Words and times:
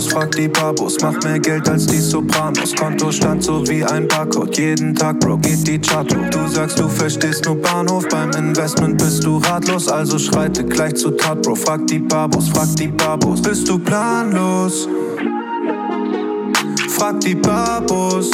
Babos, 0.00 0.12
frag 0.12 0.30
die 0.32 0.48
Babos, 0.48 0.96
mach 1.02 1.22
mehr 1.24 1.38
Geld 1.38 1.68
als 1.68 1.86
die 1.86 1.98
Sopranos. 1.98 2.74
Konto 2.74 3.12
stand 3.12 3.44
so 3.44 3.66
wie 3.68 3.84
ein 3.84 4.08
Barcode, 4.08 4.56
jeden 4.56 4.94
Tag, 4.94 5.20
Bro, 5.20 5.38
geht 5.38 5.66
die 5.66 5.78
Chart 5.78 6.10
hoch. 6.14 6.30
Du 6.30 6.48
sagst, 6.48 6.78
du 6.78 6.88
verstehst 6.88 7.44
nur 7.44 7.56
Bahnhof, 7.56 8.08
beim 8.08 8.30
Investment 8.30 8.96
bist 8.96 9.24
du 9.24 9.36
ratlos, 9.38 9.88
also 9.88 10.18
schreite 10.18 10.64
gleich 10.64 10.94
zu 10.94 11.10
Tat, 11.10 11.42
Bro. 11.42 11.54
Frag 11.54 11.86
die 11.86 11.98
Babos, 11.98 12.48
frag 12.48 12.74
die 12.76 12.88
Babos, 12.88 13.42
bist 13.42 13.68
du 13.68 13.78
planlos? 13.78 14.88
Frag 16.88 17.20
die 17.20 17.34
Babos, 17.34 18.30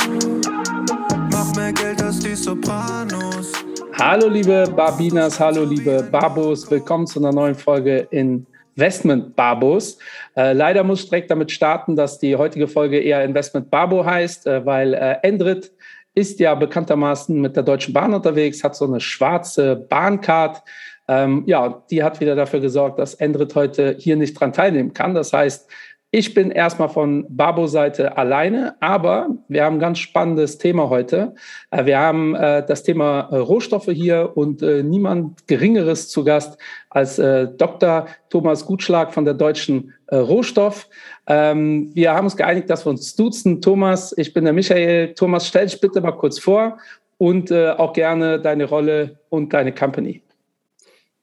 mach 1.33 1.55
mehr 1.57 1.73
Geld 1.73 2.01
als 2.01 2.21
die 2.21 2.37
Sopranos. 2.37 3.53
Hallo 3.99 4.29
liebe 4.29 4.73
Barbinas, 4.77 5.41
hallo 5.41 5.65
liebe 5.65 6.07
Babos, 6.13 6.71
willkommen 6.71 7.07
zu 7.07 7.19
einer 7.19 7.33
neuen 7.33 7.55
Folge 7.55 8.07
Investment 8.11 8.56
Babos. 8.77 9.99
Äh, 10.37 10.53
leider 10.53 10.85
muss 10.85 11.05
ich 11.05 11.09
direkt 11.09 11.31
damit 11.31 11.51
starten, 11.51 11.97
dass 11.97 12.19
die 12.19 12.37
heutige 12.37 12.69
Folge 12.69 12.99
eher 12.99 13.25
Investment 13.25 13.71
Babo 13.71 14.05
heißt, 14.05 14.47
äh, 14.47 14.65
weil 14.67 14.95
äh, 14.95 15.17
Endrit 15.23 15.73
ist 16.15 16.41
ja 16.41 16.55
bekanntermaßen 16.55 17.39
mit 17.41 17.57
der 17.57 17.63
Deutschen 17.63 17.93
Bahn 17.93 18.15
unterwegs, 18.15 18.65
hat 18.65 18.75
so 18.75 18.87
eine 18.87 19.01
schwarze 19.01 19.77
Bahncard. 19.77 20.63
Ähm, 21.09 21.45
ja, 21.47 21.83
die 21.91 22.03
hat 22.03 22.21
wieder 22.21 22.35
dafür 22.35 22.61
gesorgt, 22.61 22.99
dass 22.99 23.15
Endrit 23.15 23.55
heute 23.55 23.97
hier 23.99 24.17
nicht 24.17 24.39
dran 24.39 24.53
teilnehmen 24.53 24.93
kann. 24.93 25.15
Das 25.15 25.33
heißt, 25.33 25.71
ich 26.13 26.35
bin 26.35 26.51
erstmal 26.51 26.89
von 26.89 27.27
Babo-Seite 27.29 28.17
alleine, 28.17 28.77
aber 28.81 29.29
wir 29.49 29.65
haben 29.65 29.77
ein 29.77 29.81
ganz 29.81 29.99
spannendes 29.99 30.57
Thema 30.57 30.89
heute. 30.89 31.35
Äh, 31.71 31.85
wir 31.85 31.99
haben 31.99 32.35
äh, 32.35 32.65
das 32.65 32.85
Thema 32.85 33.29
äh, 33.31 33.37
Rohstoffe 33.37 33.91
hier 33.91 34.33
und 34.35 34.63
niemand 34.63 35.47
Geringeres 35.47 36.09
zu 36.09 36.25
Gast 36.25 36.59
als 36.91 37.17
Dr. 37.17 38.07
Thomas 38.31 38.65
Gutschlag 38.65 39.13
von 39.13 39.27
der 39.27 39.35
Deutschen 39.35 39.93
Rohstoff. 40.11 40.89
Ähm, 41.27 41.91
wir 41.95 42.15
haben 42.15 42.25
uns 42.25 42.37
geeinigt, 42.37 42.71
dass 42.71 42.87
wir 42.87 42.91
uns 42.91 43.15
duzen. 43.15 43.61
Thomas, 43.61 44.17
ich 44.17 44.33
bin 44.33 44.45
der 44.45 44.55
Michael. 44.55 45.13
Thomas, 45.13 45.47
stell 45.47 45.67
dich 45.67 45.79
bitte 45.79 46.01
mal 46.01 46.13
kurz 46.13 46.39
vor 46.39 46.79
und 47.19 47.53
auch 47.53 47.93
gerne 47.93 48.41
deine 48.41 48.65
Rolle 48.65 49.19
und 49.29 49.53
deine 49.53 49.73
Company. 49.73 50.23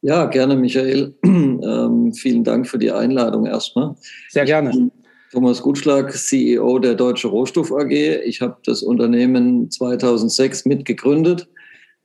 Ja, 0.04 0.26
gerne, 0.26 0.56
Michael. 0.56 1.16
Ähm, 1.64 2.12
vielen 2.12 2.44
Dank 2.44 2.68
für 2.68 2.78
die 2.78 2.92
Einladung 2.92 3.46
erstmal. 3.46 3.96
Sehr 4.30 4.44
gerne. 4.44 4.92
Thomas 5.32 5.62
Gutschlag, 5.62 6.12
CEO 6.12 6.78
der 6.78 6.94
Deutsche 6.94 7.30
Rohstoff 7.30 7.72
AG. 7.72 7.92
Ich 8.26 8.42
habe 8.42 8.58
das 8.66 8.84
Unternehmen 8.84 9.72
2006 9.72 10.66
mitgegründet. 10.66 11.48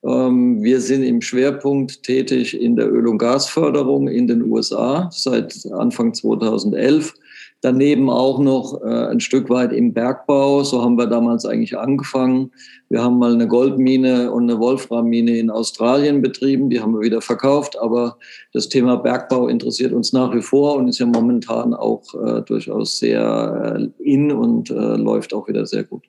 Ähm, 0.05 0.63
wir 0.63 0.81
sind 0.81 1.03
im 1.03 1.21
Schwerpunkt 1.21 2.05
tätig 2.05 2.61
in 2.61 2.77
der 2.77 2.89
Öl- 2.89 3.09
und 3.09 3.19
Gasförderung 3.19 4.07
in 4.07 4.29
den 4.29 4.45
USA 4.45 5.11
seit 5.11 5.67
Anfang 5.73 6.15
2011 6.15 7.15
Daneben 7.61 8.09
auch 8.09 8.39
noch 8.39 8.81
äh, 8.83 9.09
ein 9.11 9.19
Stück 9.19 9.51
weit 9.51 9.73
im 9.73 9.93
Bergbau. 9.93 10.63
So 10.63 10.83
haben 10.83 10.97
wir 10.97 11.07
damals 11.07 11.45
eigentlich 11.45 11.77
angefangen. 11.77 12.53
Wir 12.89 13.03
haben 13.03 13.19
mal 13.19 13.33
eine 13.33 13.49
Goldmine 13.49 14.31
und 14.31 14.45
eine 14.45 14.61
Wolframmine 14.61 15.39
in 15.39 15.51
Australien 15.51 16.23
betrieben. 16.23 16.71
Die 16.71 16.81
haben 16.81 16.93
wir 16.95 17.01
wieder 17.01 17.21
verkauft. 17.21 17.77
Aber 17.81 18.17
das 18.53 18.69
Thema 18.69 18.97
Bergbau 18.97 19.49
interessiert 19.49 19.93
uns 19.93 20.13
nach 20.13 20.33
wie 20.35 20.43
vor 20.43 20.77
und 20.77 20.89
ist 20.89 21.01
ja 21.01 21.07
momentan 21.07 21.75
auch 21.75 22.03
äh, 22.15 22.43
durchaus 22.43 22.99
sehr 22.99 23.77
äh, 23.77 24.03
in 24.03 24.31
und 24.31 24.71
äh, 24.71 24.75
läuft 24.75 25.35
auch 25.35 25.49
wieder 25.49 25.67
sehr 25.67 25.83
gut. 25.83 26.05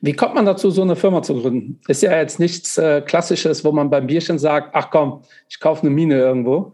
Wie 0.00 0.12
kommt 0.12 0.34
man 0.34 0.46
dazu, 0.46 0.70
so 0.70 0.82
eine 0.82 0.96
Firma 0.96 1.22
zu 1.22 1.40
gründen? 1.40 1.80
Ist 1.86 2.02
ja 2.02 2.16
jetzt 2.16 2.40
nichts 2.40 2.76
äh, 2.78 3.00
Klassisches, 3.00 3.64
wo 3.64 3.72
man 3.72 3.90
beim 3.90 4.06
Bierchen 4.06 4.38
sagt, 4.38 4.70
ach 4.72 4.90
komm, 4.90 5.22
ich 5.48 5.60
kaufe 5.60 5.82
eine 5.82 5.90
Mine 5.90 6.18
irgendwo, 6.18 6.72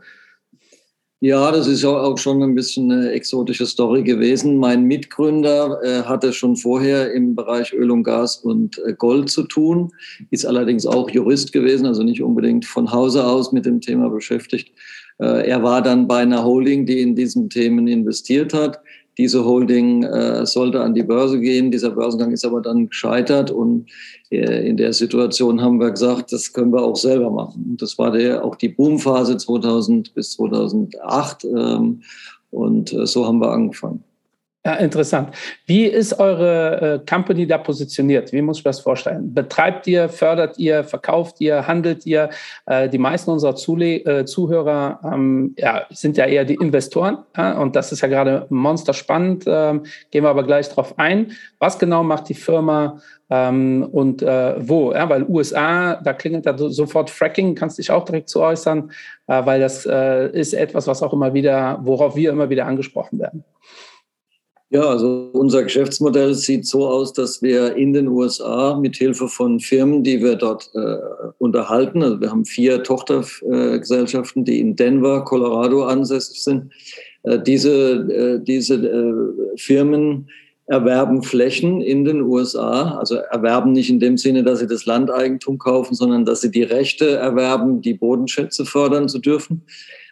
ja, 1.20 1.50
das 1.50 1.66
ist 1.66 1.84
auch 1.84 2.18
schon 2.18 2.42
ein 2.42 2.54
bisschen 2.54 2.92
eine 2.92 3.12
exotische 3.12 3.64
Story 3.64 4.02
gewesen. 4.02 4.58
Mein 4.58 4.84
Mitgründer 4.84 5.80
äh, 5.82 6.02
hatte 6.02 6.32
schon 6.32 6.56
vorher 6.56 7.12
im 7.12 7.34
Bereich 7.34 7.72
Öl 7.72 7.90
und 7.90 8.02
Gas 8.02 8.36
und 8.36 8.78
äh, 8.86 8.92
Gold 8.92 9.30
zu 9.30 9.44
tun, 9.44 9.92
ist 10.30 10.44
allerdings 10.44 10.84
auch 10.84 11.08
Jurist 11.08 11.52
gewesen, 11.52 11.86
also 11.86 12.02
nicht 12.02 12.22
unbedingt 12.22 12.66
von 12.66 12.92
Hause 12.92 13.24
aus 13.26 13.50
mit 13.50 13.64
dem 13.64 13.80
Thema 13.80 14.10
beschäftigt. 14.10 14.72
Äh, 15.18 15.48
er 15.48 15.62
war 15.62 15.80
dann 15.80 16.06
bei 16.06 16.18
einer 16.18 16.44
Holding, 16.44 16.84
die 16.84 17.00
in 17.00 17.14
diesen 17.14 17.48
Themen 17.48 17.88
investiert 17.88 18.52
hat. 18.52 18.80
Diese 19.18 19.44
Holding 19.44 20.02
äh, 20.02 20.44
sollte 20.44 20.80
an 20.82 20.94
die 20.94 21.02
Börse 21.02 21.40
gehen. 21.40 21.70
Dieser 21.70 21.90
Börsengang 21.90 22.32
ist 22.32 22.44
aber 22.44 22.60
dann 22.60 22.88
gescheitert 22.88 23.50
und 23.50 23.86
äh, 24.30 24.68
in 24.68 24.76
der 24.76 24.92
Situation 24.92 25.62
haben 25.62 25.80
wir 25.80 25.90
gesagt, 25.90 26.32
das 26.32 26.52
können 26.52 26.72
wir 26.72 26.82
auch 26.82 26.96
selber 26.96 27.30
machen. 27.30 27.64
Und 27.70 27.82
das 27.82 27.96
war 27.98 28.10
der, 28.10 28.44
auch 28.44 28.56
die 28.56 28.68
Boomphase 28.68 29.36
2000 29.36 30.14
bis 30.14 30.32
2008 30.32 31.44
ähm, 31.44 32.02
und 32.50 32.92
äh, 32.92 33.06
so 33.06 33.26
haben 33.26 33.40
wir 33.40 33.52
angefangen. 33.52 34.04
Ja, 34.66 34.74
interessant. 34.74 35.28
Wie 35.66 35.84
ist 35.84 36.18
eure 36.18 37.00
äh, 37.00 37.08
Company 37.08 37.46
da 37.46 37.56
positioniert? 37.56 38.32
Wie 38.32 38.42
muss 38.42 38.58
ich 38.58 38.64
das 38.64 38.80
vorstellen? 38.80 39.32
Betreibt 39.32 39.86
ihr, 39.86 40.08
fördert 40.08 40.58
ihr, 40.58 40.82
verkauft 40.82 41.40
ihr, 41.40 41.68
handelt 41.68 42.04
ihr? 42.04 42.30
Äh, 42.66 42.88
die 42.88 42.98
meisten 42.98 43.30
unserer 43.30 43.54
Zule 43.54 43.98
äh, 43.98 44.24
Zuhörer 44.24 44.98
ähm, 45.04 45.54
ja, 45.56 45.86
sind 45.90 46.16
ja 46.16 46.24
eher 46.24 46.44
die 46.44 46.54
Investoren 46.54 47.18
und 47.60 47.76
das 47.76 47.92
ist 47.92 48.00
ja 48.00 48.08
gerade 48.08 48.46
monster 48.48 48.92
spannend. 48.92 49.44
Ähm, 49.46 49.84
gehen 50.10 50.24
wir 50.24 50.30
aber 50.30 50.42
gleich 50.42 50.68
drauf 50.68 50.98
ein. 50.98 51.30
Was 51.60 51.78
genau 51.78 52.02
macht 52.02 52.28
die 52.28 52.34
Firma 52.34 53.00
ähm, 53.30 53.88
und 53.92 54.22
äh, 54.22 54.68
wo? 54.68 54.92
Ja, 54.92 55.08
weil 55.08 55.22
USA, 55.28 55.94
da 55.94 56.12
klingelt 56.12 56.44
da 56.44 56.58
sofort 56.58 57.08
Fracking, 57.08 57.54
kannst 57.54 57.78
dich 57.78 57.92
auch 57.92 58.04
direkt 58.04 58.30
zu 58.30 58.42
äußern, 58.42 58.90
äh, 59.28 59.46
weil 59.46 59.60
das 59.60 59.86
äh, 59.86 60.28
ist 60.30 60.54
etwas, 60.54 60.88
was 60.88 61.04
auch 61.04 61.12
immer 61.12 61.34
wieder, 61.34 61.78
worauf 61.82 62.16
wir 62.16 62.30
immer 62.30 62.50
wieder 62.50 62.66
angesprochen 62.66 63.20
werden. 63.20 63.44
Ja, 64.70 64.82
also 64.82 65.30
unser 65.32 65.62
Geschäftsmodell 65.62 66.34
sieht 66.34 66.66
so 66.66 66.88
aus, 66.88 67.12
dass 67.12 67.40
wir 67.40 67.76
in 67.76 67.92
den 67.92 68.08
USA 68.08 68.76
mit 68.76 68.96
Hilfe 68.96 69.28
von 69.28 69.60
Firmen, 69.60 70.02
die 70.02 70.20
wir 70.20 70.34
dort 70.34 70.70
äh, 70.74 70.96
unterhalten, 71.38 72.02
also 72.02 72.20
wir 72.20 72.32
haben 72.32 72.44
vier 72.44 72.82
Tochtergesellschaften, 72.82 74.44
die 74.44 74.58
in 74.58 74.74
Denver, 74.74 75.24
Colorado 75.24 75.84
ansässig 75.84 76.42
sind, 76.42 76.72
äh, 77.22 77.38
diese, 77.38 77.92
äh, 78.10 78.40
diese 78.42 78.74
äh, 78.74 79.56
Firmen 79.56 80.28
erwerben 80.66 81.22
Flächen 81.22 81.80
in 81.80 82.04
den 82.04 82.22
USA, 82.22 82.98
also 82.98 83.14
erwerben 83.14 83.70
nicht 83.70 83.88
in 83.88 84.00
dem 84.00 84.16
Sinne, 84.18 84.42
dass 84.42 84.58
sie 84.58 84.66
das 84.66 84.84
Landeigentum 84.84 85.58
kaufen, 85.58 85.94
sondern 85.94 86.24
dass 86.24 86.40
sie 86.40 86.50
die 86.50 86.64
Rechte 86.64 87.10
erwerben, 87.10 87.82
die 87.82 87.94
Bodenschätze 87.94 88.64
fördern 88.64 89.08
zu 89.08 89.20
dürfen. 89.20 89.62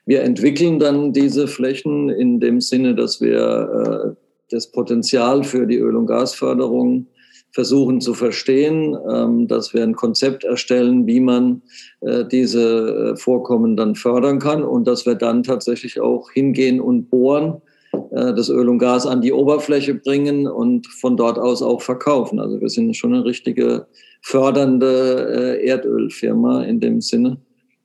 Wir 0.07 0.23
entwickeln 0.23 0.79
dann 0.79 1.13
diese 1.13 1.49
Flächen 1.49 2.09
in 2.09 2.39
dem 2.39 2.61
Sinne, 2.61 2.95
dass 2.95 3.21
wir 3.21 4.15
äh, 4.17 4.24
das 4.55 4.71
Potenzial 4.71 5.45
für 5.45 5.67
die 5.67 5.79
Öl- 5.79 5.97
und 5.97 6.07
Gasförderung 6.07 7.07
versuchen 7.55 8.01
zu 8.01 8.15
verstehen, 8.15 8.97
ähm, 9.09 9.47
dass 9.47 9.73
wir 9.73 9.85
ein 9.85 9.95
Konzept 9.95 10.43
erstellen, 10.43 11.07
wie 11.07 11.21
man 11.21 11.63
äh, 12.01 12.25
diese 12.25 13.13
äh, 13.15 13.17
Vorkommen 13.17 13.77
dann 13.77 13.95
fördern 13.95 14.41
kann 14.41 14.65
und 14.65 14.89
dass 14.89 15.07
wir 15.07 15.15
dann 15.15 15.45
tatsächlich 15.45 16.01
auch 16.01 16.33
hingehen 16.33 16.81
und 16.81 17.11
bohren, 17.11 17.63
äh, 18.11 18.35
das 18.35 18.49
Öl 18.49 18.69
und 18.69 18.81
Gas 18.81 19.07
an 19.07 19.23
die 19.23 19.33
Oberfläche 19.33 19.95
bringen 19.95 20.49
und 20.49 20.89
von 20.89 21.17
dort 21.17 21.39
aus 21.39 21.63
auch 21.63 21.81
verkaufen. 21.81 22.41
Also 22.41 22.61
wir 22.61 22.69
sind 22.69 22.97
schon 22.97 23.15
eine 23.15 23.25
richtige 23.25 23.87
fördernde 24.23 25.61
Erdölfirma 25.63 26.65
in 26.65 26.81
dem 26.81 27.03
Sinne 27.03 27.37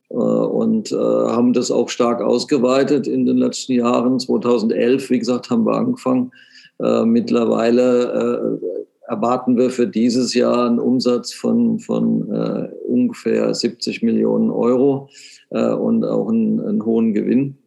und 0.08 0.90
haben 0.90 1.52
das 1.52 1.70
auch 1.70 1.90
stark 1.90 2.22
ausgeweitet 2.22 3.06
in 3.06 3.26
den 3.26 3.36
letzten 3.36 3.74
Jahren. 3.74 4.18
2011, 4.18 5.10
wie 5.10 5.18
gesagt, 5.18 5.50
haben 5.50 5.66
wir 5.66 5.76
angefangen 5.76 6.32
äh, 6.82 7.04
mittlerweile 7.04 8.58
äh, 8.62 9.10
erwarten 9.10 9.56
wir 9.56 9.70
für 9.70 9.86
dieses 9.86 10.34
Jahr 10.34 10.66
einen 10.66 10.78
Umsatz 10.78 11.32
von, 11.32 11.80
von 11.80 12.32
äh, 12.32 12.68
ungefähr 12.86 13.52
70 13.52 14.02
Millionen 14.02 14.50
Euro 14.50 15.08
äh, 15.50 15.72
und 15.72 16.04
auch 16.04 16.28
einen, 16.28 16.60
einen 16.60 16.84
hohen 16.84 17.12
Gewinn. 17.12 17.58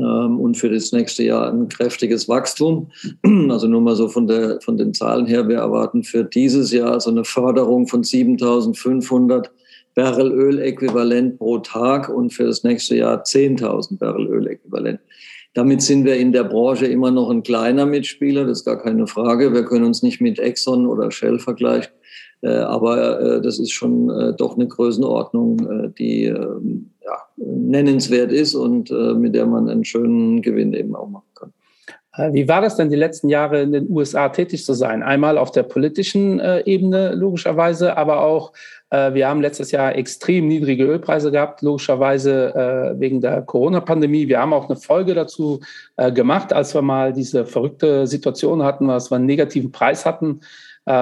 Ähm, 0.00 0.40
und 0.40 0.56
für 0.56 0.70
das 0.70 0.90
nächste 0.90 1.22
Jahr 1.22 1.52
ein 1.52 1.68
kräftiges 1.68 2.28
Wachstum. 2.28 2.90
Also 3.50 3.68
nur 3.68 3.80
mal 3.80 3.94
so 3.94 4.08
von, 4.08 4.26
der, 4.26 4.60
von 4.60 4.76
den 4.76 4.94
Zahlen 4.94 5.26
her, 5.26 5.46
wir 5.48 5.58
erwarten 5.58 6.02
für 6.02 6.24
dieses 6.24 6.72
Jahr 6.72 6.98
so 6.98 7.10
eine 7.10 7.24
Förderung 7.24 7.86
von 7.86 8.02
7500 8.02 9.52
Barrel 9.94 10.32
Öl-Äquivalent 10.32 11.38
pro 11.38 11.58
Tag 11.58 12.08
und 12.08 12.32
für 12.32 12.44
das 12.44 12.64
nächste 12.64 12.96
Jahr 12.96 13.22
10.000 13.22 13.98
Barrel 13.98 14.26
Öl-Äquivalent. 14.26 14.98
Damit 15.54 15.82
sind 15.82 16.04
wir 16.04 16.16
in 16.16 16.32
der 16.32 16.42
Branche 16.42 16.86
immer 16.86 17.12
noch 17.12 17.30
ein 17.30 17.44
kleiner 17.44 17.86
Mitspieler, 17.86 18.44
das 18.44 18.58
ist 18.58 18.64
gar 18.64 18.82
keine 18.82 19.06
Frage. 19.06 19.54
Wir 19.54 19.64
können 19.64 19.84
uns 19.84 20.02
nicht 20.02 20.20
mit 20.20 20.40
Exxon 20.40 20.86
oder 20.86 21.12
Shell 21.12 21.38
vergleichen, 21.38 21.92
äh, 22.42 22.48
aber 22.48 23.20
äh, 23.20 23.40
das 23.40 23.60
ist 23.60 23.70
schon 23.70 24.10
äh, 24.10 24.34
doch 24.36 24.56
eine 24.56 24.66
Größenordnung, 24.66 25.94
die 25.96 26.24
ähm, 26.24 26.90
ja, 27.04 27.18
nennenswert 27.36 28.32
ist 28.32 28.54
und 28.54 28.90
mit 28.90 29.34
der 29.34 29.46
man 29.46 29.68
einen 29.68 29.84
schönen 29.84 30.42
Gewinn 30.42 30.72
eben 30.72 30.96
auch 30.96 31.08
machen 31.08 31.28
kann. 31.34 31.52
Wie 32.32 32.46
war 32.46 32.60
das 32.60 32.76
denn 32.76 32.90
die 32.90 32.96
letzten 32.96 33.28
Jahre 33.28 33.60
in 33.60 33.72
den 33.72 33.90
USA 33.90 34.28
tätig 34.28 34.64
zu 34.64 34.72
sein? 34.72 35.02
Einmal 35.02 35.36
auf 35.36 35.50
der 35.50 35.64
politischen 35.64 36.40
Ebene 36.64 37.12
logischerweise, 37.12 37.96
aber 37.96 38.20
auch 38.20 38.52
wir 39.14 39.28
haben 39.28 39.40
letztes 39.40 39.70
Jahr 39.70 39.94
extrem 39.96 40.46
niedrige 40.48 40.84
Ölpreise 40.84 41.30
gehabt, 41.30 41.62
logischerweise 41.62 42.54
äh, 42.54 43.00
wegen 43.00 43.20
der 43.20 43.42
Corona-Pandemie. 43.42 44.28
Wir 44.28 44.40
haben 44.40 44.52
auch 44.52 44.68
eine 44.68 44.78
Folge 44.78 45.14
dazu 45.14 45.60
äh, 45.96 46.12
gemacht, 46.12 46.52
als 46.52 46.74
wir 46.74 46.82
mal 46.82 47.12
diese 47.12 47.46
verrückte 47.46 48.06
Situation 48.06 48.62
hatten, 48.62 48.88
dass 48.88 49.10
wir 49.10 49.16
einen 49.16 49.26
negativen 49.26 49.72
Preis 49.72 50.06
hatten 50.06 50.40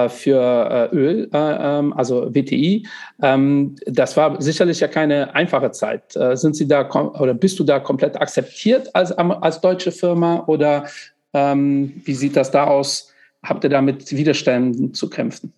für 0.07 0.89
Öl, 0.93 1.29
ähm, 1.33 1.91
also 1.91 2.33
WTI. 2.33 2.87
Ähm, 3.21 3.75
das 3.85 4.15
war 4.15 4.41
sicherlich 4.41 4.79
ja 4.79 4.87
keine 4.87 5.35
einfache 5.35 5.71
Zeit. 5.71 6.17
Sind 6.35 6.55
Sie 6.55 6.69
da 6.69 6.89
oder 6.89 7.33
bist 7.33 7.59
du 7.59 7.65
da 7.65 7.81
komplett 7.81 8.15
akzeptiert 8.15 8.89
als, 8.95 9.11
als 9.11 9.59
deutsche 9.59 9.91
Firma 9.91 10.45
oder 10.47 10.85
ähm, 11.33 12.01
wie 12.05 12.13
sieht 12.13 12.37
das 12.37 12.49
da 12.49 12.63
aus? 12.63 13.11
Habt 13.43 13.65
ihr 13.65 13.69
da 13.69 13.81
mit 13.81 14.09
Widerständen 14.15 14.93
zu 14.93 15.09
kämpfen? 15.09 15.51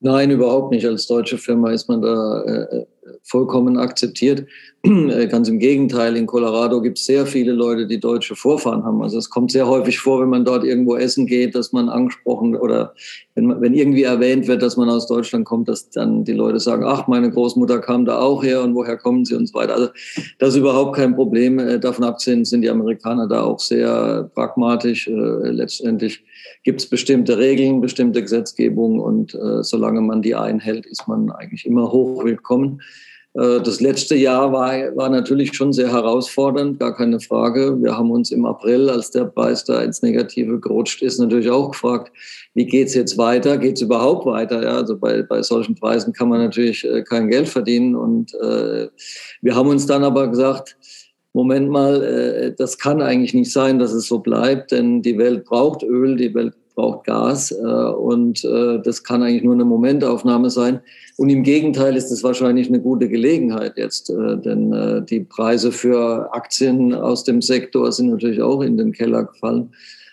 Nein, 0.00 0.30
überhaupt 0.30 0.70
nicht. 0.70 0.86
Als 0.86 1.06
deutsche 1.06 1.38
Firma 1.38 1.72
ist 1.72 1.88
man 1.88 2.02
da 2.02 2.42
äh, 2.42 2.86
vollkommen 3.22 3.78
akzeptiert. 3.78 4.46
Äh, 4.84 5.26
ganz 5.26 5.48
im 5.48 5.58
Gegenteil, 5.58 6.16
in 6.16 6.26
Colorado 6.26 6.80
gibt 6.80 6.98
es 6.98 7.04
sehr 7.04 7.26
viele 7.26 7.52
Leute, 7.52 7.88
die 7.88 7.98
deutsche 7.98 8.36
Vorfahren 8.36 8.84
haben. 8.84 9.02
Also 9.02 9.18
es 9.18 9.28
kommt 9.28 9.50
sehr 9.50 9.66
häufig 9.66 9.98
vor, 9.98 10.20
wenn 10.20 10.28
man 10.28 10.44
dort 10.44 10.62
irgendwo 10.62 10.96
essen 10.96 11.26
geht, 11.26 11.56
dass 11.56 11.72
man 11.72 11.88
angesprochen 11.88 12.54
oder 12.54 12.94
wenn, 13.38 13.60
wenn 13.60 13.74
irgendwie 13.74 14.02
erwähnt 14.02 14.48
wird, 14.48 14.62
dass 14.62 14.76
man 14.76 14.90
aus 14.90 15.06
Deutschland 15.06 15.44
kommt, 15.44 15.68
dass 15.68 15.90
dann 15.90 16.24
die 16.24 16.32
Leute 16.32 16.58
sagen, 16.58 16.84
ach, 16.84 17.06
meine 17.06 17.30
Großmutter 17.30 17.78
kam 17.78 18.04
da 18.04 18.18
auch 18.18 18.42
her 18.42 18.62
und 18.62 18.74
woher 18.74 18.96
kommen 18.96 19.24
sie 19.24 19.36
und 19.36 19.46
so 19.46 19.54
weiter. 19.54 19.74
Also 19.74 19.88
das 20.38 20.50
ist 20.50 20.56
überhaupt 20.56 20.96
kein 20.96 21.14
Problem. 21.14 21.58
Äh, 21.58 21.78
davon 21.78 22.04
abgesehen 22.04 22.44
sind 22.44 22.62
die 22.62 22.70
Amerikaner 22.70 23.28
da 23.28 23.42
auch 23.42 23.60
sehr 23.60 24.28
pragmatisch. 24.34 25.06
Äh, 25.06 25.12
letztendlich 25.12 26.24
gibt 26.64 26.80
es 26.80 26.90
bestimmte 26.90 27.38
Regeln, 27.38 27.80
bestimmte 27.80 28.22
Gesetzgebung 28.22 28.98
und 29.00 29.36
solange 29.60 30.00
man 30.00 30.22
die 30.22 30.34
einhält, 30.34 30.86
ist 30.86 31.06
man 31.06 31.30
eigentlich 31.30 31.64
immer 31.64 31.90
hoch 31.92 32.24
willkommen. 32.24 32.80
Äh, 33.38 33.60
das 33.60 33.80
letzte 33.80 34.16
Jahr 34.16 34.52
war, 34.52 34.72
war 34.96 35.08
natürlich 35.08 35.54
schon 35.54 35.72
sehr 35.72 35.92
herausfordernd, 35.92 36.80
gar 36.80 36.96
keine 36.96 37.20
Frage. 37.20 37.80
Wir 37.80 37.96
haben 37.96 38.10
uns 38.10 38.32
im 38.32 38.44
April, 38.44 38.90
als 38.90 39.10
der 39.10 39.26
Preis 39.26 39.64
da 39.64 39.80
ins 39.82 40.02
Negative 40.02 40.58
gerutscht 40.58 41.02
ist, 41.02 41.18
natürlich 41.18 41.50
auch 41.50 41.70
gefragt, 41.70 42.12
wie 42.54 42.66
geht 42.66 42.88
es 42.88 42.94
jetzt 42.94 43.16
weiter? 43.16 43.56
Geht 43.56 43.76
es 43.76 43.82
überhaupt 43.82 44.26
weiter? 44.26 44.62
Ja, 44.62 44.76
also 44.76 44.98
bei, 44.98 45.22
bei 45.22 45.42
solchen 45.42 45.76
Preisen 45.76 46.12
kann 46.12 46.28
man 46.28 46.40
natürlich 46.40 46.84
äh, 46.84 47.02
kein 47.02 47.28
Geld 47.28 47.48
verdienen. 47.48 47.94
Und 47.94 48.34
äh, 48.34 48.88
wir 49.40 49.54
haben 49.54 49.68
uns 49.68 49.86
dann 49.86 50.02
aber 50.02 50.26
gesagt, 50.28 50.76
Moment 51.32 51.70
mal, 51.70 52.02
äh, 52.02 52.54
das 52.56 52.78
kann 52.78 53.00
eigentlich 53.00 53.34
nicht 53.34 53.52
sein, 53.52 53.78
dass 53.78 53.92
es 53.92 54.08
so 54.08 54.18
bleibt, 54.18 54.72
denn 54.72 55.02
die 55.02 55.18
Welt 55.18 55.44
braucht 55.44 55.84
Öl, 55.84 56.16
die 56.16 56.34
Welt 56.34 56.54
braucht 56.78 57.06
Gas 57.06 57.50
äh, 57.50 57.56
und 57.56 58.44
äh, 58.44 58.80
das 58.80 59.02
kann 59.02 59.24
eigentlich 59.24 59.42
nur 59.42 59.54
eine 59.54 59.64
Momentaufnahme 59.64 60.48
sein. 60.48 60.78
Und 61.16 61.28
im 61.28 61.42
Gegenteil 61.42 61.96
ist 61.96 62.12
es 62.12 62.22
wahrscheinlich 62.22 62.68
eine 62.68 62.80
gute 62.80 63.08
Gelegenheit 63.08 63.72
jetzt, 63.76 64.10
äh, 64.10 64.36
denn 64.38 64.72
äh, 64.72 65.02
die 65.04 65.20
Preise 65.20 65.72
für 65.72 66.32
Aktien 66.32 66.94
aus 66.94 67.24
dem 67.24 67.42
Sektor 67.42 67.90
sind 67.90 68.10
natürlich 68.10 68.40
auch 68.40 68.62
in 68.62 68.76
den 68.76 68.92
Keller 68.92 69.24
gefallen. 69.24 69.70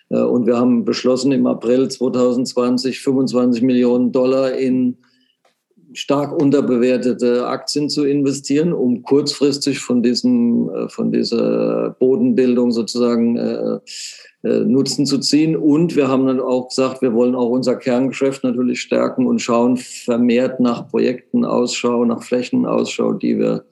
Äh, 0.09 0.21
und 0.21 0.47
wir 0.47 0.57
haben 0.57 0.85
beschlossen, 0.85 1.31
im 1.31 1.45
April 1.45 1.88
2020 1.88 3.00
25 3.00 3.62
Millionen 3.62 4.12
Dollar 4.12 4.53
in 4.53 4.97
stark 5.94 6.33
unterbewertete 6.33 7.47
Aktien 7.47 7.89
zu 7.89 8.06
investieren, 8.06 8.73
um 8.73 9.03
kurzfristig 9.03 9.79
von 9.79 10.03
diesem, 10.03 10.69
äh, 10.69 10.89
von 10.89 11.12
dieser 11.12 11.95
Bodenbildung 12.00 12.71
sozusagen 12.71 13.38
äh, 13.38 13.79
Nutzen 14.45 15.06
zu 15.07 15.18
ziehen. 15.18 15.56
Und 15.56 15.95
wir 15.95 16.07
haben 16.07 16.27
dann 16.27 16.39
auch 16.39 16.69
gesagt, 16.69 17.01
wir 17.01 17.13
wollen 17.13 17.33
auch 17.33 17.50
unser 17.50 17.75
Kerngeschäft 17.75 18.44
natürlich 18.44 18.80
stärken 18.81 19.25
und 19.25 19.39
schauen 19.39 19.77
vermehrt 19.77 20.59
nach 20.59 20.88
Projekten 20.88 21.45
Ausschau, 21.45 22.06
nach 22.06 22.21
Flächen 22.21 22.65
Ausschau, 22.65 23.13
die 23.13 23.39
wir 23.39 23.65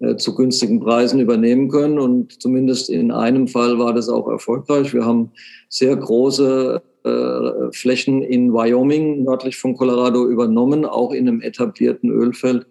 äh, 0.00 0.16
zu 0.16 0.34
günstigen 0.34 0.78
Preisen 0.78 1.20
übernehmen 1.20 1.68
können. 1.68 1.98
Und 1.98 2.40
zumindest 2.40 2.90
in 2.90 3.10
einem 3.10 3.48
Fall 3.48 3.78
war 3.78 3.92
das 3.92 4.08
auch 4.08 4.28
erfolgreich. 4.28 4.94
Wir 4.94 5.04
haben 5.04 5.30
sehr 5.68 5.96
große 5.96 6.80
äh, 7.04 7.72
Flächen 7.72 8.22
in 8.22 8.52
Wyoming, 8.52 9.24
nördlich 9.24 9.56
von 9.56 9.76
Colorado, 9.76 10.28
übernommen, 10.28 10.84
auch 10.84 11.12
in 11.12 11.28
einem 11.28 11.40
etablierten 11.40 12.10
Ölfeld 12.10 12.66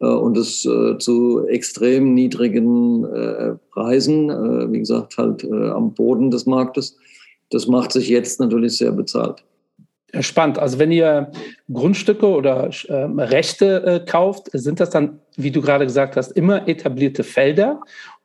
und 0.00 0.36
das 0.36 0.68
zu 0.98 1.46
extrem 1.46 2.14
niedrigen 2.14 3.06
Preisen, 3.70 4.28
wie 4.72 4.80
gesagt, 4.80 5.16
halt 5.16 5.50
am 5.50 5.94
Boden 5.94 6.32
des 6.32 6.46
Marktes 6.46 6.98
das 7.50 7.66
macht 7.66 7.92
sich 7.92 8.08
jetzt 8.08 8.40
natürlich 8.40 8.76
sehr 8.76 8.92
bezahlt. 8.92 9.44
Spannend. 10.20 10.58
Also 10.58 10.78
wenn 10.78 10.92
ihr 10.92 11.30
Grundstücke 11.72 12.26
oder 12.26 12.70
äh, 12.88 12.94
Rechte 12.94 13.84
äh, 13.84 14.00
kauft, 14.08 14.48
sind 14.52 14.78
das 14.78 14.90
dann, 14.90 15.20
wie 15.36 15.50
du 15.50 15.60
gerade 15.60 15.86
gesagt 15.86 16.16
hast, 16.16 16.32
immer 16.32 16.68
etablierte 16.68 17.24
Felder? 17.24 17.80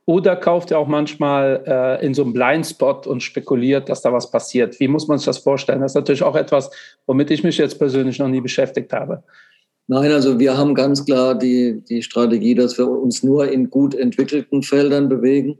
Oder 0.05 0.35
kauft 0.35 0.71
ihr 0.71 0.79
auch 0.79 0.87
manchmal 0.87 1.63
äh, 1.67 2.05
in 2.05 2.13
so 2.13 2.23
einem 2.23 2.33
Blindspot 2.33 3.05
und 3.05 3.21
spekuliert, 3.21 3.89
dass 3.89 4.01
da 4.01 4.11
was 4.11 4.31
passiert? 4.31 4.79
Wie 4.79 4.87
muss 4.87 5.07
man 5.07 5.19
sich 5.19 5.25
das 5.25 5.37
vorstellen? 5.37 5.81
Das 5.81 5.91
ist 5.91 5.95
natürlich 5.95 6.23
auch 6.23 6.35
etwas, 6.35 6.71
womit 7.05 7.29
ich 7.31 7.43
mich 7.43 7.57
jetzt 7.57 7.77
persönlich 7.77 8.17
noch 8.17 8.27
nie 8.27 8.41
beschäftigt 8.41 8.91
habe. 8.91 9.23
Nein, 9.87 10.11
also 10.11 10.39
wir 10.39 10.57
haben 10.57 10.75
ganz 10.75 11.05
klar 11.05 11.35
die, 11.35 11.83
die 11.89 12.03
Strategie, 12.03 12.55
dass 12.55 12.77
wir 12.77 12.87
uns 12.87 13.23
nur 13.23 13.51
in 13.51 13.69
gut 13.69 13.95
entwickelten 13.95 14.61
Feldern 14.61 15.09
bewegen 15.09 15.57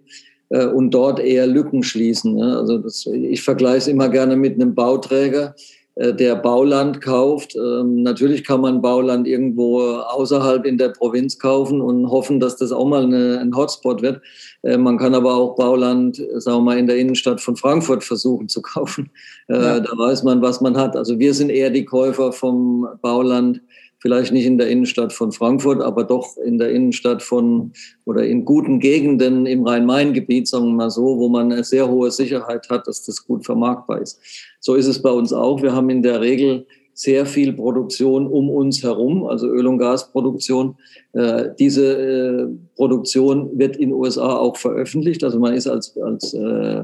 äh, 0.50 0.66
und 0.66 0.92
dort 0.92 1.20
eher 1.20 1.48
Lücken 1.48 1.84
schließen. 1.84 2.36
Ne? 2.36 2.58
Also 2.58 2.78
das, 2.78 3.06
ich 3.06 3.42
vergleiche 3.42 3.78
es 3.78 3.88
immer 3.88 4.10
gerne 4.10 4.36
mit 4.36 4.56
einem 4.56 4.76
Bauträger, 4.76 5.56
äh, 5.96 6.14
der 6.14 6.36
Bauland 6.36 7.02
kauft. 7.02 7.56
Ähm, 7.56 8.04
natürlich 8.04 8.44
kann 8.44 8.62
man 8.62 8.82
Bauland 8.82 9.28
irgendwo 9.28 9.82
außerhalb 9.82 10.66
in 10.66 10.78
der 10.78 10.90
Provinz 10.90 11.38
kaufen 11.38 11.82
und 11.82 12.10
hoffen, 12.10 12.40
dass 12.40 12.56
das 12.56 12.72
auch 12.72 12.88
mal 12.88 13.04
eine, 13.04 13.40
ein 13.40 13.56
Hotspot 13.56 14.02
wird. 14.02 14.22
Äh, 14.62 14.78
man 14.78 14.98
kann 14.98 15.14
aber 15.14 15.36
auch 15.36 15.56
Bauland, 15.56 16.16
sagen 16.36 16.60
wir 16.60 16.62
mal, 16.62 16.78
in 16.78 16.88
der 16.88 16.98
Innenstadt 16.98 17.42
von 17.42 17.56
Frankfurt 17.56 18.04
versuchen 18.04 18.48
zu 18.48 18.62
kaufen. 18.64 19.12
Äh, 19.48 19.56
ja. 19.56 19.80
Da 19.80 19.98
weiß 19.98 20.24
man, 20.24 20.42
was 20.42 20.62
man 20.62 20.78
hat. 20.78 20.96
Also 20.96 21.20
wir 21.20 21.34
sind 21.34 21.50
eher 21.50 21.70
die 21.70 21.86
Käufer 21.86 22.32
vom 22.32 22.88
Bauland 23.02 23.62
vielleicht 24.00 24.32
nicht 24.32 24.46
in 24.46 24.58
der 24.58 24.70
Innenstadt 24.70 25.14
von 25.14 25.32
Frankfurt, 25.32 25.82
aber 25.82 26.04
doch 26.04 26.38
in 26.38 26.58
der 26.58 26.72
Innenstadt 26.72 27.22
von 27.22 27.74
oder 28.06 28.26
in 28.26 28.46
guten 28.46 28.80
Gegenden 28.80 29.46
im 29.46 29.66
Rhein-Main-Gebiet, 29.66 30.48
sagen 30.48 30.68
wir 30.68 30.74
mal 30.74 30.90
so, 30.90 31.18
wo 31.18 31.30
man 31.30 31.52
eine 31.52 31.64
sehr 31.64 31.90
hohe 31.90 32.12
Sicherheit 32.12 32.70
hat, 32.70 32.88
dass 32.88 33.06
das 33.06 33.26
gut 33.26 33.46
vermarktbar 33.46 34.02
ist. 34.02 34.20
So 34.60 34.76
ist 34.76 34.88
es 34.88 35.02
bei 35.02 35.12
uns 35.12 35.34
auch. 35.34 35.62
Wir 35.62 35.74
haben 35.74 35.90
in 35.90 36.02
der 36.02 36.22
Regel 36.22 36.66
sehr 37.00 37.26
viel 37.26 37.54
Produktion 37.54 38.28
um 38.28 38.50
uns 38.50 38.84
herum, 38.84 39.26
also 39.26 39.48
Öl- 39.48 39.68
und 39.68 39.78
Gasproduktion. 39.78 40.76
Äh, 41.14 41.50
diese 41.58 41.98
äh, 41.98 42.48
Produktion 42.76 43.58
wird 43.58 43.78
in 43.78 43.94
USA 43.94 44.36
auch 44.36 44.58
veröffentlicht. 44.58 45.24
Also 45.24 45.40
man 45.40 45.54
ist 45.54 45.68
als, 45.68 45.98
als 45.98 46.34
äh, 46.34 46.84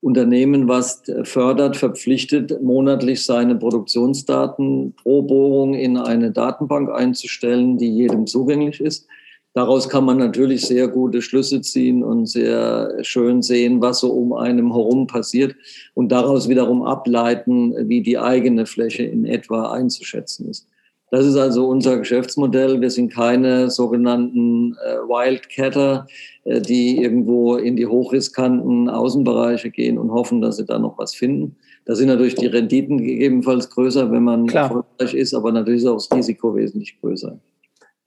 Unternehmen, 0.00 0.68
was 0.68 1.02
fördert, 1.24 1.76
verpflichtet, 1.76 2.62
monatlich 2.62 3.24
seine 3.24 3.56
Produktionsdaten 3.56 4.94
pro 4.94 5.22
Bohrung 5.22 5.74
in 5.74 5.96
eine 5.96 6.30
Datenbank 6.30 6.90
einzustellen, 6.90 7.78
die 7.78 7.90
jedem 7.90 8.26
zugänglich 8.26 8.80
ist. 8.80 9.08
Daraus 9.54 9.88
kann 9.88 10.04
man 10.04 10.18
natürlich 10.18 10.66
sehr 10.66 10.86
gute 10.86 11.20
Schlüsse 11.20 11.60
ziehen 11.62 12.04
und 12.04 12.26
sehr 12.26 12.96
schön 13.02 13.42
sehen, 13.42 13.80
was 13.80 13.98
so 14.00 14.12
um 14.12 14.32
einem 14.32 14.72
herum 14.72 15.08
passiert 15.08 15.56
und 15.94 16.12
daraus 16.12 16.48
wiederum 16.48 16.82
ableiten, 16.82 17.74
wie 17.88 18.02
die 18.02 18.18
eigene 18.18 18.66
Fläche 18.66 19.02
in 19.02 19.24
etwa 19.24 19.72
einzuschätzen 19.72 20.48
ist. 20.48 20.68
Das 21.10 21.24
ist 21.24 21.36
also 21.36 21.66
unser 21.68 21.98
Geschäftsmodell. 21.98 22.80
Wir 22.80 22.90
sind 22.90 23.12
keine 23.12 23.70
sogenannten 23.70 24.74
äh, 24.84 24.96
Wildcatter, 25.08 26.06
äh, 26.44 26.60
die 26.60 27.02
irgendwo 27.02 27.56
in 27.56 27.76
die 27.76 27.86
hochriskanten 27.86 28.90
Außenbereiche 28.90 29.70
gehen 29.70 29.96
und 29.98 30.10
hoffen, 30.10 30.42
dass 30.42 30.56
sie 30.56 30.66
da 30.66 30.78
noch 30.78 30.98
was 30.98 31.14
finden. 31.14 31.56
Da 31.86 31.94
sind 31.94 32.08
natürlich 32.08 32.34
die 32.34 32.46
Renditen 32.46 32.98
gegebenenfalls 32.98 33.70
größer, 33.70 34.12
wenn 34.12 34.24
man 34.24 34.46
Klar. 34.46 34.64
erfolgreich 34.64 35.14
ist, 35.14 35.32
aber 35.32 35.52
natürlich 35.52 35.82
ist 35.82 35.88
auch 35.88 35.96
das 35.96 36.10
Risiko 36.12 36.54
wesentlich 36.54 37.00
größer. 37.00 37.38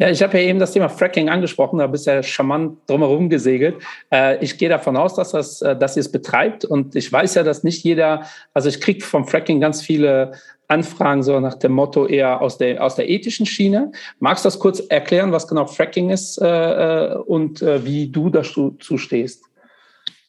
Ja, 0.01 0.09
ich 0.09 0.23
habe 0.23 0.35
ja 0.39 0.49
eben 0.49 0.57
das 0.57 0.71
Thema 0.71 0.89
Fracking 0.89 1.29
angesprochen, 1.29 1.77
da 1.77 1.85
bist 1.85 2.07
du 2.07 2.11
ja 2.11 2.23
charmant 2.23 2.79
drumherum 2.87 3.29
gesegelt. 3.29 3.75
Äh, 4.11 4.43
ich 4.43 4.57
gehe 4.57 4.67
davon 4.67 4.97
aus, 4.97 5.13
dass, 5.13 5.29
das, 5.29 5.61
äh, 5.61 5.77
dass 5.77 5.95
ihr 5.95 5.99
es 5.99 6.11
betreibt 6.11 6.65
und 6.65 6.95
ich 6.95 7.13
weiß 7.13 7.35
ja, 7.35 7.43
dass 7.43 7.63
nicht 7.63 7.83
jeder, 7.83 8.23
also 8.51 8.67
ich 8.67 8.81
kriege 8.81 9.05
vom 9.05 9.27
Fracking 9.27 9.61
ganz 9.61 9.83
viele 9.83 10.31
Anfragen 10.67 11.21
so 11.21 11.39
nach 11.39 11.53
dem 11.53 11.73
Motto 11.73 12.07
eher 12.07 12.41
aus 12.41 12.57
der, 12.57 12.83
aus 12.83 12.95
der 12.95 13.09
ethischen 13.09 13.45
Schiene. 13.45 13.91
Magst 14.17 14.43
du 14.43 14.47
das 14.47 14.57
kurz 14.57 14.79
erklären, 14.79 15.31
was 15.31 15.47
genau 15.47 15.67
Fracking 15.67 16.09
ist 16.09 16.41
äh, 16.41 16.47
äh 16.47 17.15
und 17.17 17.61
äh, 17.61 17.85
wie 17.85 18.07
du 18.07 18.31
dazu 18.31 18.75
stehst? 18.95 19.43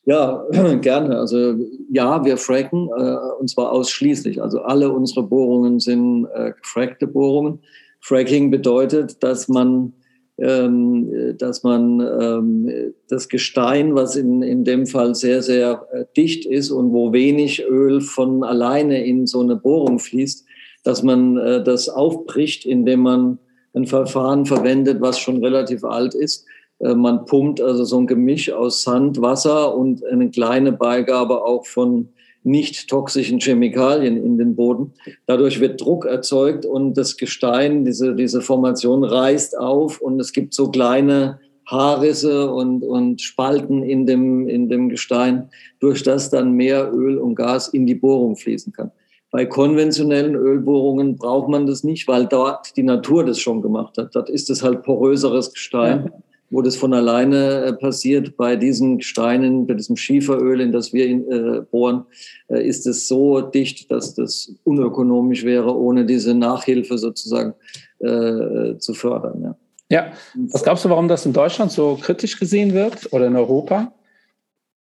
Ja, 0.04 0.44
gerne. 0.82 1.16
Also 1.16 1.54
ja, 1.90 2.22
wir 2.22 2.36
fracken 2.36 2.90
äh, 2.94 3.16
und 3.40 3.48
zwar 3.48 3.72
ausschließlich. 3.72 4.42
Also 4.42 4.60
alle 4.60 4.92
unsere 4.92 5.22
Bohrungen 5.22 5.80
sind 5.80 6.26
äh, 6.34 6.52
gefrackte 6.60 7.06
Bohrungen. 7.06 7.60
Fracking 8.02 8.50
bedeutet, 8.50 9.22
dass 9.22 9.48
man 9.48 9.94
ähm, 10.38 11.36
dass 11.38 11.62
man 11.62 12.00
ähm, 12.00 12.94
das 13.08 13.28
Gestein, 13.28 13.94
was 13.94 14.16
in, 14.16 14.42
in 14.42 14.64
dem 14.64 14.86
Fall 14.86 15.14
sehr, 15.14 15.42
sehr 15.42 15.86
äh, 15.92 16.04
dicht 16.16 16.46
ist 16.46 16.70
und 16.70 16.92
wo 16.92 17.12
wenig 17.12 17.64
Öl 17.64 18.00
von 18.00 18.42
alleine 18.42 19.04
in 19.04 19.26
so 19.26 19.40
eine 19.40 19.56
Bohrung 19.56 19.98
fließt, 19.98 20.44
dass 20.84 21.02
man 21.02 21.36
äh, 21.36 21.62
das 21.62 21.88
aufbricht, 21.88 22.64
indem 22.64 23.00
man 23.00 23.38
ein 23.74 23.86
Verfahren 23.86 24.46
verwendet, 24.46 25.00
was 25.00 25.18
schon 25.18 25.44
relativ 25.44 25.84
alt 25.84 26.14
ist. 26.14 26.46
Äh, 26.78 26.94
man 26.94 27.24
pumpt 27.26 27.60
also 27.60 27.84
so 27.84 27.98
ein 27.98 28.06
Gemisch 28.06 28.50
aus 28.50 28.82
Sand, 28.82 29.20
Wasser 29.20 29.76
und 29.76 30.04
eine 30.06 30.30
kleine 30.30 30.72
Beigabe 30.72 31.44
auch 31.44 31.66
von 31.66 32.08
nicht 32.44 32.88
toxischen 32.88 33.40
Chemikalien 33.40 34.16
in 34.16 34.38
den 34.38 34.56
Boden. 34.56 34.92
Dadurch 35.26 35.60
wird 35.60 35.80
Druck 35.80 36.04
erzeugt 36.04 36.66
und 36.66 36.94
das 36.94 37.16
Gestein, 37.16 37.84
diese, 37.84 38.14
diese 38.14 38.40
Formation 38.40 39.04
reißt 39.04 39.58
auf 39.58 40.00
und 40.00 40.20
es 40.20 40.32
gibt 40.32 40.54
so 40.54 40.70
kleine 40.70 41.40
Haarrisse 41.66 42.50
und, 42.50 42.82
und 42.82 43.20
Spalten 43.20 43.82
in 43.82 44.06
dem, 44.06 44.48
in 44.48 44.68
dem 44.68 44.88
Gestein, 44.88 45.48
durch 45.80 46.02
das 46.02 46.30
dann 46.30 46.52
mehr 46.52 46.92
Öl 46.92 47.18
und 47.18 47.34
Gas 47.34 47.68
in 47.68 47.86
die 47.86 47.94
Bohrung 47.94 48.36
fließen 48.36 48.72
kann. 48.72 48.90
Bei 49.30 49.46
konventionellen 49.46 50.34
Ölbohrungen 50.34 51.16
braucht 51.16 51.48
man 51.48 51.66
das 51.66 51.84
nicht, 51.84 52.06
weil 52.06 52.26
dort 52.26 52.76
die 52.76 52.82
Natur 52.82 53.24
das 53.24 53.38
schon 53.40 53.62
gemacht 53.62 53.96
hat. 53.96 54.14
Dort 54.14 54.28
ist 54.28 54.50
es 54.50 54.62
halt 54.62 54.82
poröseres 54.82 55.54
Gestein. 55.54 56.10
Ja 56.12 56.22
wo 56.52 56.60
das 56.60 56.76
von 56.76 56.92
alleine 56.92 57.64
äh, 57.64 57.72
passiert. 57.72 58.36
Bei 58.36 58.56
diesen 58.56 59.00
Steinen, 59.00 59.66
bei 59.66 59.74
diesem 59.74 59.96
Schieferöl, 59.96 60.60
in 60.60 60.70
das 60.70 60.92
wir 60.92 61.06
äh, 61.06 61.62
bohren, 61.62 62.04
äh, 62.48 62.64
ist 62.64 62.86
es 62.86 63.08
so 63.08 63.40
dicht, 63.40 63.90
dass 63.90 64.14
das 64.14 64.54
unökonomisch 64.62 65.44
wäre, 65.44 65.74
ohne 65.74 66.04
diese 66.04 66.34
Nachhilfe 66.34 66.98
sozusagen 66.98 67.54
äh, 68.00 68.76
zu 68.76 68.92
fördern. 68.92 69.42
Ja. 69.42 69.56
ja, 69.88 70.12
was 70.50 70.62
glaubst 70.62 70.84
du, 70.84 70.90
warum 70.90 71.08
das 71.08 71.24
in 71.24 71.32
Deutschland 71.32 71.72
so 71.72 71.98
kritisch 72.00 72.38
gesehen 72.38 72.74
wird 72.74 73.10
oder 73.12 73.28
in 73.28 73.36
Europa? 73.36 73.90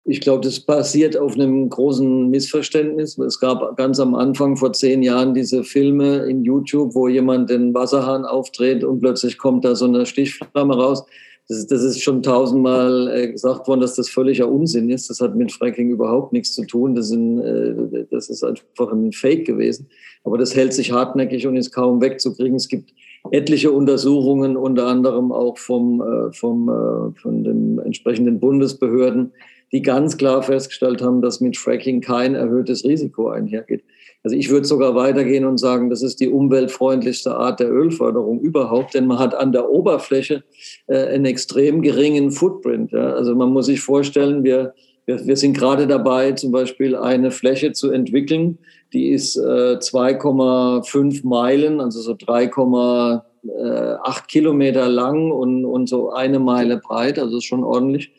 Ich 0.06 0.20
glaube, 0.20 0.44
das 0.44 0.60
basiert 0.60 1.16
auf 1.16 1.36
einem 1.36 1.70
großen 1.70 2.30
Missverständnis. 2.30 3.18
Es 3.18 3.40
gab 3.40 3.78
ganz 3.78 4.02
am 4.02 4.16
Anfang 4.16 4.58
vor 4.58 4.74
zehn 4.74 5.02
Jahren 5.02 5.34
diese 5.34 5.64
Filme 5.64 6.26
in 6.26 6.44
YouTube, 6.44 6.94
wo 6.94 7.08
jemand 7.08 7.50
den 7.50 7.74
Wasserhahn 7.74 8.26
aufdreht 8.26 8.84
und 8.84 9.00
plötzlich 9.00 9.38
kommt 9.38 9.64
da 9.64 9.76
so 9.76 9.86
eine 9.86 10.06
Stichflamme 10.06 10.76
raus 10.76 11.06
das 11.50 11.58
ist, 11.58 11.72
das 11.72 11.84
ist 11.84 12.02
schon 12.02 12.24
tausendmal 12.24 13.12
äh, 13.14 13.32
gesagt 13.32 13.68
worden, 13.68 13.82
dass 13.82 13.96
das 13.96 14.10
völliger 14.10 14.50
Unsinn 14.50 14.90
ist. 14.90 15.10
Das 15.10 15.20
hat 15.20 15.36
mit 15.36 15.52
Fracking 15.52 15.90
überhaupt 15.90 16.32
nichts 16.32 16.54
zu 16.54 16.66
tun. 16.66 16.96
Das, 16.96 17.10
sind, 17.10 17.42
äh, 17.42 18.06
das 18.10 18.30
ist 18.30 18.44
einfach 18.44 18.92
ein 18.94 19.12
Fake 19.12 19.46
gewesen. 19.46 19.88
Aber 20.24 20.38
das 20.38 20.56
hält 20.56 20.74
sich 20.74 20.94
hartnäckig 20.94 21.46
und 21.46 21.58
ist 21.58 21.72
kaum 21.72 22.00
wegzukriegen. 22.02 22.56
Es 22.56 22.70
gibt 22.70 22.94
etliche 23.32 23.74
Untersuchungen, 23.74 24.56
unter 24.56 24.88
anderem 24.88 25.34
auch 25.34 25.58
vom, 25.58 26.02
äh, 26.02 26.32
vom, 26.32 27.14
von 27.22 27.44
den 27.44 27.80
entsprechenden 27.80 28.40
Bundesbehörden, 28.40 29.34
die 29.74 29.82
ganz 29.82 30.18
klar 30.18 30.44
festgestellt 30.44 31.02
haben, 31.02 31.22
dass 31.22 31.42
mit 31.42 31.58
Fracking 31.58 32.00
kein 32.00 32.36
erhöhtes 32.36 32.86
Risiko 32.86 33.30
einhergeht. 33.30 33.84
Also 34.24 34.36
ich 34.38 34.50
würde 34.50 34.66
sogar 34.66 34.96
weitergehen 34.96 35.46
und 35.46 35.58
sagen, 35.58 35.90
das 35.90 36.02
ist 36.02 36.22
die 36.22 36.30
umweltfreundlichste 36.30 37.36
Art 37.36 37.60
der 37.60 37.70
Ölförderung 37.70 38.40
überhaupt, 38.40 38.94
denn 38.94 39.06
man 39.06 39.20
hat 39.20 39.36
an 39.36 39.52
der 39.52 39.70
Oberfläche 39.70 40.44
äh, 40.88 41.08
einen 41.08 41.26
extrem 41.26 41.82
geringen 41.82 42.32
Footprint. 42.32 42.94
Ja? 42.94 43.12
Also 43.14 43.36
man 43.36 43.52
muss 43.52 43.66
sich 43.66 43.82
vorstellen, 43.82 44.46
wir, 44.46 44.74
wir, 45.06 45.28
wir 45.28 45.36
sind 45.36 45.58
gerade 45.58 45.88
dabei, 45.88 46.32
zum 46.32 46.54
Beispiel 46.54 46.96
eine 46.96 47.32
Fläche 47.32 47.74
zu 47.74 47.92
entwickeln, 47.92 48.60
die 48.94 49.10
ist 49.10 49.36
äh, 49.36 49.78
2,5 49.78 51.28
Meilen, 51.28 51.82
also 51.82 52.00
so 52.00 52.14
3,8 52.14 54.28
Kilometer 54.28 54.88
lang 54.88 55.32
und, 55.32 55.66
und 55.66 55.90
so 55.90 56.12
eine 56.12 56.40
Meile 56.40 56.78
breit, 56.78 57.20
also 57.20 57.40
ist 57.40 57.46
schon 57.46 57.66
ordentlich. 57.66 58.14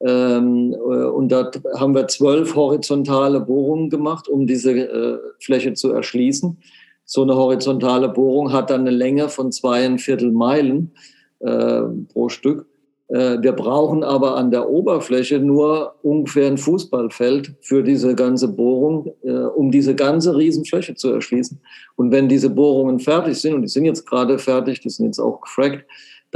Ähm, 0.00 0.74
äh, 0.74 0.76
und 0.76 1.32
dort 1.32 1.60
haben 1.76 1.94
wir 1.94 2.06
zwölf 2.08 2.54
horizontale 2.54 3.40
Bohrungen 3.40 3.88
gemacht, 3.90 4.28
um 4.28 4.46
diese 4.46 4.72
äh, 4.72 5.18
Fläche 5.40 5.72
zu 5.74 5.92
erschließen. 5.92 6.58
So 7.04 7.22
eine 7.22 7.36
horizontale 7.36 8.08
Bohrung 8.08 8.52
hat 8.52 8.70
dann 8.70 8.82
eine 8.82 8.90
Länge 8.90 9.28
von 9.28 9.52
zweieinviertel 9.52 10.32
Meilen 10.32 10.92
äh, 11.40 11.82
pro 12.12 12.28
Stück. 12.28 12.66
Wir 13.08 13.52
brauchen 13.52 14.02
aber 14.02 14.36
an 14.36 14.50
der 14.50 14.68
Oberfläche 14.68 15.38
nur 15.38 15.94
ungefähr 16.02 16.48
ein 16.48 16.58
Fußballfeld 16.58 17.54
für 17.60 17.84
diese 17.84 18.16
ganze 18.16 18.48
Bohrung, 18.48 19.14
um 19.54 19.70
diese 19.70 19.94
ganze 19.94 20.36
Riesenfläche 20.36 20.96
zu 20.96 21.12
erschließen. 21.12 21.60
Und 21.94 22.10
wenn 22.10 22.28
diese 22.28 22.50
Bohrungen 22.50 22.98
fertig 22.98 23.40
sind, 23.40 23.54
und 23.54 23.62
die 23.62 23.68
sind 23.68 23.84
jetzt 23.84 24.08
gerade 24.08 24.40
fertig, 24.40 24.80
die 24.80 24.90
sind 24.90 25.06
jetzt 25.06 25.20
auch 25.20 25.40
gefrackt, 25.40 25.84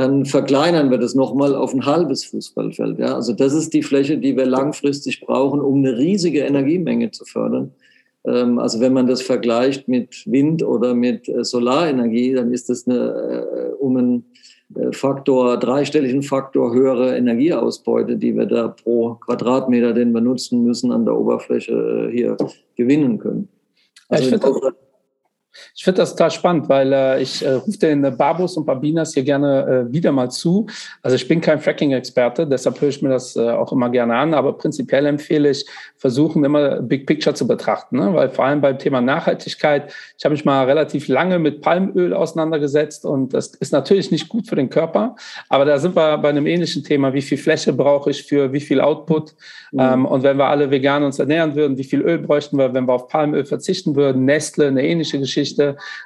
dann 0.01 0.25
verkleinern 0.25 0.91
wir 0.91 0.97
das 0.97 1.15
nochmal 1.15 1.55
auf 1.55 1.75
ein 1.75 1.85
halbes 1.85 2.25
Fußballfeld. 2.25 2.99
Ja? 2.99 3.15
Also 3.15 3.35
das 3.35 3.53
ist 3.53 3.75
die 3.75 3.83
Fläche, 3.83 4.17
die 4.17 4.35
wir 4.35 4.47
langfristig 4.47 5.21
brauchen, 5.21 5.61
um 5.61 5.79
eine 5.79 5.99
riesige 5.99 6.41
Energiemenge 6.41 7.11
zu 7.11 7.27
fördern. 7.27 7.73
Ähm, 8.25 8.59
also 8.59 8.81
wenn 8.81 8.95
man 8.95 9.07
das 9.07 9.21
vergleicht 9.21 9.89
mit 9.89 10.25
Wind 10.25 10.63
oder 10.63 10.95
mit 10.95 11.29
äh, 11.29 11.45
Solarenergie, 11.45 12.33
dann 12.33 12.51
ist 12.51 12.71
das 12.71 12.89
eine, 12.89 12.97
äh, 12.97 13.75
um 13.75 13.99
einen 13.99 14.25
äh, 14.75 14.91
Faktor, 14.93 15.59
dreistelligen 15.59 16.23
Faktor 16.23 16.73
höhere 16.73 17.15
Energieausbeute, 17.19 18.17
die 18.17 18.35
wir 18.35 18.47
da 18.47 18.69
pro 18.69 19.17
Quadratmeter, 19.17 19.93
den 19.93 20.13
wir 20.13 20.23
nutzen 20.23 20.65
müssen, 20.65 20.93
an 20.93 21.05
der 21.05 21.15
Oberfläche 21.15 22.09
hier 22.11 22.39
gewinnen 22.75 23.19
können. 23.19 23.49
Also 24.09 24.35
ich 24.35 24.41
ich 25.75 25.85
finde 25.85 25.99
das 25.99 26.13
total 26.13 26.31
spannend, 26.31 26.69
weil 26.69 26.93
äh, 26.93 27.23
ich 27.23 27.45
äh, 27.45 27.53
rufe 27.53 27.79
den 27.79 28.05
äh, 28.05 28.11
Babus 28.11 28.57
und 28.57 28.67
Babinas 28.67 29.15
hier 29.15 29.25
gerne 29.25 29.87
äh, 29.89 29.93
wieder 29.93 30.13
mal 30.13 30.31
zu. 30.31 30.67
Also 31.03 31.17
ich 31.17 31.27
bin 31.27 31.41
kein 31.41 31.61
Fracking-Experte, 31.61 32.47
deshalb 32.47 32.81
höre 32.81 32.89
ich 32.89 33.03
mir 33.03 33.09
das 33.09 33.37
äh, 33.37 33.51
auch 33.51 33.73
immer 33.73 33.91
gerne 33.91 34.15
an, 34.17 34.35
aber 34.35 34.53
prinzipiell 34.53 35.07
empfehle 35.07 35.51
ich, 35.51 35.67
versuchen 35.97 36.45
immer 36.45 36.83
Big 36.83 37.07
Picture 37.07 37.35
zu 37.35 37.47
betrachten, 37.47 37.99
ne? 37.99 38.15
weil 38.15 38.31
vor 38.31 38.45
allem 38.45 38.61
beim 38.61 38.79
Thema 38.79 39.01
Nachhaltigkeit, 39.01 39.93
ich 40.17 40.25
habe 40.25 40.35
mich 40.35 40.45
mal 40.45 40.65
relativ 40.67 41.09
lange 41.09 41.39
mit 41.39 41.63
Palmöl 41.63 42.15
auseinandergesetzt 42.15 43.05
und 43.05 43.35
das 43.35 43.49
ist 43.49 43.73
natürlich 43.73 44.11
nicht 44.11 44.29
gut 44.29 44.47
für 44.47 44.57
den 44.57 44.71
Körper, 44.71 45.17
aber 45.49 45.65
da 45.65 45.79
sind 45.79 45.97
wir 45.97 46.19
bei 46.19 46.29
einem 46.29 46.47
ähnlichen 46.47 46.85
Thema, 46.85 47.13
wie 47.13 47.23
viel 47.23 47.39
Fläche 47.39 47.73
brauche 47.73 48.11
ich 48.11 48.23
für 48.23 48.53
wie 48.53 48.61
viel 48.61 48.81
Output 48.81 49.35
mhm. 49.73 49.81
ähm, 49.81 50.07
und 50.07 50.23
wenn 50.23 50.37
wir 50.39 50.47
alle 50.47 50.71
vegan 50.71 51.03
uns 51.03 51.19
ernähren 51.19 51.55
würden, 51.55 51.77
wie 51.77 51.85
viel 51.85 52.03
Öl 52.03 52.19
bräuchten 52.19 52.57
wir, 52.57 52.73
wenn 52.73 52.87
wir 52.87 52.93
auf 52.93 53.09
Palmöl 53.09 53.45
verzichten 53.45 53.97
würden, 53.97 54.25
Nestle, 54.25 54.69
eine 54.69 54.87
ähnliche 54.87 55.19
Geschichte. 55.19 55.40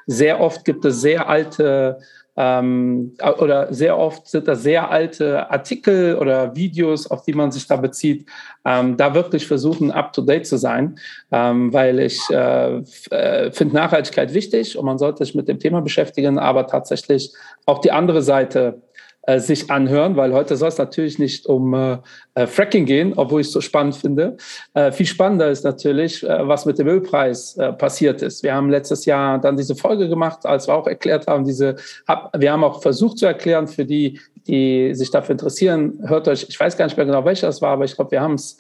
Sehr 0.07 0.41
oft 0.41 0.65
gibt 0.65 0.85
es 0.85 1.01
sehr 1.01 1.29
alte 1.29 1.99
ähm, 2.37 3.13
oder 3.39 3.73
sehr 3.73 3.97
oft 3.97 4.27
sind 4.27 4.49
das 4.49 4.63
sehr 4.63 4.91
alte 4.91 5.51
Artikel 5.51 6.17
oder 6.17 6.57
Videos, 6.57 7.09
auf 7.09 7.23
die 7.23 7.33
man 7.33 7.53
sich 7.53 7.67
da 7.67 7.77
bezieht, 7.77 8.27
ähm, 8.65 8.97
da 8.97 9.15
wirklich 9.15 9.47
versuchen, 9.47 9.93
up-to-date 9.93 10.47
zu 10.47 10.57
sein, 10.57 10.99
ähm, 11.31 11.73
weil 11.73 12.01
ich 12.01 12.21
äh, 12.31 12.79
äh, 13.11 13.53
finde 13.53 13.77
Nachhaltigkeit 13.77 14.35
wichtig 14.35 14.77
und 14.77 14.85
man 14.85 14.99
sollte 14.99 15.25
sich 15.25 15.35
mit 15.35 15.49
dem 15.49 15.61
Thema 15.61 15.81
beschäftigen, 15.81 16.39
aber 16.39 16.67
tatsächlich 16.67 17.33
auch 17.67 17.79
die 17.81 17.93
andere 17.93 18.23
Seite 18.23 18.83
äh, 19.27 19.41
sich 19.41 19.71
anhören, 19.71 20.17
weil 20.17 20.33
heute 20.33 20.57
soll 20.57 20.69
es 20.69 20.79
natürlich 20.79 21.19
nicht 21.19 21.47
um 21.47 21.73
äh, 21.73 21.99
äh, 22.35 22.47
Fracking 22.47 22.85
gehen, 22.85 23.15
obwohl 23.17 23.41
ich 23.41 23.47
es 23.47 23.53
so 23.53 23.61
spannend 23.61 23.97
finde. 23.97 24.37
Äh, 24.75 24.93
viel 24.93 25.07
spannender 25.07 25.51
ist 25.51 25.65
natürlich, 25.65 26.23
äh, 26.23 26.47
was 26.47 26.67
mit 26.67 26.79
dem 26.79 26.89
Ölpreis 26.89 27.57
äh, 27.57 27.73
passiert 27.73 28.23
ist. 28.23 28.43
Wir 28.43 28.55
haben 28.55 28.71
letztes 28.71 29.05
Jahr 29.07 29.39
dann 29.39 29.57
diese 29.57 29.77
Folge 29.77 30.09
gemacht, 30.09 30.45
als 30.45 30.69
wir 30.69 30.75
auch 30.75 30.87
erklärt 30.87 31.27
haben, 31.27 31.45
diese, 31.45 31.77
hab, 32.07 32.39
wir 32.39 32.53
haben 32.53 32.65
auch 32.65 32.83
versucht 32.83 33.19
zu 33.19 33.27
erklären 33.27 33.67
für 33.67 33.85
die, 33.85 34.21
die 34.47 34.95
sich 34.95 35.11
dafür 35.11 35.33
interessieren, 35.33 36.01
hört 36.07 36.29
euch, 36.29 36.47
ich 36.49 36.61
weiß 36.61 36.77
gar 36.77 36.85
nicht 36.85 36.97
mehr 36.97 37.07
genau, 37.07 37.25
welcher 37.25 37.49
es 37.49 37.63
war, 37.63 37.71
aber 37.71 37.85
ich 37.85 37.95
glaube, 37.95 38.11
wir 38.11 38.21
haben 38.21 38.35
es 38.35 38.59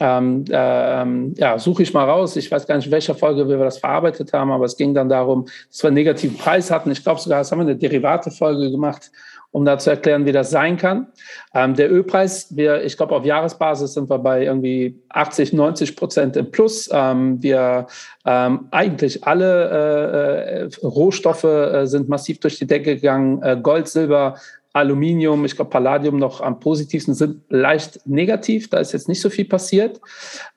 ähm, 0.00 0.44
ähm, 0.50 1.34
ja, 1.36 1.58
suche 1.58 1.84
ich 1.84 1.94
mal 1.94 2.04
raus. 2.04 2.34
Ich 2.34 2.50
weiß 2.50 2.66
gar 2.66 2.76
nicht, 2.76 2.86
in 2.86 2.92
welcher 2.92 3.14
Folge 3.14 3.48
wir 3.48 3.58
das 3.58 3.78
verarbeitet 3.78 4.32
haben, 4.32 4.50
aber 4.50 4.64
es 4.64 4.76
ging 4.76 4.92
dann 4.92 5.08
darum, 5.08 5.46
dass 5.70 5.82
wir 5.82 5.88
einen 5.88 5.94
negativen 5.94 6.36
Preis 6.36 6.70
hatten. 6.70 6.90
Ich 6.90 7.02
glaube 7.02 7.20
sogar, 7.20 7.38
das 7.38 7.52
haben 7.52 7.60
wir 7.60 7.66
eine 7.66 7.76
Derivate-Folge 7.76 8.70
gemacht, 8.72 9.12
um 9.54 9.64
da 9.64 9.78
zu 9.78 9.88
erklären, 9.88 10.26
wie 10.26 10.32
das 10.32 10.50
sein 10.50 10.76
kann. 10.76 11.06
Ähm, 11.54 11.74
der 11.74 11.88
Ölpreis, 11.88 12.48
wir, 12.56 12.82
ich 12.82 12.96
glaube, 12.96 13.14
auf 13.14 13.24
Jahresbasis 13.24 13.94
sind 13.94 14.10
wir 14.10 14.18
bei 14.18 14.42
irgendwie 14.42 15.00
80, 15.10 15.52
90 15.52 15.94
Prozent 15.94 16.36
im 16.36 16.50
Plus. 16.50 16.90
Ähm, 16.92 17.40
wir 17.40 17.86
ähm, 18.26 18.66
eigentlich 18.72 19.22
alle 19.22 20.68
äh, 20.82 20.84
Rohstoffe 20.84 21.44
äh, 21.44 21.86
sind 21.86 22.08
massiv 22.08 22.40
durch 22.40 22.58
die 22.58 22.66
Decke 22.66 22.96
gegangen. 22.96 23.40
Äh, 23.42 23.56
Gold, 23.62 23.86
Silber, 23.86 24.34
Aluminium, 24.72 25.44
ich 25.44 25.54
glaube 25.54 25.70
Palladium 25.70 26.18
noch 26.18 26.40
am 26.40 26.58
positivsten 26.58 27.14
sind 27.14 27.42
leicht 27.48 28.00
negativ. 28.06 28.70
Da 28.70 28.78
ist 28.78 28.90
jetzt 28.90 29.08
nicht 29.08 29.20
so 29.20 29.30
viel 29.30 29.44
passiert. 29.44 30.00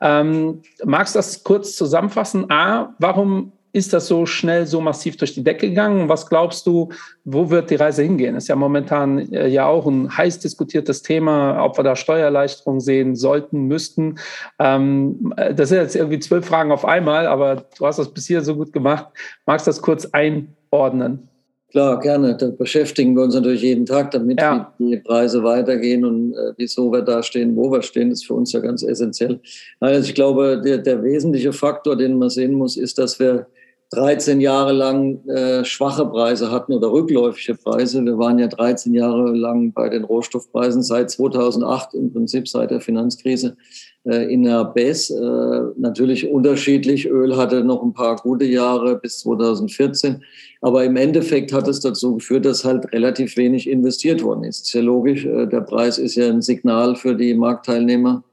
Ähm, 0.02 0.64
magst 0.84 1.14
du 1.14 1.20
das 1.20 1.44
kurz 1.44 1.76
zusammenfassen? 1.76 2.50
A, 2.50 2.96
warum 2.98 3.52
ist 3.78 3.94
das 3.94 4.08
so 4.08 4.26
schnell, 4.26 4.66
so 4.66 4.82
massiv 4.82 5.18
durch 5.18 5.36
die 5.36 5.44
Decke 5.44 5.70
gegangen? 5.70 6.10
Was 6.10 6.28
glaubst 6.28 6.66
du, 6.66 6.90
wo 7.26 7.50
wird 7.52 7.70
die 7.70 7.76
Reise 7.76 8.02
hingehen? 8.02 8.36
Ist 8.36 8.48
ja 8.48 8.56
momentan 8.56 9.32
äh, 9.32 9.48
ja 9.48 9.68
auch 9.68 9.86
ein 9.86 10.18
heiß 10.18 10.40
diskutiertes 10.40 11.04
Thema, 11.04 11.64
ob 11.64 11.78
wir 11.78 11.84
da 11.84 11.96
Steuererleichterungen 11.96 12.82
sehen 12.82 13.16
sollten, 13.16 13.68
müssten. 13.68 14.16
Ähm, 14.58 15.34
äh, 15.38 15.54
das 15.54 15.70
sind 15.70 15.78
jetzt 15.78 15.96
irgendwie 15.96 16.20
zwölf 16.20 16.46
Fragen 16.46 16.72
auf 16.72 16.86
einmal, 16.86 17.28
aber 17.28 17.66
du 17.78 17.86
hast 17.86 18.00
das 18.00 18.12
bis 18.12 18.26
hier 18.26 18.42
so 18.42 18.56
gut 18.56 18.74
gemacht. 18.74 19.06
Magst 19.46 19.68
du 19.68 19.70
das 19.70 19.82
kurz 19.82 20.08
einordnen? 20.12 21.30
Klar, 21.70 22.00
gerne. 22.00 22.36
Da 22.36 22.50
beschäftigen 22.50 23.16
wir 23.16 23.24
uns 23.24 23.36
natürlich 23.36 23.62
jeden 23.62 23.86
Tag 23.86 24.12
damit, 24.12 24.40
ja. 24.40 24.74
wie 24.80 24.92
die 24.92 24.98
Preise 24.98 25.44
weitergehen 25.44 26.06
und 26.06 26.34
äh, 26.34 26.54
wieso 26.56 26.92
wir 26.92 27.02
da 27.02 27.22
stehen, 27.22 27.56
wo 27.56 27.72
wir 27.72 27.82
stehen. 27.84 28.10
Ist 28.10 28.26
für 28.26 28.34
uns 28.34 28.54
ja 28.54 28.62
ganz 28.62 28.82
essentiell. 28.82 29.40
Also 29.80 30.08
ich 30.08 30.16
glaube, 30.16 30.62
der, 30.64 30.80
der 30.80 31.04
wesentliche 31.04 31.54
Faktor, 31.54 31.96
den 31.96 32.18
man 32.18 32.30
sehen 32.30 32.54
muss, 32.54 32.78
ist, 32.78 32.98
dass 32.98 33.20
wir 33.20 33.48
13 33.92 34.42
Jahre 34.42 34.74
lang 34.74 35.26
äh, 35.30 35.64
schwache 35.64 36.06
Preise 36.06 36.52
hatten 36.52 36.74
oder 36.74 36.92
rückläufige 36.92 37.56
Preise. 37.56 38.04
Wir 38.04 38.18
waren 38.18 38.38
ja 38.38 38.48
13 38.48 38.94
Jahre 38.94 39.32
lang 39.32 39.72
bei 39.72 39.88
den 39.88 40.04
Rohstoffpreisen 40.04 40.84
seit 40.84 41.10
2008 41.10 41.94
im 41.94 42.12
Prinzip 42.12 42.50
seit 42.50 42.72
der 42.72 42.82
Finanzkrise 42.82 43.56
äh, 44.04 44.32
in 44.32 44.44
der 44.44 44.66
BES. 44.66 45.12
Äh, 45.12 45.62
natürlich 45.78 46.30
unterschiedlich. 46.30 47.08
Öl 47.08 47.38
hatte 47.38 47.64
noch 47.64 47.82
ein 47.82 47.94
paar 47.94 48.18
gute 48.18 48.44
Jahre 48.44 49.00
bis 49.00 49.20
2014. 49.20 50.22
Aber 50.60 50.84
im 50.84 50.98
Endeffekt 50.98 51.54
hat 51.54 51.70
es 51.70 51.80
dazu 51.80 52.16
geführt, 52.16 52.46
dass 52.46 52.66
halt 52.66 52.92
relativ 52.92 53.38
wenig 53.38 53.70
investiert 53.70 54.22
worden 54.22 54.44
ist. 54.44 54.66
Ist 54.66 54.74
ja 54.74 54.82
logisch. 54.82 55.26
Äh, 55.26 55.48
der 55.48 55.62
Preis 55.62 55.98
ist 55.98 56.16
ja 56.16 56.28
ein 56.28 56.42
Signal 56.42 56.98
für 56.98 57.16
die 57.16 57.34
Marktteilnehmer 57.34 58.24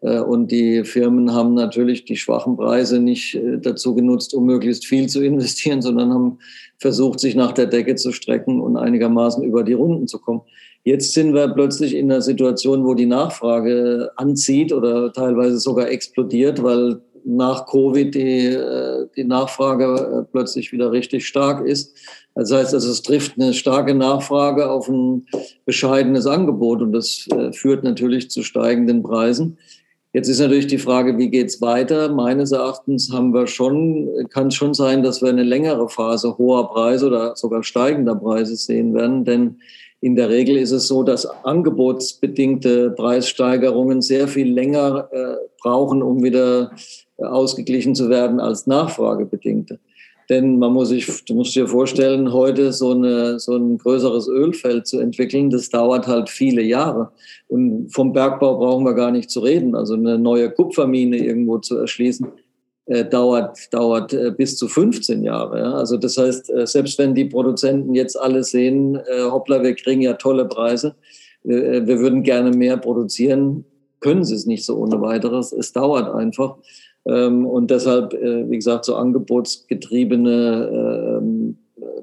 und 0.00 0.50
die 0.50 0.84
Firmen 0.84 1.34
haben 1.34 1.52
natürlich 1.52 2.06
die 2.06 2.16
schwachen 2.16 2.56
Preise 2.56 3.00
nicht 3.00 3.34
äh, 3.34 3.58
dazu 3.58 3.94
genutzt, 3.94 4.32
um 4.32 4.46
möglichst 4.46 4.86
viel 4.86 5.08
zu 5.08 5.22
investieren, 5.22 5.82
sondern 5.82 6.12
haben 6.12 6.38
versucht, 6.78 7.20
sich 7.20 7.34
nach 7.34 7.52
der 7.52 7.66
Decke 7.66 7.94
zu 7.96 8.12
strecken 8.12 8.60
und 8.60 8.78
einigermaßen 8.78 9.44
über 9.44 9.62
die 9.62 9.74
Runden 9.74 10.08
zu 10.08 10.18
kommen. 10.18 10.40
Jetzt 10.84 11.12
sind 11.12 11.34
wir 11.34 11.48
plötzlich 11.48 11.94
in 11.94 12.10
einer 12.10 12.22
Situation, 12.22 12.86
wo 12.86 12.94
die 12.94 13.04
Nachfrage 13.04 14.10
anzieht 14.16 14.72
oder 14.72 15.12
teilweise 15.12 15.58
sogar 15.58 15.90
explodiert, 15.90 16.62
weil 16.62 17.02
nach 17.22 17.66
Covid 17.66 18.14
die, 18.14 18.46
äh, 18.46 19.06
die 19.14 19.24
Nachfrage 19.24 20.26
plötzlich 20.32 20.72
wieder 20.72 20.90
richtig 20.90 21.26
stark 21.26 21.66
ist. 21.66 21.94
Das 22.34 22.50
heißt, 22.50 22.72
also 22.72 22.90
es 22.90 23.02
trifft 23.02 23.38
eine 23.38 23.52
starke 23.52 23.94
Nachfrage 23.94 24.70
auf 24.70 24.88
ein 24.88 25.26
bescheidenes 25.66 26.26
Angebot 26.26 26.80
und 26.80 26.92
das 26.92 27.28
führt 27.52 27.84
natürlich 27.84 28.30
zu 28.30 28.42
steigenden 28.42 29.02
Preisen. 29.02 29.58
Jetzt 30.12 30.28
ist 30.28 30.40
natürlich 30.40 30.66
die 30.66 30.78
Frage, 30.78 31.18
wie 31.18 31.30
geht's 31.30 31.60
weiter? 31.60 32.12
Meines 32.12 32.50
Erachtens 32.50 33.12
haben 33.12 33.32
wir 33.32 33.46
schon, 33.46 34.08
kann 34.30 34.48
es 34.48 34.56
schon 34.56 34.74
sein, 34.74 35.04
dass 35.04 35.22
wir 35.22 35.28
eine 35.28 35.44
längere 35.44 35.88
Phase 35.88 36.36
hoher 36.36 36.68
Preise 36.72 37.06
oder 37.06 37.36
sogar 37.36 37.62
steigender 37.62 38.16
Preise 38.16 38.56
sehen 38.56 38.92
werden, 38.92 39.24
denn 39.24 39.60
in 40.00 40.16
der 40.16 40.30
Regel 40.30 40.56
ist 40.56 40.72
es 40.72 40.88
so, 40.88 41.02
dass 41.02 41.26
angebotsbedingte 41.26 42.90
Preissteigerungen 42.90 44.00
sehr 44.00 44.26
viel 44.26 44.50
länger 44.50 45.08
äh, 45.12 45.36
brauchen, 45.62 46.02
um 46.02 46.24
wieder 46.24 46.72
ausgeglichen 47.18 47.94
zu 47.94 48.08
werden 48.08 48.40
als 48.40 48.66
nachfragebedingte. 48.66 49.78
Denn 50.30 50.60
man 50.60 50.72
muss 50.72 50.90
sich, 50.90 51.24
du 51.24 51.34
musst 51.34 51.56
dir 51.56 51.66
vorstellen, 51.66 52.32
heute 52.32 52.72
so, 52.72 52.92
eine, 52.92 53.40
so 53.40 53.56
ein 53.56 53.78
größeres 53.78 54.28
Ölfeld 54.28 54.86
zu 54.86 55.00
entwickeln, 55.00 55.50
das 55.50 55.68
dauert 55.70 56.06
halt 56.06 56.30
viele 56.30 56.62
Jahre. 56.62 57.10
Und 57.48 57.92
vom 57.92 58.12
Bergbau 58.12 58.56
brauchen 58.56 58.84
wir 58.84 58.94
gar 58.94 59.10
nicht 59.10 59.28
zu 59.28 59.40
reden. 59.40 59.74
Also 59.74 59.94
eine 59.94 60.20
neue 60.20 60.48
Kupfermine 60.52 61.16
irgendwo 61.16 61.58
zu 61.58 61.76
erschließen, 61.76 62.28
äh, 62.86 63.04
dauert, 63.04 63.58
dauert 63.72 64.12
äh, 64.12 64.30
bis 64.30 64.56
zu 64.56 64.68
15 64.68 65.24
Jahre. 65.24 65.58
Ja? 65.58 65.74
Also 65.74 65.96
das 65.96 66.16
heißt, 66.16 66.48
äh, 66.50 66.64
selbst 66.64 66.96
wenn 66.98 67.12
die 67.12 67.24
Produzenten 67.24 67.96
jetzt 67.96 68.14
alle 68.14 68.44
sehen, 68.44 68.94
äh, 68.94 69.24
hoppla, 69.24 69.64
wir 69.64 69.74
kriegen 69.74 70.00
ja 70.00 70.12
tolle 70.14 70.44
Preise, 70.44 70.94
äh, 71.42 71.84
wir 71.84 71.98
würden 71.98 72.22
gerne 72.22 72.52
mehr 72.52 72.76
produzieren, 72.76 73.64
können 73.98 74.24
sie 74.24 74.36
es 74.36 74.46
nicht 74.46 74.64
so 74.64 74.76
ohne 74.76 75.00
weiteres. 75.00 75.52
Es 75.52 75.72
dauert 75.72 76.14
einfach. 76.14 76.56
Ähm, 77.06 77.46
und 77.46 77.70
deshalb, 77.70 78.14
äh, 78.14 78.50
wie 78.50 78.56
gesagt, 78.56 78.84
so 78.84 78.96
angebotsgetriebene 78.96 81.20
ähm, 81.20 81.56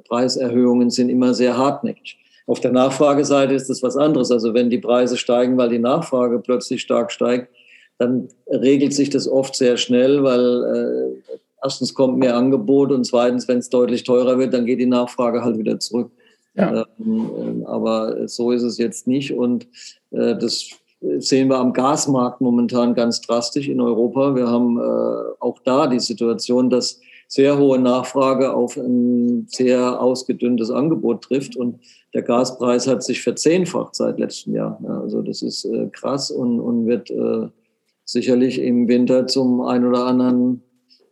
Preiserhöhungen 0.08 0.90
sind 0.90 1.10
immer 1.10 1.34
sehr 1.34 1.58
hartnäckig. 1.58 2.18
Auf 2.48 2.62
der 2.62 2.72
Nachfrageseite 2.72 3.54
ist 3.54 3.70
das 3.70 3.84
was 3.84 3.98
anderes. 3.98 4.32
Also 4.32 4.54
wenn 4.54 4.70
die 4.70 4.78
Preise 4.78 5.18
steigen, 5.18 5.58
weil 5.58 5.70
die 5.70 5.80
Nachfrage 5.80 6.40
plötzlich 6.40 6.82
stark 6.82 7.12
steigt, 7.12 7.50
dann 7.98 8.30
regelt 8.48 8.94
sich 8.94 9.10
das 9.10 9.28
oft 9.28 9.56
sehr 9.56 9.78
schnell, 9.78 10.24
weil 10.24 10.64
äh, 10.64 11.34
erstens 11.64 11.94
kommt 11.94 12.18
mehr 12.18 12.38
Angebot 12.38 12.92
und 12.92 13.06
zweitens, 13.06 13.48
wenn 13.48 13.58
es 13.58 13.70
deutlich 13.70 14.04
teurer 14.04 14.38
wird, 14.38 14.54
dann 14.54 14.66
geht 14.66 14.80
die 14.80 14.86
Nachfrage 14.86 15.44
halt 15.44 15.58
wieder 15.58 15.80
zurück. 15.80 16.12
Ja. 16.56 16.86
Ähm, 17.00 17.66
aber 17.68 18.28
so 18.28 18.52
ist 18.52 18.64
es 18.64 18.78
jetzt 18.78 19.08
nicht 19.08 19.34
und 19.34 19.68
äh, 20.12 20.36
das 20.36 20.70
sehen 21.00 21.50
wir 21.50 21.58
am 21.58 21.74
Gasmarkt 21.74 22.42
momentan 22.42 22.94
ganz 22.94 23.22
drastisch 23.22 23.68
in 23.68 23.82
Europa. 23.82 24.36
Wir 24.36 24.48
haben 24.48 24.78
äh, 24.80 25.34
auch 25.40 25.60
da 25.64 25.88
die 25.88 26.00
Situation, 26.00 26.70
dass 26.70 27.00
sehr 27.28 27.58
hohe 27.58 27.78
Nachfrage 27.78 28.54
auf 28.54 28.78
ein 28.78 29.48
sehr 29.50 30.02
ausgedünntes 30.02 30.72
Angebot 30.72 31.24
trifft 31.24 31.56
und 31.56 31.80
der 32.14 32.22
Gaspreis 32.22 32.88
hat 32.88 33.04
sich 33.04 33.22
verzehnfacht 33.22 33.96
seit 33.96 34.18
letztem 34.18 34.56
Jahr. 34.56 34.80
Ja, 34.84 35.02
also 35.02 35.22
das 35.22 35.42
ist 35.42 35.66
äh, 35.66 35.88
krass 35.92 36.32
und, 36.32 36.60
und 36.60 36.88
wird 36.88 37.12
äh, 37.12 37.50
sicherlich 38.06 38.62
im 38.62 38.88
Winter 38.88 39.28
zum 39.28 39.62
ein 39.62 39.86
oder 39.86 40.06
anderen 40.06 40.64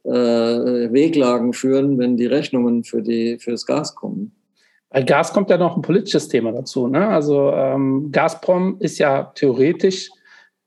äh, 0.04 0.12
Weglagen 0.12 1.52
führen, 1.52 1.98
wenn 1.98 2.16
die 2.16 2.28
Rechnungen 2.28 2.84
für, 2.86 3.02
die, 3.02 3.38
für 3.40 3.52
das 3.52 3.66
Gas 3.66 3.96
kommen. 3.96 4.32
Bei 4.96 5.04
Gas 5.04 5.34
kommt 5.34 5.50
ja 5.50 5.58
noch 5.58 5.76
ein 5.76 5.82
politisches 5.82 6.30
Thema 6.30 6.54
dazu. 6.54 6.88
Ne? 6.88 7.06
Also 7.06 7.52
ähm, 7.52 8.14
Gazprom 8.14 8.78
ist 8.80 8.98
ja 8.98 9.24
theoretisch 9.36 10.10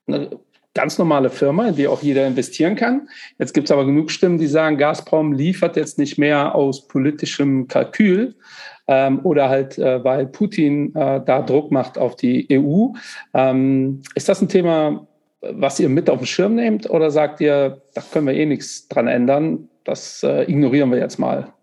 eine 0.06 0.28
ganz 0.74 0.98
normale 0.98 1.30
Firma, 1.30 1.68
in 1.68 1.76
die 1.76 1.88
auch 1.88 2.02
jeder 2.02 2.26
investieren 2.26 2.76
kann. 2.76 3.08
Jetzt 3.38 3.54
gibt 3.54 3.68
es 3.68 3.72
aber 3.72 3.86
genug 3.86 4.10
Stimmen, 4.10 4.36
die 4.36 4.46
sagen, 4.46 4.76
Gazprom 4.76 5.32
liefert 5.32 5.76
jetzt 5.76 5.96
nicht 5.96 6.18
mehr 6.18 6.54
aus 6.54 6.86
politischem 6.88 7.68
Kalkül 7.68 8.34
ähm, 8.86 9.20
oder 9.24 9.48
halt, 9.48 9.78
äh, 9.78 10.04
weil 10.04 10.26
Putin 10.26 10.94
äh, 10.94 11.22
da 11.24 11.40
Druck 11.40 11.72
macht 11.72 11.96
auf 11.96 12.14
die 12.14 12.48
EU. 12.52 12.88
Ähm, 13.32 14.02
ist 14.14 14.28
das 14.28 14.42
ein 14.42 14.50
Thema, 14.50 15.06
was 15.40 15.80
ihr 15.80 15.88
mit 15.88 16.10
auf 16.10 16.18
den 16.18 16.26
Schirm 16.26 16.54
nehmt 16.54 16.90
oder 16.90 17.10
sagt 17.10 17.40
ihr, 17.40 17.80
da 17.94 18.02
können 18.12 18.26
wir 18.26 18.34
eh 18.34 18.44
nichts 18.44 18.88
dran 18.88 19.08
ändern, 19.08 19.70
das 19.84 20.22
äh, 20.22 20.42
ignorieren 20.42 20.90
wir 20.90 20.98
jetzt 20.98 21.18
mal? 21.18 21.54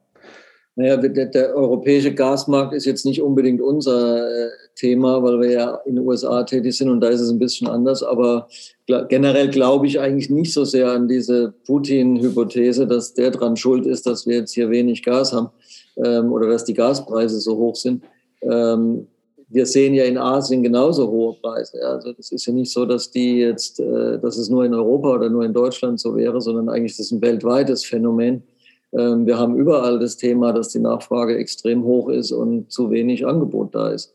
Naja, 0.78 0.98
der, 0.98 1.28
der, 1.28 1.56
europäische 1.56 2.14
Gasmarkt 2.14 2.74
ist 2.74 2.86
jetzt 2.86 3.06
nicht 3.06 3.22
unbedingt 3.22 3.62
unser 3.62 4.28
äh, 4.28 4.50
Thema, 4.76 5.24
weil 5.24 5.40
wir 5.40 5.52
ja 5.52 5.76
in 5.86 5.96
den 5.96 6.06
USA 6.06 6.44
tätig 6.44 6.76
sind 6.76 6.90
und 6.90 7.00
da 7.00 7.08
ist 7.08 7.22
es 7.22 7.30
ein 7.30 7.40
bisschen 7.40 7.68
anders. 7.68 8.04
Aber 8.04 8.50
generell 9.08 9.50
glaube 9.50 9.88
ich 9.88 10.02
eigentlich 10.02 10.30
nicht 10.30 10.52
so 10.52 10.66
sehr 10.66 10.92
an 10.92 11.08
diese 11.08 11.54
Putin-Hypothese, 11.66 12.88
dass 12.88 13.14
der 13.14 13.32
dran 13.32 13.56
schuld 13.56 13.86
ist, 13.86 14.06
dass 14.06 14.28
wir 14.28 14.40
jetzt 14.40 14.54
hier 14.54 14.70
wenig 14.70 15.04
Gas 15.04 15.32
haben 15.32 15.50
ähm, 15.96 16.34
oder 16.34 16.50
dass 16.50 16.66
die 16.66 16.74
Gaspreise 16.74 17.40
so 17.40 17.56
hoch 17.56 17.78
sind. 17.78 18.04
Ähm, 18.42 19.08
wir 19.48 19.66
sehen 19.66 19.94
ja 19.94 20.04
in 20.04 20.18
Asien 20.18 20.62
genauso 20.62 21.10
hohe 21.10 21.36
Preise. 21.42 21.82
Also 21.88 22.12
das 22.12 22.32
ist 22.34 22.46
ja 22.46 22.52
nicht 22.52 22.72
so, 22.72 22.86
dass 22.86 23.12
die 23.12 23.38
jetzt, 23.38 23.80
äh, 23.80 24.20
dass 24.20 24.38
es 24.38 24.50
nur 24.50 24.66
in 24.66 24.74
Europa 24.74 25.14
oder 25.14 25.30
nur 25.30 25.46
in 25.46 25.54
Deutschland 25.54 26.02
so 26.02 26.16
wäre, 26.16 26.42
sondern 26.42 26.68
eigentlich 26.68 26.92
ist 26.92 27.00
es 27.00 27.12
ein 27.12 27.22
weltweites 27.22 27.86
Phänomen. 27.86 28.44
Ähm, 28.98 29.26
wir 29.26 29.38
haben 29.38 29.56
überall 29.56 30.00
das 30.00 30.18
Thema, 30.18 30.54
dass 30.54 30.70
die 30.70 30.80
Nachfrage 30.80 31.38
extrem 31.38 31.84
hoch 31.84 32.10
ist 32.10 32.32
und 32.32 32.72
zu 32.72 32.92
wenig 32.92 33.26
Angebot 33.26 33.76
da 33.76 33.90
ist. 33.90 34.14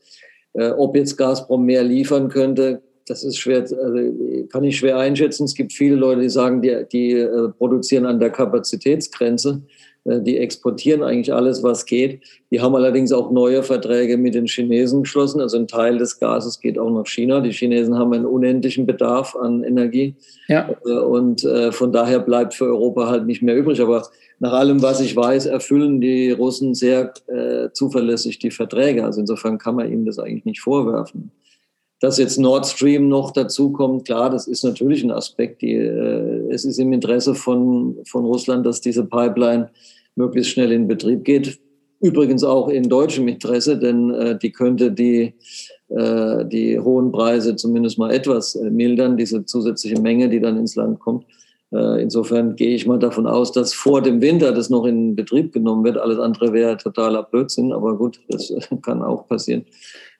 Äh, 0.55 0.71
ob 0.71 0.97
jetzt 0.97 1.17
Gazprom 1.17 1.65
mehr 1.65 1.85
liefern 1.85 2.29
könnte, 2.29 2.83
das 3.07 3.25
ist 3.25 3.39
schwer, 3.39 3.59
also 3.59 4.47
kann 4.51 4.65
ich 4.65 4.79
schwer 4.79 4.99
einschätzen. 4.99 5.45
Es 5.45 5.55
gibt 5.55 5.73
viele 5.73 5.97
Leute, 5.97 6.21
die 6.21 6.29
sagen, 6.29 6.63
die, 6.63 6.85
die 6.93 7.13
äh, 7.13 7.49
produzieren 7.49 8.07
an 8.07 8.21
der 8.21 8.31
Kapazitätsgrenze. 8.31 9.63
Äh, 10.11 10.23
die 10.23 10.39
exportieren 10.39 11.03
eigentlich 11.03 11.33
alles, 11.33 11.63
was 11.63 11.87
geht. 11.87 12.21
Die 12.51 12.61
haben 12.61 12.75
allerdings 12.75 13.13
auch 13.13 13.31
neue 13.31 13.63
Verträge 13.63 14.17
mit 14.17 14.35
den 14.35 14.47
Chinesen 14.47 15.03
geschlossen. 15.03 15.41
Also 15.41 15.57
ein 15.57 15.69
Teil 15.69 15.99
des 15.99 16.19
Gases 16.19 16.61
geht 16.61 16.79
auch 16.79 16.91
nach 16.91 17.07
China. 17.07 17.41
Die 17.41 17.53
Chinesen 17.53 17.99
haben 17.99 18.13
einen 18.13 18.27
unendlichen 18.27 18.87
Bedarf 18.87 19.37
an 19.37 19.63
Energie. 19.63 20.15
Ja. 20.49 20.69
Und 20.69 21.47
von 21.71 21.93
daher 21.93 22.19
bleibt 22.19 22.55
für 22.55 22.65
Europa 22.65 23.09
halt 23.09 23.27
nicht 23.27 23.43
mehr 23.43 23.57
übrig. 23.57 23.81
Aber 23.81 24.03
nach 24.41 24.55
allem, 24.55 24.81
was 24.81 25.01
ich 25.03 25.15
weiß, 25.15 25.47
erfüllen 25.47 26.01
die 26.01 26.31
Russen 26.31 26.75
sehr 26.75 27.13
äh, 27.27 27.69
zuverlässig 27.73 28.39
die 28.39 28.51
Verträge. 28.51 29.05
Also 29.05 29.21
insofern 29.21 29.59
kann 29.59 29.75
man 29.75 29.93
ihnen 29.93 30.07
das 30.07 30.19
eigentlich 30.19 30.47
nicht 30.47 30.61
vorwerfen. 30.61 31.31
Dass 32.01 32.17
jetzt 32.17 32.39
Nord 32.39 32.67
Stream 32.67 33.09
noch 33.11 33.33
dazu 33.33 33.71
kommt, 33.71 34.07
klar, 34.07 34.31
das 34.31 34.47
ist 34.47 34.65
natürlich 34.65 35.05
ein 35.05 35.11
Aspekt. 35.11 35.61
Die, 35.61 35.75
äh, 35.75 36.51
es 36.51 36.65
ist 36.65 36.79
im 36.79 36.95
Interesse 36.95 37.35
von, 37.35 37.99
von 38.07 38.25
Russland, 38.25 38.65
dass 38.65 38.81
diese 38.81 39.05
Pipeline 39.05 39.69
möglichst 40.17 40.53
schnell 40.53 40.73
in 40.73 40.89
Betrieb 40.89 41.25
geht. 41.25 41.59
Übrigens 42.01 42.45
auch 42.45 42.69
in 42.69 42.89
deutschem 42.89 43.29
Interesse, 43.29 43.79
denn 43.79 44.11
äh, 44.15 44.39
die 44.39 44.53
könnte 44.53 44.91
die, 44.91 45.35
äh, 45.89 46.45
die 46.47 46.79
hohen 46.79 47.13
Preise 47.13 47.57
zumindest 47.57 47.99
mal 47.99 48.11
etwas 48.11 48.55
äh, 48.55 48.71
mildern, 48.71 49.17
diese 49.17 49.45
zusätzliche 49.45 50.01
Menge, 50.01 50.29
die 50.29 50.41
dann 50.41 50.57
ins 50.57 50.77
Land 50.77 50.99
kommt. 50.99 51.27
Äh, 51.73 52.03
insofern 52.03 52.57
gehe 52.57 52.75
ich 52.75 52.87
mal 52.87 52.99
davon 52.99 53.27
aus, 53.27 53.53
dass 53.53 53.75
vor 53.75 54.03
dem 54.03 54.21
Winter 54.21 54.53
das 54.53 54.71
noch 54.71 54.87
in 54.87 55.15
Betrieb 55.15 55.53
genommen 55.53 55.85
wird. 55.85 55.99
Alles 55.99 56.19
andere 56.19 56.53
wäre 56.53 56.77
totaler 56.77 57.23
Blödsinn, 57.23 57.73
aber 57.73 57.97
gut, 57.97 58.21
das 58.29 58.53
kann 58.83 59.03
auch 59.03 59.29
passieren. 59.29 59.65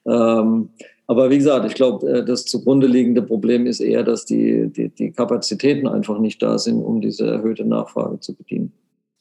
Ähm, 0.07 0.71
aber 1.07 1.29
wie 1.29 1.39
gesagt, 1.39 1.67
ich 1.67 1.75
glaube, 1.75 2.09
äh, 2.09 2.25
das 2.25 2.45
zugrunde 2.45 2.87
liegende 2.87 3.23
Problem 3.23 3.67
ist 3.67 3.81
eher, 3.81 4.05
dass 4.05 4.25
die, 4.27 4.71
die, 4.71 4.91
die 4.91 5.11
Kapazitäten 5.11 5.89
einfach 5.89 6.19
nicht 6.21 6.41
da 6.41 6.57
sind, 6.57 6.81
um 6.83 7.01
diese 7.01 7.27
erhöhte 7.27 7.65
Nachfrage 7.65 8.21
zu 8.21 8.37
bedienen. 8.37 8.73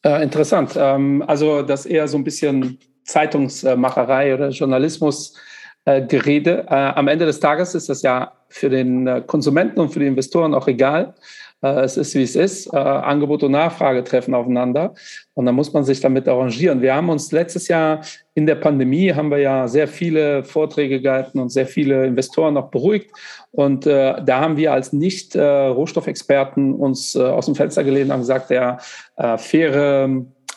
Äh, 0.04 0.24
interessant. 0.24 0.76
Ähm, 0.78 1.24
also 1.28 1.62
das 1.62 1.86
eher 1.86 2.08
so 2.08 2.18
ein 2.18 2.24
bisschen 2.24 2.80
Zeitungsmacherei 3.04 4.34
oder 4.34 4.50
Journalismusgerede. 4.50 6.66
Äh, 6.70 6.74
am 6.74 7.08
Ende 7.08 7.26
des 7.26 7.40
Tages 7.40 7.76
ist 7.76 7.90
das 7.90 8.02
ja 8.02 8.34
für 8.48 8.70
den 8.70 9.26
Konsumenten 9.28 9.80
und 9.80 9.90
für 9.90 10.00
die 10.00 10.08
Investoren 10.08 10.54
auch 10.54 10.68
egal. 10.68 11.16
Äh, 11.62 11.82
es 11.82 11.98
ist, 11.98 12.16
wie 12.16 12.24
es 12.24 12.36
ist. 12.36 12.68
Äh, 12.74 12.78
Angebot 12.78 13.44
und 13.44 13.52
Nachfrage 13.52 14.04
treffen 14.04 14.34
aufeinander. 14.34 14.94
Und 15.34 15.46
da 15.46 15.52
muss 15.52 15.74
man 15.74 15.84
sich 15.84 16.00
damit 16.00 16.28
arrangieren. 16.28 16.82
Wir 16.82 16.96
haben 16.96 17.10
uns 17.10 17.32
letztes 17.32 17.68
Jahr 17.68 18.02
in 18.34 18.46
der 18.46 18.56
Pandemie, 18.56 19.14
haben 19.14 19.32
wir 19.32 19.40
ja 19.40 19.68
sehr 19.68 19.88
viele 19.88 20.44
Vorträge 20.44 21.02
gehalten 21.02 21.40
und 21.40 21.50
sehr 21.50 21.66
viele 21.66 22.06
Investoren 22.06 22.54
noch 22.54 22.70
beruhigt. 22.70 23.12
Und 23.52 23.86
äh, 23.86 24.24
da 24.24 24.40
haben 24.40 24.58
wir 24.58 24.74
als 24.74 24.94
Nicht-Rohstoffexperten 24.94 26.74
uns 26.74 27.16
äh, 27.16 27.22
aus 27.22 27.46
dem 27.46 27.56
Fenster 27.56 27.84
gelehnt 27.84 28.12
und 28.12 28.20
gesagt, 28.20 28.50
der 28.50 28.78
äh, 29.18 29.38
faire 29.38 30.10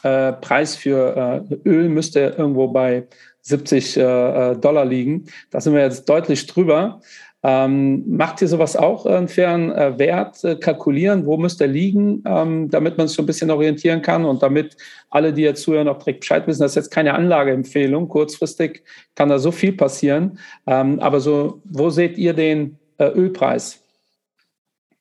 äh, 0.03 0.33
Preis 0.33 0.77
für 0.77 1.45
Öl 1.65 1.89
müsste 1.89 2.35
irgendwo 2.37 2.69
bei 2.69 3.07
70 3.45 3.95
Dollar 3.95 4.85
liegen. 4.85 5.25
Da 5.51 5.61
sind 5.61 5.75
wir 5.75 5.83
jetzt 5.83 6.09
deutlich 6.09 6.47
drüber. 6.47 7.01
Ähm, 7.45 8.05
macht 8.07 8.41
ihr 8.41 8.47
sowas 8.47 8.77
auch, 8.77 9.05
einen 9.05 9.27
fairen 9.27 9.73
äh, 9.73 9.99
Wert 9.99 10.45
äh, 10.45 10.55
kalkulieren? 10.55 11.27
Wo 11.27 11.37
müsste 11.37 11.65
er 11.65 11.71
liegen, 11.71 12.23
ähm, 12.25 12.71
damit 12.71 12.99
man 12.99 13.09
sich 13.09 13.17
so 13.17 13.23
ein 13.23 13.27
bisschen 13.27 13.51
orientieren 13.51 14.01
kann 14.01 14.25
und 14.25 14.43
damit 14.43 14.77
alle, 15.11 15.33
die 15.33 15.43
jetzt 15.43 15.63
zuhören, 15.63 15.89
auch 15.89 15.99
direkt 15.99 16.21
Bescheid 16.21 16.47
wissen? 16.47 16.63
Das 16.63 16.73
ist 16.73 16.77
jetzt 16.77 16.91
keine 16.91 17.15
Anlageempfehlung. 17.15 18.09
Kurzfristig 18.09 18.85
kann 19.17 19.29
da 19.29 19.39
so 19.39 19.51
viel 19.51 19.73
passieren. 19.73 20.39
Ähm, 20.67 21.01
aber 21.01 21.21
so, 21.21 21.61
wo 21.65 21.91
seht 21.91 22.17
ihr 22.17 22.33
den 22.33 22.79
äh, 22.99 23.07
Ölpreis? 23.07 23.82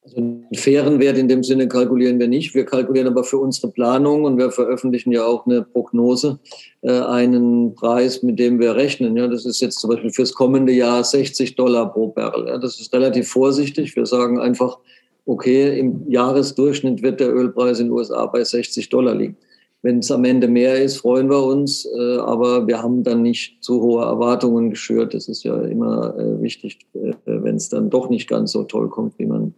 Also 0.03 0.17
einen 0.17 0.47
fairen 0.55 0.99
Wert 0.99 1.17
in 1.19 1.27
dem 1.27 1.43
Sinne 1.43 1.67
kalkulieren 1.67 2.19
wir 2.19 2.27
nicht. 2.27 2.55
Wir 2.55 2.65
kalkulieren 2.65 3.07
aber 3.07 3.23
für 3.23 3.37
unsere 3.37 3.71
Planung 3.71 4.23
und 4.23 4.37
wir 4.37 4.49
veröffentlichen 4.49 5.11
ja 5.11 5.23
auch 5.23 5.45
eine 5.45 5.61
Prognose, 5.61 6.39
äh, 6.81 6.91
einen 6.91 7.75
Preis, 7.75 8.23
mit 8.23 8.39
dem 8.39 8.59
wir 8.59 8.75
rechnen. 8.75 9.15
Ja, 9.15 9.27
das 9.27 9.45
ist 9.45 9.61
jetzt 9.61 9.79
zum 9.79 9.91
Beispiel 9.91 10.11
fürs 10.11 10.33
kommende 10.33 10.73
Jahr 10.73 11.03
60 11.03 11.55
Dollar 11.55 11.93
pro 11.93 12.07
Barrel. 12.07 12.47
Ja, 12.47 12.57
das 12.57 12.79
ist 12.79 12.91
relativ 12.93 13.29
vorsichtig. 13.29 13.95
Wir 13.95 14.07
sagen 14.07 14.39
einfach, 14.39 14.79
okay, 15.27 15.77
im 15.77 16.09
Jahresdurchschnitt 16.09 17.03
wird 17.03 17.19
der 17.19 17.31
Ölpreis 17.31 17.79
in 17.79 17.87
den 17.87 17.93
USA 17.93 18.25
bei 18.25 18.43
60 18.43 18.89
Dollar 18.89 19.13
liegen. 19.13 19.37
Wenn 19.83 19.99
es 19.99 20.11
am 20.11 20.25
Ende 20.25 20.47
mehr 20.47 20.81
ist, 20.81 20.97
freuen 20.97 21.29
wir 21.29 21.43
uns, 21.43 21.85
äh, 21.85 22.17
aber 22.17 22.67
wir 22.67 22.81
haben 22.81 23.03
dann 23.03 23.21
nicht 23.21 23.63
zu 23.63 23.81
hohe 23.81 24.03
Erwartungen 24.03 24.71
geschürt. 24.71 25.13
Das 25.13 25.27
ist 25.27 25.43
ja 25.43 25.59
immer 25.61 26.15
äh, 26.17 26.41
wichtig, 26.41 26.79
äh, 26.93 27.13
wenn 27.25 27.55
es 27.55 27.69
dann 27.69 27.91
doch 27.91 28.09
nicht 28.09 28.27
ganz 28.27 28.51
so 28.51 28.63
toll 28.63 28.89
kommt, 28.89 29.17
wie 29.17 29.25
man 29.25 29.53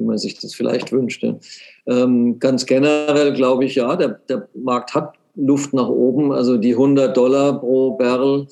wie 0.00 0.04
man 0.04 0.18
sich 0.18 0.38
das 0.38 0.54
vielleicht 0.54 0.90
wünschte. 0.90 1.38
Ähm, 1.86 2.38
ganz 2.38 2.66
generell 2.66 3.32
glaube 3.34 3.64
ich, 3.64 3.76
ja, 3.76 3.94
der, 3.94 4.20
der 4.28 4.48
Markt 4.54 4.94
hat 4.94 5.14
Luft 5.36 5.72
nach 5.72 5.88
oben. 5.88 6.32
Also 6.32 6.56
die 6.56 6.72
100 6.72 7.16
Dollar 7.16 7.60
pro 7.60 7.92
Barrel, 7.92 8.46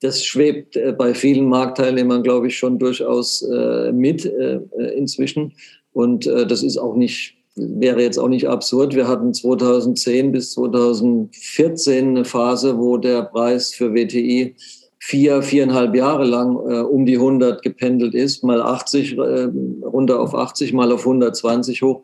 das 0.00 0.24
schwebt 0.24 0.76
äh, 0.76 0.92
bei 0.92 1.14
vielen 1.14 1.46
Marktteilnehmern, 1.46 2.22
glaube 2.22 2.48
ich, 2.48 2.58
schon 2.58 2.78
durchaus 2.78 3.42
äh, 3.42 3.92
mit 3.92 4.24
äh, 4.26 4.60
inzwischen. 4.96 5.52
Und 5.92 6.26
äh, 6.26 6.46
das 6.46 6.62
ist 6.62 6.78
auch 6.78 6.96
nicht, 6.96 7.36
wäre 7.54 8.02
jetzt 8.02 8.18
auch 8.18 8.28
nicht 8.28 8.48
absurd. 8.48 8.94
Wir 8.94 9.06
hatten 9.06 9.32
2010 9.32 10.32
bis 10.32 10.52
2014 10.52 12.08
eine 12.08 12.24
Phase, 12.24 12.78
wo 12.78 12.96
der 12.96 13.22
Preis 13.22 13.72
für 13.74 13.94
WTI 13.94 14.56
vier, 15.04 15.42
viereinhalb 15.42 15.96
Jahre 15.96 16.24
lang 16.24 16.54
äh, 16.70 16.78
um 16.78 17.04
die 17.04 17.16
100 17.16 17.60
gependelt 17.60 18.14
ist, 18.14 18.44
mal 18.44 18.62
80, 18.62 19.18
äh, 19.18 19.48
runter 19.82 20.20
auf 20.20 20.32
80, 20.32 20.72
mal 20.72 20.92
auf 20.92 21.00
120 21.00 21.82
hoch. 21.82 22.02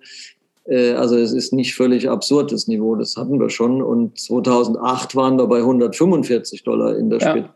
Äh, 0.64 0.94
also 0.94 1.16
es 1.16 1.32
ist 1.32 1.52
nicht 1.52 1.76
völlig 1.76 2.10
absurd, 2.10 2.50
das 2.50 2.66
Niveau, 2.66 2.96
das 2.96 3.16
hatten 3.16 3.38
wir 3.38 3.50
schon. 3.50 3.82
Und 3.82 4.18
2008 4.18 5.14
waren 5.14 5.38
wir 5.38 5.46
bei 5.46 5.58
145 5.58 6.64
Dollar 6.64 6.96
in 6.96 7.08
der 7.08 7.20
Spitze. 7.20 7.50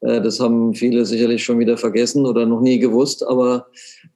Äh, 0.00 0.20
das 0.20 0.40
haben 0.40 0.74
viele 0.74 1.04
sicherlich 1.04 1.44
schon 1.44 1.58
wieder 1.58 1.76
vergessen 1.76 2.26
oder 2.26 2.46
noch 2.46 2.60
nie 2.60 2.78
gewusst, 2.78 3.26
aber 3.26 3.66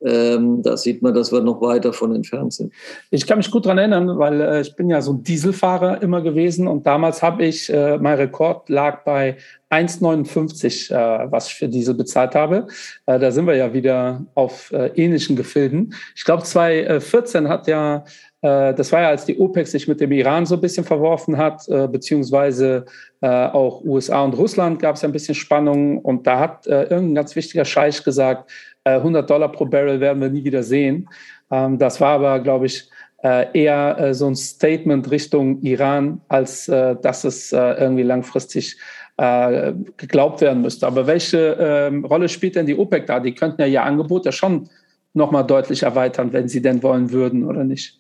ähm, 0.03 0.63
da 0.63 0.77
sieht 0.77 1.03
man, 1.03 1.15
dass 1.15 1.33
wir 1.33 1.41
noch 1.41 1.61
weit 1.61 1.85
davon 1.85 2.15
entfernt 2.15 2.53
sind. 2.53 2.73
Ich 3.11 3.27
kann 3.27 3.39
mich 3.39 3.51
gut 3.51 3.67
daran 3.67 3.79
erinnern, 3.79 4.19
weil 4.19 4.41
äh, 4.41 4.61
ich 4.61 4.75
bin 4.77 4.89
ja 4.91 5.01
so 5.03 5.13
ein 5.13 5.23
Dieselfahrer 5.23 6.03
immer 6.03 6.23
gewesen 6.23 6.69
und 6.69 6.87
damals 6.87 7.23
habe 7.23 7.45
ich, 7.45 7.71
äh, 7.73 7.99
mein 7.99 8.17
Rekord 8.17 8.69
lag 8.69 9.05
bei 9.05 9.37
1,59, 9.71 10.93
äh, 10.93 11.31
was 11.31 11.49
ich 11.49 11.55
für 11.55 11.69
Diesel 11.69 11.95
bezahlt 11.95 12.35
habe. 12.35 12.67
Äh, 13.07 13.19
da 13.19 13.31
sind 13.31 13.47
wir 13.47 13.57
ja 13.57 13.73
wieder 13.73 14.25
auf 14.35 14.73
äh, 14.73 14.89
ähnlichen 14.97 15.37
Gefilden. 15.37 15.95
Ich 16.17 16.25
glaube, 16.25 16.43
2014 16.43 17.49
hat 17.49 17.69
ja 17.69 18.05
das 18.43 18.91
war 18.91 19.03
ja, 19.03 19.09
als 19.09 19.27
die 19.27 19.39
OPEC 19.39 19.67
sich 19.67 19.87
mit 19.87 20.01
dem 20.01 20.13
Iran 20.13 20.47
so 20.47 20.55
ein 20.55 20.61
bisschen 20.63 20.85
verworfen 20.85 21.37
hat, 21.37 21.69
äh, 21.69 21.87
beziehungsweise 21.87 22.87
äh, 23.21 23.29
auch 23.29 23.85
USA 23.85 24.25
und 24.25 24.33
Russland 24.33 24.81
gab 24.81 24.97
es 24.97 25.03
ja 25.03 25.09
ein 25.09 25.13
bisschen 25.13 25.35
Spannung. 25.35 25.99
Und 25.99 26.27
da 26.27 26.39
hat 26.39 26.67
irgendein 26.67 27.15
ganz 27.17 27.37
wichtiger 27.37 27.65
Scheich 27.65 28.03
gesagt, 28.03 28.51
100 28.85 29.29
Dollar 29.29 29.53
pro 29.53 29.67
Barrel 29.67 30.01
werden 30.01 30.23
wir 30.23 30.31
nie 30.31 30.43
wieder 30.43 30.63
sehen. 30.63 31.09
Ähm, 31.51 31.79
das 31.79 32.01
war 32.01 32.13
aber, 32.15 32.41
glaube 32.41 32.67
ich, 32.67 32.89
eher 33.23 34.15
so 34.15 34.29
ein 34.29 34.35
Statement 34.35 35.11
Richtung 35.11 35.61
Iran, 35.61 36.23
als 36.29 36.65
dass 36.65 37.25
es 37.25 37.53
irgendwie 37.53 38.03
langfristig 38.03 38.79
geglaubt 39.19 40.41
werden 40.41 40.63
müsste. 40.63 40.87
Aber 40.87 41.07
welche 41.07 41.55
ähm, 41.61 42.07
Rolle 42.07 42.31
spielt 42.31 42.57
denn 42.57 42.65
die 42.65 42.79
OPEC 42.79 43.07
da? 43.07 43.21
Die 43.21 43.35
könnten 43.35 43.61
ja 43.61 43.67
ihr 43.67 43.83
Angebot 43.83 44.25
ja 44.25 44.33
schon 44.33 44.71
nochmal 45.13 45.47
deutlich 45.47 45.83
erweitern, 45.83 46.33
wenn 46.33 46.49
sie 46.49 46.63
denn 46.63 46.83
wollen 46.83 47.13
würden, 47.13 47.45
oder 47.45 47.63
nicht? 47.63 48.00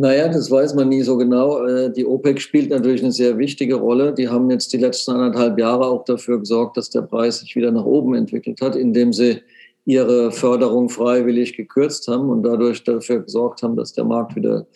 Naja, 0.00 0.28
das 0.28 0.50
weiß 0.50 0.72
man 0.76 0.88
nie 0.88 1.02
so 1.02 1.18
genau. 1.18 1.62
Äh, 1.66 1.92
die 1.92 2.06
OPEC 2.06 2.40
spielt 2.40 2.70
natürlich 2.70 3.02
eine 3.02 3.12
sehr 3.12 3.36
wichtige 3.36 3.74
Rolle. 3.74 4.14
Die 4.14 4.30
haben 4.30 4.50
jetzt 4.50 4.72
die 4.72 4.78
letzten 4.78 5.10
anderthalb 5.10 5.58
Jahre 5.58 5.84
auch 5.84 6.06
dafür 6.06 6.38
gesorgt, 6.38 6.78
dass 6.78 6.88
der 6.88 7.02
Preis 7.02 7.40
sich 7.40 7.54
wieder 7.54 7.70
nach 7.70 7.84
oben 7.84 8.14
entwickelt 8.14 8.62
hat, 8.62 8.76
indem 8.76 9.12
sie 9.12 9.42
ihre 9.84 10.32
Förderung 10.32 10.88
freiwillig 10.88 11.54
gekürzt 11.54 12.08
haben 12.08 12.30
und 12.30 12.42
dadurch 12.44 12.82
dafür 12.82 13.20
gesorgt 13.20 13.62
haben, 13.62 13.76
dass 13.76 13.92
der 13.92 14.04
Markt 14.04 14.36
wieder 14.36 14.66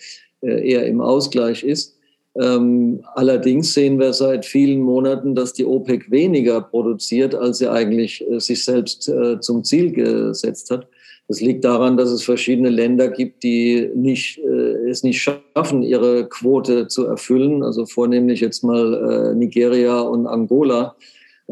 äh, 0.43 0.71
eher 0.71 0.87
im 0.87 1.01
Ausgleich 1.01 1.65
ist. 1.65 1.97
Ähm, 2.39 3.03
allerdings 3.15 3.73
sehen 3.73 3.99
wir 3.99 4.13
seit 4.13 4.45
vielen 4.45 4.83
Monaten, 4.83 5.35
dass 5.35 5.55
die 5.55 5.65
OPEC 5.65 6.11
weniger 6.11 6.61
produziert, 6.61 7.35
als 7.35 7.59
sie 7.59 7.71
eigentlich 7.71 8.23
äh, 8.31 8.41
sich 8.41 8.63
selbst 8.63 9.11
zum 9.41 9.65
Ziel 9.65 9.91
gesetzt 9.91 10.71
hat. 10.71 10.87
Das 11.27 11.41
liegt 11.41 11.65
daran, 11.65 11.97
dass 11.97 12.11
es 12.11 12.23
verschiedene 12.23 12.69
Länder 12.69 13.09
gibt, 13.09 13.43
die 13.43 13.91
nicht, 13.95 14.39
äh, 14.39 14.89
es 14.89 15.03
nicht 15.03 15.23
schaffen, 15.23 15.83
ihre 15.83 16.29
Quote 16.29 16.89
zu 16.89 17.07
erfüllen. 17.07 17.63
Also 17.63 17.87
vornehmlich 17.87 18.41
jetzt 18.41 18.63
mal 18.63 19.33
äh, 19.33 19.35
Nigeria 19.35 20.01
und 20.01 20.27
Angola. 20.27 20.97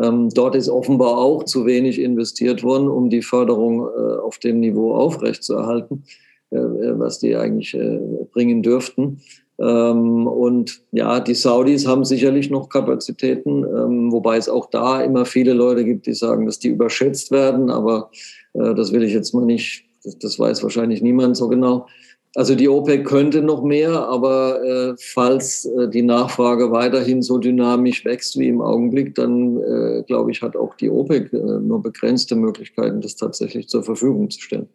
Ähm, 0.01 0.29
dort 0.31 0.55
ist 0.57 0.69
offenbar 0.69 1.19
auch 1.19 1.45
zu 1.45 1.67
wenig 1.67 1.99
investiert 1.99 2.63
worden, 2.63 2.89
um 2.89 3.09
die 3.11 3.23
Förderung 3.23 3.81
äh, 3.81 4.17
auf 4.19 4.39
dem 4.39 4.61
Niveau 4.61 4.95
aufrechtzuerhalten, 4.95 6.05
äh, 6.51 6.59
was 6.59 7.19
die 7.19 7.37
eigentlich 7.37 7.75
äh, 7.75 7.99
bringen 8.33 8.63
dürften. 8.63 9.21
Ähm, 9.59 10.27
und 10.27 10.83
ja, 10.93 11.21
die 11.21 11.35
Saudis 11.35 11.87
haben 11.87 12.05
sicherlich 12.05 12.51
noch 12.51 12.69
Kapazitäten, 12.69 13.65
ähm, 13.65 14.13
wobei 14.13 14.37
es 14.37 14.49
auch 14.49 14.71
da 14.71 15.03
immer 15.03 15.25
viele 15.25 15.53
Leute 15.53 15.85
gibt, 15.85 16.07
die 16.07 16.15
sagen, 16.15 16.47
dass 16.47 16.59
die 16.59 16.69
überschätzt 16.69 17.31
werden. 17.31 17.71
Aber 17.71 18.11
äh, 18.55 18.75
das 18.75 18.93
will 18.93 19.03
ich 19.03 19.13
jetzt 19.13 19.35
mal 19.35 19.45
nicht, 19.45 19.85
das, 20.21 20.39
weiß 20.39 20.63
wahrscheinlich 20.63 21.03
niemand 21.03 21.37
so 21.37 21.49
genau. 21.49 21.87
Also 22.35 22.55
die 22.55 22.69
OPEC 22.69 23.05
könnte 23.05 23.43
noch 23.43 23.63
mehr, 23.63 24.09
aber 24.09 24.65
äh, 24.65 24.95
falls 24.99 25.67
äh, 25.67 25.91
die 25.91 26.01
Nachfrage 26.01 26.73
weiterhin 26.73 27.21
so 27.21 27.37
dynamisch 27.37 28.07
wächst 28.07 28.39
wie 28.39 28.49
im 28.49 28.63
Augenblick, 28.63 29.15
dann 29.15 29.61
glaube 30.07 30.31
ich, 30.31 30.41
hat 30.41 30.57
auch 30.57 30.75
die 30.77 30.89
OPEC 30.89 31.33
nur 31.33 31.83
begrenzte 31.83 32.35
Möglichkeiten, 32.35 33.03
das 33.03 33.17
tatsächlich 33.17 33.69
zur 33.69 33.83
Verfügung 33.83 34.31
zu 34.31 34.41
stellen. 34.41 34.69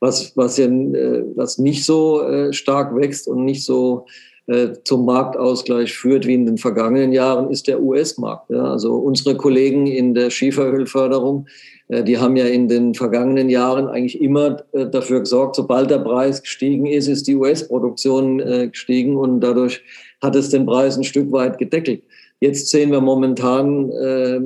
Was, 0.00 0.36
was, 0.36 0.56
ja, 0.56 0.66
äh, 0.66 1.24
was 1.36 1.58
nicht 1.58 1.84
so 1.84 2.22
äh, 2.22 2.52
stark 2.52 2.96
wächst 2.96 3.28
und 3.28 3.44
nicht 3.44 3.64
so 3.64 4.06
zum 4.82 5.04
Marktausgleich 5.04 5.92
führt 5.92 6.26
wie 6.26 6.34
in 6.34 6.44
den 6.44 6.58
vergangenen 6.58 7.12
Jahren, 7.12 7.50
ist 7.50 7.68
der 7.68 7.80
US-Markt. 7.80 8.50
Ja, 8.50 8.64
also 8.64 8.96
unsere 8.96 9.36
Kollegen 9.36 9.86
in 9.86 10.12
der 10.12 10.30
Schieferölförderung, 10.30 11.46
äh, 11.90 12.02
die 12.04 12.18
haben 12.18 12.36
ja 12.36 12.46
in 12.46 12.68
den 12.68 12.94
vergangenen 12.94 13.50
Jahren 13.50 13.88
eigentlich 13.88 14.20
immer 14.20 14.62
äh, 14.72 14.86
dafür 14.86 15.20
gesorgt, 15.20 15.56
sobald 15.56 15.90
der 15.90 15.98
Preis 15.98 16.42
gestiegen 16.42 16.86
ist, 16.86 17.08
ist 17.08 17.26
die 17.26 17.36
US-Produktion 17.36 18.40
äh, 18.40 18.68
gestiegen 18.68 19.16
und 19.16 19.40
dadurch 19.40 19.82
hat 20.22 20.36
es 20.36 20.50
den 20.50 20.66
Preis 20.66 20.96
ein 20.96 21.04
Stück 21.04 21.30
weit 21.32 21.58
gedeckelt. 21.58 22.02
Jetzt 22.40 22.68
sehen 22.68 22.90
wir 22.90 23.00
momentan 23.00 23.90
äh, 23.90 24.40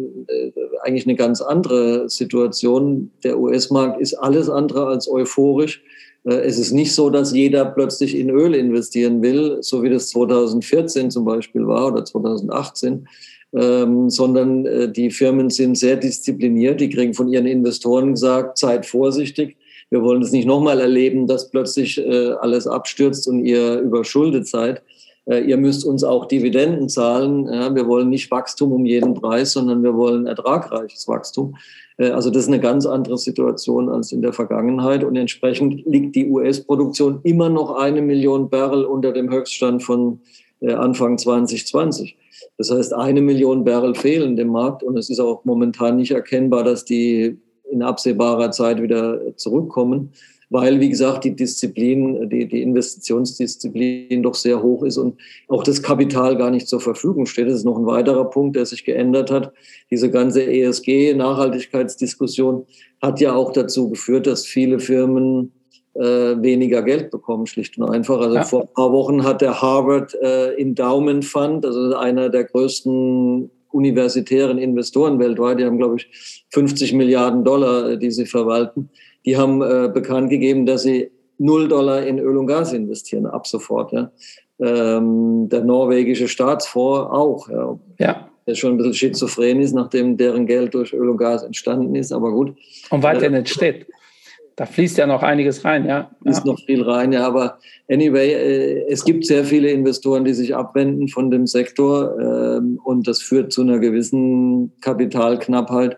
eigentlich 0.84 1.06
eine 1.06 1.16
ganz 1.16 1.40
andere 1.40 2.08
Situation. 2.08 3.10
Der 3.22 3.38
US-Markt 3.38 4.00
ist 4.00 4.14
alles 4.14 4.48
andere 4.48 4.86
als 4.86 5.08
euphorisch. 5.08 5.82
Es 6.26 6.58
ist 6.58 6.72
nicht 6.72 6.94
so, 6.94 7.10
dass 7.10 7.34
jeder 7.34 7.66
plötzlich 7.66 8.16
in 8.16 8.30
Öl 8.30 8.54
investieren 8.54 9.20
will, 9.20 9.58
so 9.60 9.82
wie 9.82 9.90
das 9.90 10.08
2014 10.08 11.10
zum 11.10 11.26
Beispiel 11.26 11.66
war 11.66 11.88
oder 11.88 12.02
2018 12.02 13.06
ähm, 13.54 14.10
sondern 14.10 14.66
äh, 14.66 14.90
die 14.90 15.10
Firmen 15.10 15.48
sind 15.48 15.78
sehr 15.78 15.96
diszipliniert. 15.96 16.80
Die 16.80 16.90
kriegen 16.90 17.14
von 17.14 17.28
ihren 17.28 17.46
Investoren 17.46 18.14
gesagt, 18.14 18.58
seid 18.58 18.84
vorsichtig. 18.84 19.56
Wir 19.90 20.02
wollen 20.02 20.22
es 20.22 20.32
nicht 20.32 20.46
nochmal 20.46 20.80
erleben, 20.80 21.28
dass 21.28 21.50
plötzlich 21.50 21.98
äh, 21.98 22.32
alles 22.40 22.66
abstürzt 22.66 23.28
und 23.28 23.44
ihr 23.44 23.78
überschuldet 23.78 24.48
seid. 24.48 24.82
Äh, 25.26 25.40
ihr 25.40 25.56
müsst 25.56 25.84
uns 25.84 26.04
auch 26.04 26.26
Dividenden 26.26 26.88
zahlen. 26.88 27.46
Ja, 27.46 27.74
wir 27.74 27.86
wollen 27.86 28.10
nicht 28.10 28.30
Wachstum 28.30 28.72
um 28.72 28.84
jeden 28.84 29.14
Preis, 29.14 29.52
sondern 29.52 29.82
wir 29.82 29.94
wollen 29.94 30.26
ertragreiches 30.26 31.08
Wachstum. 31.08 31.56
Äh, 31.96 32.10
also 32.10 32.30
das 32.30 32.42
ist 32.42 32.48
eine 32.48 32.60
ganz 32.60 32.86
andere 32.86 33.18
Situation 33.18 33.88
als 33.88 34.12
in 34.12 34.22
der 34.22 34.32
Vergangenheit 34.32 35.04
und 35.04 35.16
entsprechend 35.16 35.84
liegt 35.86 36.14
die 36.16 36.28
US-Produktion 36.28 37.20
immer 37.22 37.48
noch 37.48 37.76
eine 37.76 38.02
Million 38.02 38.50
Barrel 38.50 38.84
unter 38.84 39.12
dem 39.12 39.30
Höchststand 39.30 39.82
von 39.82 40.20
äh, 40.60 40.72
Anfang 40.72 41.18
2020. 41.18 42.16
Das 42.58 42.70
heißt, 42.70 42.94
eine 42.94 43.22
Million 43.22 43.64
Barrel 43.64 43.94
fehlen 43.94 44.36
dem 44.36 44.48
Markt 44.48 44.82
und 44.82 44.98
es 44.98 45.08
ist 45.08 45.20
auch 45.20 45.44
momentan 45.44 45.96
nicht 45.96 46.10
erkennbar, 46.10 46.64
dass 46.64 46.84
die 46.84 47.38
in 47.70 47.82
absehbarer 47.82 48.50
Zeit 48.50 48.80
wieder 48.80 49.36
zurückkommen 49.36 50.12
weil, 50.54 50.78
wie 50.78 50.88
gesagt, 50.88 51.24
die 51.24 51.34
Disziplin, 51.34 52.28
die, 52.28 52.46
die 52.46 52.62
Investitionsdisziplin 52.62 54.22
doch 54.22 54.36
sehr 54.36 54.62
hoch 54.62 54.84
ist 54.84 54.98
und 54.98 55.20
auch 55.48 55.64
das 55.64 55.82
Kapital 55.82 56.36
gar 56.36 56.52
nicht 56.52 56.68
zur 56.68 56.80
Verfügung 56.80 57.26
steht. 57.26 57.48
Das 57.48 57.54
ist 57.54 57.64
noch 57.64 57.76
ein 57.76 57.86
weiterer 57.86 58.30
Punkt, 58.30 58.54
der 58.54 58.64
sich 58.64 58.84
geändert 58.84 59.32
hat. 59.32 59.52
Diese 59.90 60.12
ganze 60.12 60.46
ESG-Nachhaltigkeitsdiskussion 60.46 62.66
hat 63.02 63.20
ja 63.20 63.34
auch 63.34 63.50
dazu 63.50 63.90
geführt, 63.90 64.28
dass 64.28 64.46
viele 64.46 64.78
Firmen 64.78 65.50
äh, 65.94 66.40
weniger 66.40 66.82
Geld 66.82 67.10
bekommen, 67.10 67.48
schlicht 67.48 67.76
und 67.76 67.90
einfach. 67.90 68.20
Also 68.20 68.36
ja. 68.36 68.44
vor 68.44 68.62
ein 68.62 68.72
paar 68.74 68.92
Wochen 68.92 69.24
hat 69.24 69.40
der 69.40 69.60
Harvard 69.60 70.14
äh, 70.22 70.54
Endowment 70.54 71.24
Fund, 71.24 71.66
also 71.66 71.96
einer 71.96 72.28
der 72.28 72.44
größten 72.44 73.50
universitären 73.72 74.58
Investoren 74.58 75.18
weltweit, 75.18 75.58
die 75.58 75.64
haben, 75.64 75.78
glaube 75.78 75.96
ich, 75.96 76.46
50 76.50 76.92
Milliarden 76.92 77.42
Dollar, 77.42 77.90
äh, 77.90 77.98
die 77.98 78.12
sie 78.12 78.26
verwalten, 78.26 78.88
die 79.24 79.36
haben 79.36 79.62
äh, 79.62 79.90
bekannt 79.92 80.30
gegeben, 80.30 80.66
dass 80.66 80.82
sie 80.82 81.10
null 81.38 81.68
Dollar 81.68 82.02
in 82.06 82.18
Öl 82.18 82.36
und 82.36 82.46
Gas 82.46 82.72
investieren, 82.72 83.26
ab 83.26 83.46
sofort. 83.46 83.92
Ja. 83.92 84.10
Ähm, 84.60 85.48
der 85.48 85.64
norwegische 85.64 86.28
Staatsfonds 86.28 87.10
auch. 87.10 87.48
Ja. 87.48 87.78
ja. 87.98 88.28
Der 88.46 88.54
schon 88.54 88.72
ein 88.72 88.76
bisschen 88.76 88.94
schizophren 88.94 89.60
ist, 89.60 89.72
nachdem 89.72 90.16
deren 90.16 90.46
Geld 90.46 90.74
durch 90.74 90.92
Öl 90.92 91.08
und 91.08 91.16
Gas 91.16 91.42
entstanden 91.42 91.94
ist, 91.94 92.12
aber 92.12 92.30
gut. 92.30 92.54
Und 92.90 93.02
weiterhin 93.02 93.34
äh, 93.34 93.38
entsteht. 93.38 93.86
Da 94.56 94.66
fließt 94.66 94.98
ja 94.98 95.06
noch 95.06 95.22
einiges 95.24 95.64
rein, 95.64 95.84
ja. 95.86 96.10
Fließt 96.22 96.44
ja. 96.44 96.52
noch 96.52 96.60
viel 96.60 96.82
rein, 96.82 97.12
ja. 97.12 97.26
Aber 97.26 97.58
anyway, 97.90 98.32
äh, 98.32 98.84
es 98.88 99.04
gibt 99.04 99.26
sehr 99.26 99.44
viele 99.44 99.70
Investoren, 99.70 100.24
die 100.24 100.34
sich 100.34 100.54
abwenden 100.54 101.08
von 101.08 101.30
dem 101.30 101.46
Sektor 101.46 102.16
ähm, 102.20 102.78
und 102.84 103.08
das 103.08 103.20
führt 103.20 103.52
zu 103.52 103.62
einer 103.62 103.80
gewissen 103.80 104.72
Kapitalknappheit. 104.80 105.96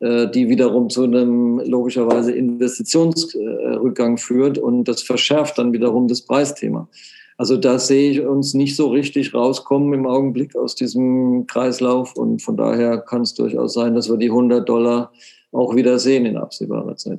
Äh, 0.00 0.30
die 0.30 0.48
wiederum 0.48 0.88
zu 0.90 1.02
einem 1.02 1.58
logischerweise 1.58 2.30
Investitionsrückgang 2.30 4.16
führt 4.16 4.56
und 4.56 4.84
das 4.84 5.02
verschärft 5.02 5.58
dann 5.58 5.72
wiederum 5.72 6.06
das 6.06 6.22
Preisthema. 6.22 6.88
Also 7.36 7.56
da 7.56 7.80
sehe 7.80 8.12
ich 8.12 8.20
uns 8.20 8.54
nicht 8.54 8.76
so 8.76 8.88
richtig 8.88 9.34
rauskommen 9.34 9.92
im 9.94 10.06
Augenblick 10.06 10.54
aus 10.54 10.76
diesem 10.76 11.46
Kreislauf 11.48 12.16
und 12.16 12.42
von 12.42 12.56
daher 12.56 12.98
kann 12.98 13.22
es 13.22 13.34
durchaus 13.34 13.74
sein, 13.74 13.94
dass 13.94 14.08
wir 14.08 14.16
die 14.16 14.30
100 14.30 14.68
Dollar 14.68 15.12
auch 15.50 15.74
wieder 15.74 15.98
sehen 15.98 16.26
in 16.26 16.36
absehbarer 16.36 16.96
Zeit. 16.96 17.18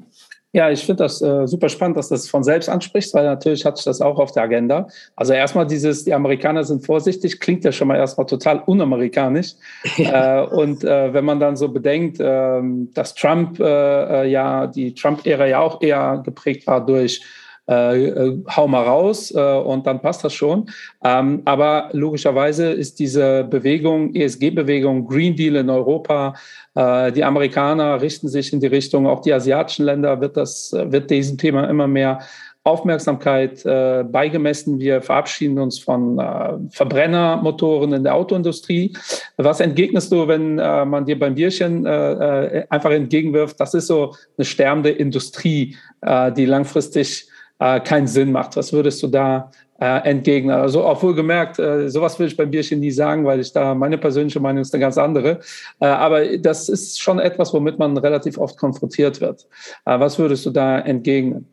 Ja, 0.51 0.71
ich 0.71 0.83
finde 0.83 1.03
das 1.03 1.21
äh, 1.21 1.45
super 1.47 1.69
spannend, 1.69 1.95
dass 1.97 2.09
du 2.09 2.15
das 2.15 2.27
von 2.27 2.43
selbst 2.43 2.69
ansprichst, 2.69 3.13
weil 3.13 3.23
natürlich 3.23 3.65
hatte 3.65 3.77
ich 3.79 3.85
das 3.85 4.01
auch 4.01 4.17
auf 4.17 4.31
der 4.31 4.43
Agenda. 4.43 4.87
Also 5.15 5.33
erstmal 5.33 5.67
dieses, 5.67 6.05
die 6.05 6.13
Amerikaner 6.13 6.63
sind 6.63 6.83
vorsichtig, 6.83 7.39
klingt 7.39 7.63
ja 7.63 7.71
schon 7.71 7.87
mal 7.87 7.97
erstmal 7.97 8.25
total 8.25 8.63
unamerikanisch. 8.65 9.53
äh, 9.97 10.41
und 10.41 10.83
äh, 10.83 11.13
wenn 11.13 11.23
man 11.23 11.39
dann 11.39 11.55
so 11.55 11.69
bedenkt, 11.69 12.17
ähm, 12.19 12.89
dass 12.95 13.13
Trump 13.13 13.59
äh, 13.59 14.23
äh, 14.23 14.31
ja, 14.31 14.65
die 14.65 14.95
Trump-Ära 14.95 15.45
ja 15.45 15.59
auch 15.59 15.83
eher 15.83 16.23
geprägt 16.25 16.65
war 16.65 16.83
durch 16.83 17.21
äh, 17.69 18.07
äh, 18.07 18.43
hau 18.55 18.67
mal 18.67 18.83
raus 18.83 19.31
äh, 19.35 19.39
und 19.39 19.85
dann 19.85 20.01
passt 20.01 20.23
das 20.23 20.33
schon. 20.33 20.69
Ähm, 21.03 21.43
aber 21.45 21.89
logischerweise 21.91 22.71
ist 22.71 22.99
diese 22.99 23.43
Bewegung, 23.43 24.15
ESG-Bewegung, 24.15 25.05
Green 25.07 25.35
Deal 25.35 25.55
in 25.55 25.69
Europa, 25.69 26.33
äh, 26.73 27.11
die 27.11 27.23
Amerikaner 27.23 28.01
richten 28.01 28.27
sich 28.27 28.51
in 28.53 28.59
die 28.59 28.67
Richtung, 28.67 29.05
auch 29.05 29.21
die 29.21 29.33
asiatischen 29.33 29.85
Länder 29.85 30.19
wird 30.19 30.35
das, 30.35 30.73
wird 30.73 31.11
diesem 31.11 31.37
Thema 31.37 31.69
immer 31.69 31.87
mehr 31.87 32.19
Aufmerksamkeit 32.63 33.65
äh, 33.65 34.03
beigemessen. 34.03 34.79
Wir 34.79 35.01
verabschieden 35.01 35.59
uns 35.59 35.79
von 35.79 36.19
äh, 36.19 36.53
Verbrennermotoren 36.71 37.93
in 37.93 38.03
der 38.03 38.15
Autoindustrie. 38.15 38.93
Was 39.37 39.59
entgegnest 39.59 40.11
du, 40.11 40.27
wenn 40.27 40.59
äh, 40.59 40.85
man 40.85 41.05
dir 41.05 41.17
beim 41.17 41.35
Bierchen 41.35 41.85
äh, 41.85 42.11
äh, 42.59 42.65
einfach 42.69 42.91
entgegenwirft? 42.91 43.59
Das 43.59 43.73
ist 43.73 43.87
so 43.87 44.15
eine 44.37 44.45
sterbende 44.45 44.89
Industrie, 44.89 45.75
die 46.37 46.45
langfristig 46.45 47.27
äh, 47.59 47.79
keinen 47.79 48.07
Sinn 48.07 48.31
macht. 48.31 48.55
Was 48.55 48.73
würdest 48.73 49.03
du 49.03 49.07
da 49.07 49.51
äh, 49.79 50.09
entgegnen? 50.09 50.55
Also 50.55 50.85
obwohl 50.85 51.13
gemerkt, 51.13 51.59
äh, 51.59 51.89
sowas 51.89 52.17
will 52.19 52.27
ich 52.27 52.37
beim 52.37 52.49
Bierchen 52.49 52.79
nie 52.79 52.91
sagen, 52.91 53.25
weil 53.25 53.39
ich 53.39 53.51
da 53.51 53.75
meine 53.75 53.97
persönliche 53.97 54.39
Meinung 54.39 54.61
ist 54.61 54.73
eine 54.73 54.81
ganz 54.81 54.97
andere. 54.97 55.39
Äh, 55.79 55.85
aber 55.85 56.37
das 56.37 56.69
ist 56.69 57.01
schon 57.01 57.19
etwas, 57.19 57.53
womit 57.53 57.77
man 57.77 57.97
relativ 57.97 58.37
oft 58.37 58.57
konfrontiert 58.57 59.21
wird. 59.21 59.47
Äh, 59.85 59.99
was 59.99 60.17
würdest 60.17 60.45
du 60.45 60.49
da 60.49 60.79
entgegnen? 60.79 61.45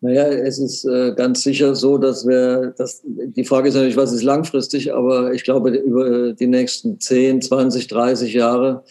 Naja, 0.00 0.26
es 0.26 0.58
ist 0.58 0.84
äh, 0.84 1.14
ganz 1.16 1.42
sicher 1.42 1.74
so, 1.74 1.96
dass 1.96 2.26
wir, 2.26 2.74
dass, 2.76 3.02
die 3.06 3.44
Frage 3.44 3.68
ist 3.68 3.74
natürlich, 3.74 3.96
was 3.96 4.12
ist 4.12 4.22
langfristig, 4.22 4.92
aber 4.92 5.32
ich 5.32 5.44
glaube, 5.44 5.70
über 5.70 6.34
die 6.34 6.46
nächsten 6.46 7.00
10, 7.00 7.40
20, 7.40 7.86
30 7.86 8.34
Jahre 8.34 8.84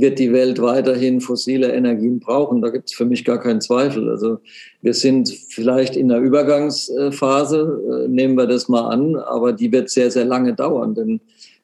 wird 0.00 0.20
die 0.20 0.32
Welt 0.32 0.62
weiterhin 0.62 1.20
fossile 1.20 1.72
Energien 1.72 2.20
brauchen. 2.20 2.62
Da 2.62 2.68
gibt 2.70 2.88
es 2.88 2.94
für 2.94 3.04
mich 3.04 3.24
gar 3.24 3.40
keinen 3.40 3.60
Zweifel. 3.60 4.08
Also 4.08 4.38
wir 4.80 4.94
sind 4.94 5.28
vielleicht 5.28 5.96
in 5.96 6.08
der 6.08 6.20
Übergangsphase, 6.20 8.04
äh, 8.04 8.08
nehmen 8.08 8.36
wir 8.36 8.46
das 8.46 8.68
mal 8.68 8.88
an, 8.88 9.16
aber 9.16 9.52
die 9.52 9.72
wird 9.72 9.90
sehr, 9.90 10.12
sehr 10.12 10.24
lange 10.24 10.54
dauern. 10.54 10.94
Denn 10.94 11.20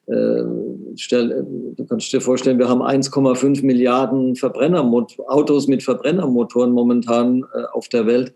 äh, 0.07 0.43
stell, 0.97 1.45
du 1.77 1.85
kannst 1.85 2.11
dir 2.11 2.19
vorstellen, 2.19 2.59
wir 2.59 2.67
haben 2.67 2.81
1,5 2.81 3.65
Milliarden 3.65 4.33
Autos 5.27 5.67
mit 5.67 5.83
Verbrennermotoren 5.83 6.71
momentan 6.73 7.45
äh, 7.53 7.63
auf 7.71 7.87
der 7.87 8.05
Welt. 8.05 8.33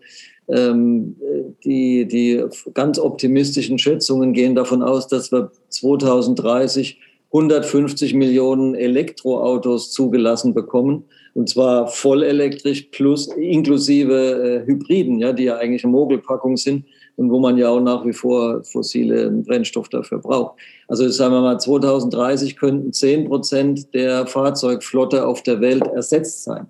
Ähm, 0.48 1.16
die, 1.62 2.08
die 2.08 2.42
ganz 2.72 2.98
optimistischen 2.98 3.78
Schätzungen 3.78 4.32
gehen 4.32 4.54
davon 4.54 4.82
aus, 4.82 5.08
dass 5.08 5.30
wir 5.30 5.52
2030 5.68 6.98
150 7.32 8.14
Millionen 8.14 8.74
Elektroautos 8.74 9.92
zugelassen 9.92 10.52
bekommen. 10.52 11.04
Und 11.34 11.48
zwar 11.48 11.86
vollelektrisch 11.86 12.88
plus 12.90 13.28
inklusive 13.28 14.64
äh, 14.64 14.66
Hybriden, 14.66 15.20
ja, 15.20 15.32
die 15.32 15.44
ja 15.44 15.56
eigentlich 15.56 15.84
eine 15.84 15.92
Mogelpackung 15.92 16.56
sind 16.56 16.84
und 17.16 17.30
wo 17.30 17.38
man 17.38 17.56
ja 17.56 17.68
auch 17.68 17.80
nach 17.80 18.04
wie 18.04 18.12
vor 18.12 18.64
fossile 18.64 19.30
Brennstoff 19.30 19.88
dafür 19.88 20.18
braucht. 20.18 20.58
Also 20.88 21.08
sagen 21.08 21.34
wir 21.34 21.40
mal, 21.40 21.58
2030 21.58 22.56
könnten 22.56 22.92
10 22.92 23.28
Prozent 23.28 23.94
der 23.94 24.26
Fahrzeugflotte 24.26 25.24
auf 25.24 25.42
der 25.44 25.60
Welt 25.60 25.86
ersetzt 25.86 26.42
sein. 26.42 26.66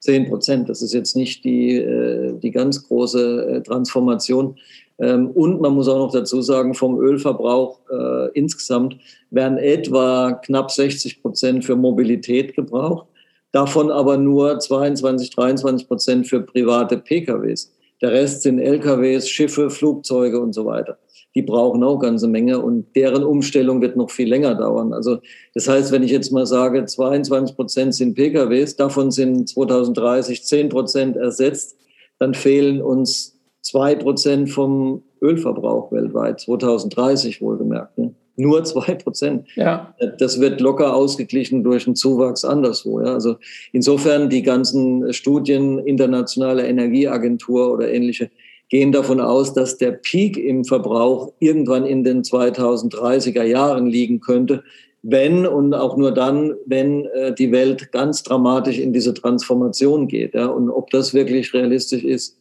10 0.00 0.28
Prozent, 0.28 0.68
das 0.68 0.82
ist 0.82 0.92
jetzt 0.92 1.16
nicht 1.16 1.44
die, 1.44 1.76
äh, 1.76 2.38
die 2.38 2.52
ganz 2.52 2.86
große 2.86 3.46
äh, 3.48 3.62
Transformation. 3.62 4.56
Ähm, 4.98 5.30
und 5.30 5.60
man 5.60 5.74
muss 5.74 5.88
auch 5.88 5.98
noch 5.98 6.12
dazu 6.12 6.40
sagen, 6.42 6.74
vom 6.74 6.98
Ölverbrauch 6.98 7.80
äh, 7.90 8.30
insgesamt 8.32 8.96
werden 9.30 9.58
etwa 9.58 10.32
knapp 10.32 10.70
60 10.70 11.22
Prozent 11.22 11.64
für 11.64 11.76
Mobilität 11.76 12.54
gebraucht, 12.54 13.06
davon 13.52 13.90
aber 13.90 14.16
nur 14.16 14.58
22, 14.58 15.30
23 15.30 15.88
Prozent 15.88 16.26
für 16.26 16.40
private 16.40 16.98
PKWs. 16.98 17.72
Der 18.02 18.12
Rest 18.12 18.42
sind 18.42 18.58
LKWs, 18.58 19.28
Schiffe, 19.28 19.70
Flugzeuge 19.70 20.40
und 20.40 20.52
so 20.52 20.66
weiter. 20.66 20.98
Die 21.34 21.42
brauchen 21.42 21.82
auch 21.82 21.98
ganze 21.98 22.28
Menge 22.28 22.60
und 22.60 22.94
deren 22.94 23.22
Umstellung 23.22 23.82
wird 23.82 23.96
noch 23.96 24.10
viel 24.10 24.28
länger 24.28 24.54
dauern. 24.54 24.94
Also 24.94 25.18
das 25.54 25.68
heißt, 25.68 25.92
wenn 25.92 26.02
ich 26.02 26.10
jetzt 26.10 26.32
mal 26.32 26.46
sage, 26.46 26.84
22 26.84 27.56
Prozent 27.56 27.94
sind 27.94 28.14
PKWs, 28.14 28.76
davon 28.76 29.10
sind 29.10 29.48
2030 29.48 30.44
10 30.44 30.68
Prozent 30.70 31.16
ersetzt, 31.16 31.76
dann 32.18 32.32
fehlen 32.32 32.80
uns 32.80 33.35
zwei 33.66 33.96
Prozent 33.96 34.50
vom 34.50 35.02
Ölverbrauch 35.20 35.90
weltweit, 35.90 36.40
2030 36.40 37.42
wohlgemerkt. 37.42 37.98
Ne? 37.98 38.14
Nur 38.36 38.62
zwei 38.64 38.94
Prozent. 38.94 39.48
Ja. 39.56 39.94
Das 40.18 40.40
wird 40.40 40.60
locker 40.60 40.94
ausgeglichen 40.94 41.64
durch 41.64 41.86
einen 41.86 41.96
Zuwachs 41.96 42.44
anderswo. 42.44 43.00
Ja? 43.00 43.14
Also 43.14 43.36
insofern 43.72 44.30
die 44.30 44.42
ganzen 44.42 45.12
Studien, 45.12 45.78
internationale 45.80 46.64
Energieagentur 46.66 47.72
oder 47.72 47.92
ähnliche, 47.92 48.30
gehen 48.68 48.92
davon 48.92 49.20
aus, 49.20 49.52
dass 49.52 49.78
der 49.78 49.92
Peak 49.92 50.36
im 50.36 50.64
Verbrauch 50.64 51.32
irgendwann 51.40 51.86
in 51.86 52.04
den 52.04 52.22
2030er 52.22 53.42
Jahren 53.42 53.86
liegen 53.86 54.20
könnte, 54.20 54.62
wenn 55.02 55.44
und 55.46 55.74
auch 55.74 55.96
nur 55.96 56.12
dann, 56.12 56.54
wenn 56.66 57.06
äh, 57.06 57.34
die 57.34 57.50
Welt 57.50 57.90
ganz 57.90 58.22
dramatisch 58.22 58.78
in 58.78 58.92
diese 58.92 59.14
Transformation 59.14 60.06
geht. 60.06 60.34
Ja? 60.34 60.46
Und 60.46 60.70
ob 60.70 60.90
das 60.90 61.14
wirklich 61.14 61.52
realistisch 61.52 62.04
ist, 62.04 62.38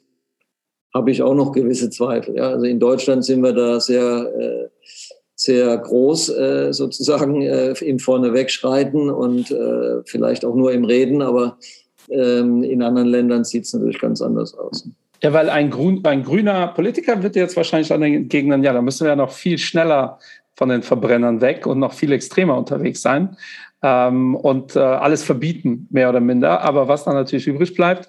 habe 0.96 1.12
ich 1.12 1.22
auch 1.22 1.36
noch 1.36 1.52
gewisse 1.52 1.90
Zweifel. 1.90 2.38
Ja. 2.38 2.50
Also 2.52 2.66
in 2.66 2.80
Deutschland 2.80 3.26
sind 3.26 3.44
wir 3.44 3.52
da 3.52 3.82
sehr, 3.82 4.32
äh, 4.40 4.70
sehr 5.36 5.78
groß 5.78 6.30
äh, 6.30 6.74
sozusagen 6.74 7.42
äh, 7.42 7.74
im 7.82 8.00
Vornewegschreiten 8.00 9.10
und 9.10 9.54
vielleicht 10.06 10.46
auch 10.46 10.56
nur 10.56 10.72
im 10.72 10.86
Reden, 10.86 11.22
aber 11.22 11.58
ähm, 12.10 12.64
in 12.64 12.82
anderen 12.82 13.10
Ländern 13.10 13.44
sieht 13.44 13.66
es 13.66 13.74
natürlich 13.74 14.00
ganz 14.00 14.22
anders 14.22 14.54
aus. 14.58 14.88
Ja, 15.22 15.34
weil 15.34 15.50
ein, 15.50 15.70
Grün, 15.70 16.02
ein 16.06 16.24
grüner 16.24 16.68
Politiker 16.68 17.22
wird 17.22 17.36
jetzt 17.36 17.58
wahrscheinlich 17.58 17.90
dann 17.90 18.02
entgegnen, 18.02 18.64
ja, 18.64 18.74
da 18.74 18.82
müssen 18.82 19.06
wir 19.06 19.10
ja 19.10 19.16
noch 19.16 19.32
viel 19.32 19.58
schneller 19.58 20.20
von 20.56 20.70
den 20.70 20.84
Verbrennern 20.84 21.42
weg 21.42 21.68
und 21.68 21.80
noch 21.80 21.94
viel 21.94 22.14
extremer 22.14 22.58
unterwegs 22.58 23.02
sein 23.02 23.36
ähm, 23.82 24.36
und 24.36 24.76
äh, 24.76 24.80
alles 24.80 25.24
verbieten, 25.24 25.88
mehr 25.90 26.10
oder 26.10 26.22
minder. 26.22 26.62
Aber 26.62 26.88
was 26.88 27.04
dann 27.04 27.16
natürlich 27.16 27.48
übrig 27.48 27.74
bleibt, 27.74 28.08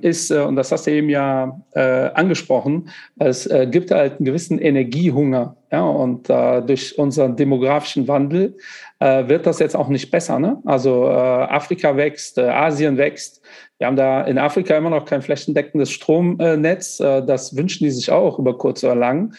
ist, 0.00 0.30
äh, 0.30 0.40
und 0.40 0.56
das 0.56 0.72
hast 0.72 0.86
du 0.86 0.90
eben 0.90 1.08
ja 1.08 1.60
äh, 1.74 2.10
angesprochen, 2.14 2.90
es 3.18 3.46
äh, 3.46 3.68
gibt 3.70 3.90
halt 3.92 4.18
einen 4.18 4.24
gewissen 4.24 4.58
Energiehunger. 4.58 5.56
Ja, 5.70 5.84
und 5.84 6.28
äh, 6.28 6.62
durch 6.62 6.98
unseren 6.98 7.36
demografischen 7.36 8.08
Wandel 8.08 8.56
äh, 8.98 9.28
wird 9.28 9.46
das 9.46 9.60
jetzt 9.60 9.76
auch 9.76 9.86
nicht 9.86 10.10
besser. 10.10 10.40
Ne? 10.40 10.60
Also 10.64 11.04
äh, 11.04 11.12
Afrika 11.12 11.96
wächst, 11.96 12.40
Asien 12.40 12.98
wächst. 12.98 13.40
Wir 13.78 13.86
haben 13.86 13.94
da 13.94 14.22
in 14.22 14.36
Afrika 14.36 14.76
immer 14.76 14.90
noch 14.90 15.04
kein 15.04 15.22
flächendeckendes 15.22 15.90
Stromnetz. 15.90 16.98
das 16.98 17.56
wünschen 17.56 17.84
die 17.84 17.90
sich 17.90 18.10
auch 18.10 18.38
über 18.38 18.58
kurz 18.58 18.84
oder 18.84 18.96
lang. 18.96 19.32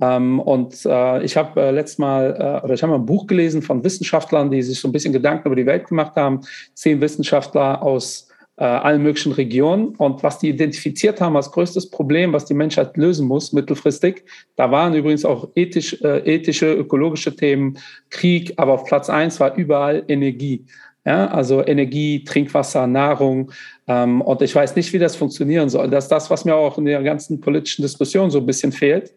Ähm, 0.00 0.40
und 0.40 0.74
ich 0.74 1.36
habe 1.36 1.70
letztes 1.70 1.98
Mal, 1.98 2.62
oder 2.64 2.74
ich 2.74 2.82
habe 2.82 2.90
mal 2.90 2.98
ein 2.98 3.06
Buch 3.06 3.28
gelesen 3.28 3.62
von 3.62 3.84
Wissenschaftlern, 3.84 4.50
die 4.50 4.62
sich 4.62 4.80
so 4.80 4.88
ein 4.88 4.92
bisschen 4.92 5.12
Gedanken 5.12 5.46
über 5.46 5.54
die 5.54 5.66
Welt 5.66 5.86
gemacht 5.86 6.16
haben. 6.16 6.40
Zehn 6.74 7.00
Wissenschaftler 7.00 7.82
aus 7.82 8.33
äh, 8.56 8.64
allen 8.64 9.02
möglichen 9.02 9.32
Regionen. 9.32 9.94
Und 9.96 10.22
was 10.22 10.38
die 10.38 10.48
identifiziert 10.48 11.20
haben 11.20 11.36
als 11.36 11.50
größtes 11.50 11.90
Problem, 11.90 12.32
was 12.32 12.44
die 12.44 12.54
Menschheit 12.54 12.96
lösen 12.96 13.26
muss 13.26 13.52
mittelfristig, 13.52 14.24
da 14.56 14.70
waren 14.70 14.94
übrigens 14.94 15.24
auch 15.24 15.48
ethisch, 15.54 16.00
äh, 16.02 16.18
ethische, 16.18 16.72
ökologische 16.72 17.34
Themen, 17.34 17.78
Krieg, 18.10 18.54
aber 18.56 18.74
auf 18.74 18.84
Platz 18.84 19.10
eins 19.10 19.40
war 19.40 19.54
überall 19.56 20.04
Energie. 20.08 20.64
Ja, 21.06 21.26
also 21.26 21.62
Energie, 21.66 22.24
Trinkwasser, 22.24 22.86
Nahrung. 22.86 23.52
Ähm, 23.86 24.22
und 24.22 24.40
ich 24.40 24.54
weiß 24.54 24.74
nicht, 24.74 24.90
wie 24.94 24.98
das 24.98 25.16
funktionieren 25.16 25.68
soll. 25.68 25.90
Das 25.90 26.04
ist 26.04 26.10
das, 26.10 26.30
was 26.30 26.46
mir 26.46 26.54
auch 26.54 26.78
in 26.78 26.86
der 26.86 27.02
ganzen 27.02 27.42
politischen 27.42 27.82
Diskussion 27.82 28.30
so 28.30 28.38
ein 28.38 28.46
bisschen 28.46 28.72
fehlt. 28.72 29.12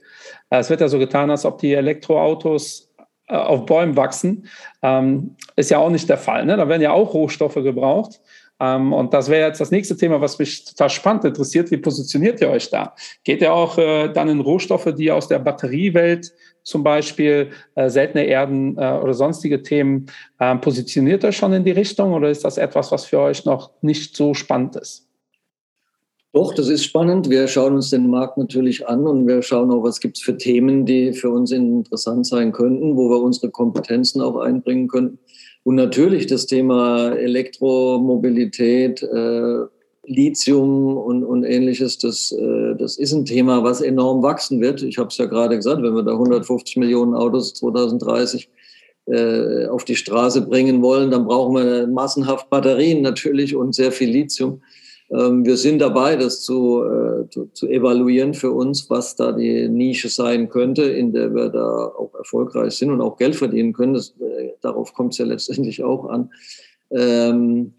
Äh, 0.50 0.60
es 0.60 0.70
wird 0.70 0.82
ja 0.82 0.90
so 0.90 1.00
getan, 1.00 1.32
als 1.32 1.46
ob 1.46 1.60
die 1.60 1.74
Elektroautos 1.74 2.92
äh, 3.28 3.36
auf 3.36 3.66
Bäumen 3.66 3.96
wachsen. 3.96 4.48
Ähm, 4.82 5.38
ist 5.56 5.72
ja 5.72 5.78
auch 5.78 5.90
nicht 5.90 6.10
der 6.10 6.18
Fall. 6.18 6.46
Ne? 6.46 6.58
Da 6.58 6.68
werden 6.68 6.82
ja 6.82 6.92
auch 6.92 7.14
Rohstoffe 7.14 7.56
gebraucht. 7.56 8.20
Ähm, 8.60 8.94
und 8.94 9.14
das 9.14 9.30
wäre 9.30 9.48
jetzt 9.48 9.62
das 9.62 9.72
nächste 9.72 9.98
Thema, 9.98 10.20
was 10.22 10.40
mich 10.40 10.66
total 10.66 10.90
spannend 10.90 11.26
interessiert. 11.26 11.72
Wie 11.72 11.78
positioniert 11.78 12.42
ihr 12.42 12.50
euch 12.50 12.70
da? 12.70 12.96
Geht 13.24 13.42
ihr 13.42 13.54
auch 13.54 13.78
äh, 13.78 14.10
dann 14.10 14.30
in 14.30 14.40
Rohstoffe, 14.40 14.94
die 14.98 15.12
aus 15.12 15.28
der 15.28 15.40
Batteriewelt 15.40 16.34
zum 16.68 16.84
Beispiel 16.84 17.52
äh, 17.76 17.90
seltene 17.90 18.26
Erden 18.26 18.78
äh, 18.78 19.00
oder 19.02 19.14
sonstige 19.14 19.64
Themen, 19.64 20.08
ähm, 20.42 20.60
positioniert 20.60 21.24
euch 21.24 21.38
schon 21.38 21.54
in 21.54 21.64
die 21.64 21.72
Richtung 21.72 22.12
oder 22.12 22.30
ist 22.30 22.44
das 22.44 22.58
etwas, 22.58 22.92
was 22.92 23.06
für 23.06 23.20
euch 23.20 23.46
noch 23.46 23.72
nicht 23.82 24.18
so 24.18 24.34
spannend 24.34 24.76
ist? 24.76 25.08
Doch, 26.34 26.54
das 26.54 26.68
ist 26.68 26.84
spannend. 26.84 27.30
Wir 27.30 27.48
schauen 27.48 27.76
uns 27.76 27.90
den 27.90 28.10
Markt 28.10 28.38
natürlich 28.38 28.86
an 28.88 29.08
und 29.08 29.26
wir 29.28 29.42
schauen 29.42 29.72
auch, 29.72 29.82
was 29.82 30.02
gibt 30.02 30.18
es 30.18 30.24
für 30.24 30.38
Themen, 30.38 30.86
die 30.86 31.14
für 31.14 31.30
uns 31.30 31.52
interessant 31.52 32.28
sein 32.28 32.52
könnten, 32.52 32.98
wo 32.98 33.10
wir 33.10 33.22
unsere 33.22 33.50
Kompetenzen 33.50 34.22
auch 34.22 34.36
einbringen 34.36 34.90
könnten. 34.90 35.20
Und 35.68 35.76
natürlich 35.76 36.28
das 36.28 36.46
Thema 36.46 37.10
Elektromobilität, 37.10 39.04
äh, 39.04 39.66
Lithium 40.06 40.96
und, 40.96 41.26
und 41.26 41.44
ähnliches, 41.44 41.98
das, 41.98 42.32
äh, 42.32 42.76
das 42.78 42.96
ist 42.96 43.12
ein 43.12 43.26
Thema, 43.26 43.66
was 43.66 43.82
enorm 43.82 44.24
wachsen 44.24 44.62
wird. 44.62 44.82
Ich 44.82 44.98
habe 44.98 45.10
es 45.10 45.18
ja 45.18 45.26
gerade 45.26 45.58
gesagt, 45.58 45.84
wenn 45.84 45.94
wir 45.94 46.04
da 46.04 46.14
150 46.14 46.78
Millionen 46.78 47.14
Autos 47.14 47.54
2030 47.56 48.50
äh, 49.08 49.66
auf 49.66 49.84
die 49.84 49.98
Straße 49.98 50.48
bringen 50.48 50.82
wollen, 50.82 51.12
dann 51.12 51.26
brauchen 51.26 51.58
wir 51.58 51.86
massenhaft 51.88 52.50
Batterien 52.50 53.02
natürlich 53.02 53.54
und 53.54 53.76
sehr 53.76 53.92
viel 53.92 54.10
Lithium. 54.10 54.62
Ähm, 55.10 55.46
wir 55.46 55.56
sind 55.56 55.80
dabei, 55.80 56.18
das 56.18 56.42
zu, 56.42 56.84
äh, 56.84 57.30
zu, 57.30 57.46
zu, 57.54 57.68
evaluieren 57.68 58.34
für 58.34 58.52
uns, 58.52 58.90
was 58.90 59.16
da 59.16 59.32
die 59.32 59.70
Nische 59.70 60.10
sein 60.10 60.50
könnte, 60.50 60.84
in 60.84 61.14
der 61.14 61.34
wir 61.34 61.50
da 61.50 61.86
auch 61.86 62.14
erfolgreich 62.14 62.74
sind 62.74 62.92
und 62.92 63.02
auch 63.02 63.18
Geld 63.18 63.36
verdienen 63.36 63.74
können. 63.74 63.94
Das, 63.94 64.16
äh, 64.20 64.52
darauf 64.62 64.94
kommt 64.94 65.14
es 65.14 65.20
ja 65.20 65.26
letztendlich 65.26 65.84
auch 65.84 66.10
an. 66.10 66.32
Ähm, 66.92 67.74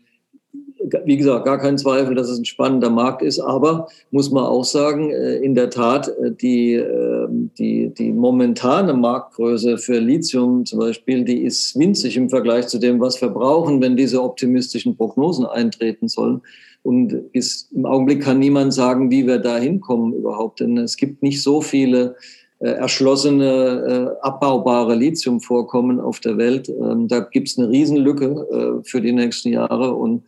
wie 1.05 1.17
gesagt, 1.17 1.45
gar 1.45 1.59
kein 1.59 1.79
Zweifel, 1.79 2.15
dass 2.15 2.29
es 2.29 2.39
ein 2.39 2.45
spannender 2.45 2.91
Markt 2.91 3.23
ist, 3.23 3.41
aber 3.41 3.89
muss 4.11 4.31
man 4.31 4.45
auch 4.45 4.65
sagen, 4.65 5.11
äh, 5.11 5.37
in 5.37 5.55
der 5.55 5.71
Tat, 5.71 6.09
äh, 6.09 6.31
die, 6.31 6.75
ähm, 6.75 7.51
die, 7.59 7.89
die 7.89 8.13
momentane 8.13 8.95
Marktgröße 8.95 9.79
für 9.79 9.99
Lithium 9.99 10.65
zum 10.65 10.79
Beispiel, 10.81 11.25
die 11.25 11.43
ist 11.43 11.79
winzig 11.79 12.17
im 12.17 12.31
Vergleich 12.31 12.69
zu 12.69 12.79
dem, 12.79 13.01
was 13.01 13.21
wir 13.21 13.29
brauchen, 13.29 13.81
wenn 13.81 13.97
diese 13.97 14.23
optimistischen 14.23 14.97
Prognosen 14.97 15.47
eintreten 15.47 16.09
sollen. 16.09 16.43
Und 16.83 17.33
bis 17.33 17.69
im 17.75 17.85
Augenblick 17.85 18.23
kann 18.23 18.39
niemand 18.39 18.73
sagen, 18.73 19.11
wie 19.11 19.27
wir 19.27 19.39
da 19.39 19.59
hinkommen 19.59 20.13
überhaupt. 20.13 20.61
Denn 20.61 20.79
es 20.79 20.97
gibt 20.97 21.23
nicht 21.23 21.43
so 21.43 21.61
viele 21.61 22.15
äh, 22.61 22.71
erschlossene, 22.71 24.17
abbaubare 24.23 24.95
Lithiumvorkommen 24.95 26.01
auf 26.01 26.21
der 26.21 26.39
Welt. 26.39 26.69
Ähm, 26.69 27.09
da 27.09 27.21
gibt 27.21 27.49
es 27.49 27.59
eine 27.59 27.69
Riesenlücke 27.69 28.83
für 28.85 29.01
die 29.01 29.13
nächsten 29.13 29.51
Jahre. 29.51 29.95
Und 29.95 30.23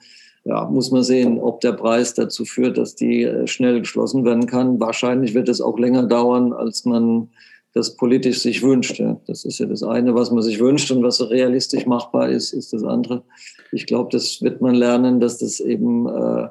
ja, 0.51 0.65
muss 0.65 0.91
man 0.91 1.05
sehen, 1.05 1.39
ob 1.39 1.61
der 1.61 1.73
Preis 1.73 2.15
dazu 2.15 2.45
führt, 2.45 2.77
dass 2.77 2.97
die 2.97 3.23
äh, 3.23 3.47
schnell 3.47 3.79
geschlossen 3.79 4.25
werden 4.25 4.47
kann. 4.47 4.81
Wahrscheinlich 4.81 5.33
wird 5.33 5.49
es 5.49 5.61
auch 5.61 5.79
länger 5.79 6.03
dauern, 6.03 6.53
als 6.53 6.85
man 6.85 7.29
das 7.73 7.95
politisch 7.95 8.41
sich 8.41 8.61
wünscht. 8.61 8.99
Ja. 8.99 9.21
Das 9.29 9.45
ist 9.45 9.61
ja 9.61 9.67
das 9.67 9.85
eine, 9.85 10.13
was 10.17 10.33
man 10.33 10.43
sich 10.43 10.59
wünscht 10.59 10.91
und 10.91 11.05
was 11.05 11.31
realistisch 11.31 11.87
machbar 11.87 12.31
ist, 12.31 12.53
ist 12.53 12.73
das 12.73 12.83
andere. 12.83 13.23
Ich 13.71 13.87
glaube, 13.87 14.09
das 14.11 14.43
wird 14.43 14.61
man 14.61 14.75
lernen, 14.75 15.21
dass 15.21 15.39
das 15.39 15.61
eben 15.61 16.09
äh, 16.09 16.49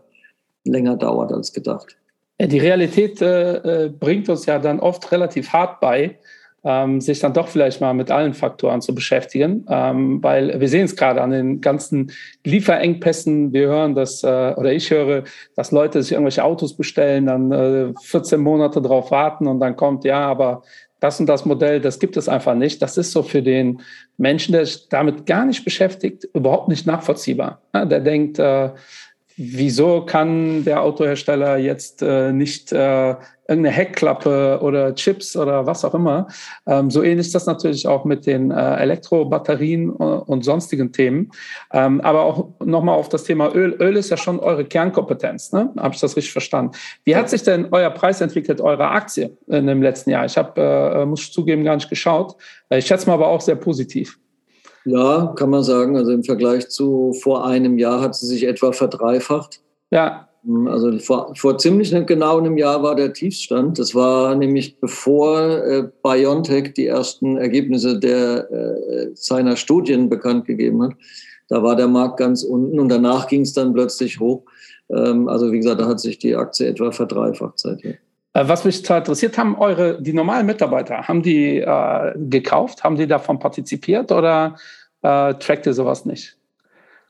länger 0.64 0.96
dauert 0.96 1.34
als 1.34 1.52
gedacht. 1.52 1.98
Die 2.42 2.60
Realität 2.60 3.22
äh, 3.22 3.88
äh, 3.88 3.90
bringt 3.90 4.30
uns 4.30 4.46
ja 4.46 4.60
dann 4.60 4.80
oft 4.80 5.12
relativ 5.12 5.50
hart 5.50 5.82
bei, 5.82 6.18
ähm, 6.64 7.02
sich 7.02 7.20
dann 7.20 7.34
doch 7.34 7.48
vielleicht 7.48 7.82
mal 7.82 7.94
mit 7.94 8.12
allen 8.12 8.34
Faktoren 8.34 8.82
zu 8.82 8.94
beschäftigen, 8.94 9.66
ähm, 9.70 10.22
weil 10.22 10.60
wir 10.60 10.68
sehen 10.68 10.86
es 10.86 10.96
gerade 10.96 11.22
an 11.22 11.32
den 11.32 11.62
ganzen 11.62 12.12
Lieferengpässen. 12.46 13.54
Wir 13.54 13.68
hören 13.68 13.96
das, 13.96 14.24
äh, 14.24 14.54
oder 14.56 14.74
ich 14.74 14.92
höre, 14.92 15.24
dass 15.56 15.72
Leute 15.72 16.02
sich 16.02 16.12
irgendwelche 16.12 16.44
Autos 16.44 16.76
bestellen, 16.76 17.28
dann 17.28 17.52
äh, 17.52 17.94
14 18.02 18.40
Monate 18.40 18.82
drauf 18.82 19.12
warten 19.12 19.48
und 19.48 19.60
dann 19.60 19.76
kommt, 19.76 20.04
ja, 20.04 20.20
aber 20.20 20.64
das 21.00 21.20
und 21.20 21.28
das 21.28 21.46
Modell, 21.46 21.80
das 21.80 22.00
gibt 22.00 22.18
es 22.18 22.28
einfach 22.28 22.56
nicht. 22.56 22.82
Das 22.82 22.98
ist 22.98 23.12
so 23.12 23.24
für 23.24 23.42
den 23.42 23.82
Menschen, 24.18 24.52
der 24.52 24.66
sich 24.66 24.90
damit 24.90 25.26
gar 25.26 25.46
nicht 25.46 25.64
beschäftigt, 25.64 26.28
überhaupt 26.34 26.68
nicht 26.68 26.86
nachvollziehbar. 26.86 27.62
Ja, 27.74 27.86
der 27.86 28.02
denkt, 28.02 28.38
äh, 28.38 28.72
wieso 29.38 30.06
kann 30.06 30.66
der 30.66 30.84
Autohersteller 30.84 31.58
jetzt 31.58 32.02
äh, 32.02 32.34
nicht 32.34 32.74
äh, 32.74 33.16
irgendeine 33.50 33.76
Heckklappe 33.76 34.60
oder 34.62 34.94
Chips 34.94 35.36
oder 35.36 35.66
was 35.66 35.84
auch 35.84 35.96
immer. 35.96 36.28
Ähm, 36.68 36.92
so 36.92 37.02
ähnlich 37.02 37.28
ist 37.28 37.36
das 37.36 37.48
natürlich 37.48 37.88
auch 37.88 38.06
mit 38.06 38.28
den 38.28 38.52
äh, 38.52 38.76
Elektrobatterien 38.76 39.90
äh, 39.90 40.04
und 40.04 40.46
sonstigen 40.46 40.92
Themen. 40.92 41.32
Ähm, 41.74 42.00
aber 42.02 42.24
auch 42.24 42.50
nochmal 42.64 42.96
auf 42.96 43.10
das 43.10 43.24
Thema 43.24 43.54
Öl. 43.56 43.76
Öl 43.80 43.98
ist 43.98 44.12
ja 44.12 44.18
schon 44.18 44.40
eure 44.40 44.66
Kernkompetenz, 44.66 45.52
ne? 45.52 45.74
Habe 45.78 45.96
ich 45.96 46.00
das 46.00 46.16
richtig 46.16 46.32
verstanden? 46.32 46.74
Wie 47.04 47.16
hat 47.16 47.30
sich 47.30 47.44
denn 47.44 47.68
euer 47.72 47.90
Preis 47.90 48.22
entwickelt, 48.22 48.62
eure 48.62 48.90
Aktie 48.90 49.36
in 49.48 49.66
dem 49.66 49.82
letzten 49.82 50.12
Jahr? 50.12 50.26
Ich 50.26 50.38
habe, 50.38 50.62
äh, 50.62 51.06
muss 51.06 51.22
ich 51.22 51.34
zugeben, 51.34 51.64
gar 51.64 51.76
nicht 51.76 51.90
geschaut. 51.90 52.36
Ich 52.70 52.86
schätze 52.86 53.08
mal 53.08 53.16
aber 53.16 53.28
auch 53.28 53.42
sehr 53.42 53.56
positiv. 53.56 54.20
Ja, 54.86 55.34
kann 55.36 55.50
man 55.50 55.64
sagen. 55.64 55.98
Also 55.98 56.12
im 56.12 56.24
Vergleich 56.24 56.70
zu 56.70 57.14
vor 57.22 57.46
einem 57.46 57.78
Jahr 57.78 58.02
hat 58.02 58.16
sie 58.16 58.28
sich 58.28 58.46
etwa 58.46 58.72
verdreifacht. 58.72 59.62
Ja. 59.92 60.29
Also 60.68 60.98
vor, 61.00 61.34
vor 61.36 61.58
ziemlich 61.58 61.94
genau 62.06 62.38
einem 62.38 62.58
Jahr 62.58 62.82
war 62.82 62.96
der 62.96 63.14
Tiefstand. 63.14 63.78
Das 63.78 63.94
war 63.94 64.36
nämlich 64.36 64.80
bevor 64.80 65.64
äh, 65.66 65.84
BioNTech 66.02 66.74
die 66.74 66.88
ersten 66.88 67.38
Ergebnisse 67.38 68.00
der, 68.00 68.50
äh, 68.50 69.08
seiner 69.14 69.58
Studien 69.58 70.10
bekannt 70.10 70.46
gegeben 70.46 70.82
hat. 70.84 70.94
Da 71.50 71.62
war 71.62 71.76
der 71.76 71.88
Markt 71.88 72.18
ganz 72.18 72.44
unten 72.44 72.80
und 72.80 72.90
danach 72.90 73.28
ging 73.28 73.42
es 73.42 73.54
dann 73.54 73.74
plötzlich 73.74 74.20
hoch. 74.20 74.44
Ähm, 74.90 75.28
also 75.28 75.52
wie 75.52 75.58
gesagt, 75.58 75.82
da 75.82 75.88
hat 75.88 76.00
sich 76.00 76.20
die 76.20 76.36
Aktie 76.36 76.68
etwa 76.68 76.92
verdreifacht 76.92 77.60
seitdem. 77.60 77.96
Äh, 78.34 78.48
was 78.48 78.64
mich 78.64 78.90
interessiert, 78.90 79.38
haben 79.38 79.58
eure, 79.58 80.02
die 80.02 80.14
normalen 80.14 80.46
Mitarbeiter, 80.46 81.08
haben 81.08 81.22
die 81.22 81.58
äh, 81.58 82.14
gekauft, 82.16 82.84
haben 82.84 82.96
die 82.96 83.08
davon 83.08 83.40
partizipiert 83.40 84.12
oder 84.12 84.56
äh, 85.02 85.34
trackt 85.36 85.66
ihr 85.66 85.74
sowas 85.74 86.06
nicht? 86.06 86.39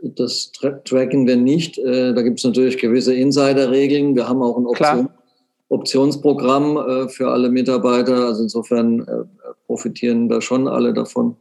Das 0.01 0.51
tra 0.53 0.71
tracken 0.85 1.27
wir 1.27 1.35
nicht. 1.35 1.77
Äh, 1.77 2.13
da 2.13 2.21
gibt 2.21 2.39
es 2.39 2.45
natürlich 2.45 2.77
gewisse 2.77 3.13
Insiderregeln. 3.13 4.15
Wir 4.15 4.27
haben 4.27 4.41
auch 4.41 4.57
ein 4.57 4.65
Option 4.65 5.09
Optionsprogramm 5.71 6.77
äh, 6.77 7.09
für 7.09 7.29
alle 7.29 7.49
Mitarbeiter. 7.49 8.25
Also 8.25 8.43
insofern 8.43 9.01
äh, 9.01 9.23
profitieren 9.67 10.27
da 10.27 10.41
schon 10.41 10.67
alle 10.67 10.93
davon. 10.93 11.35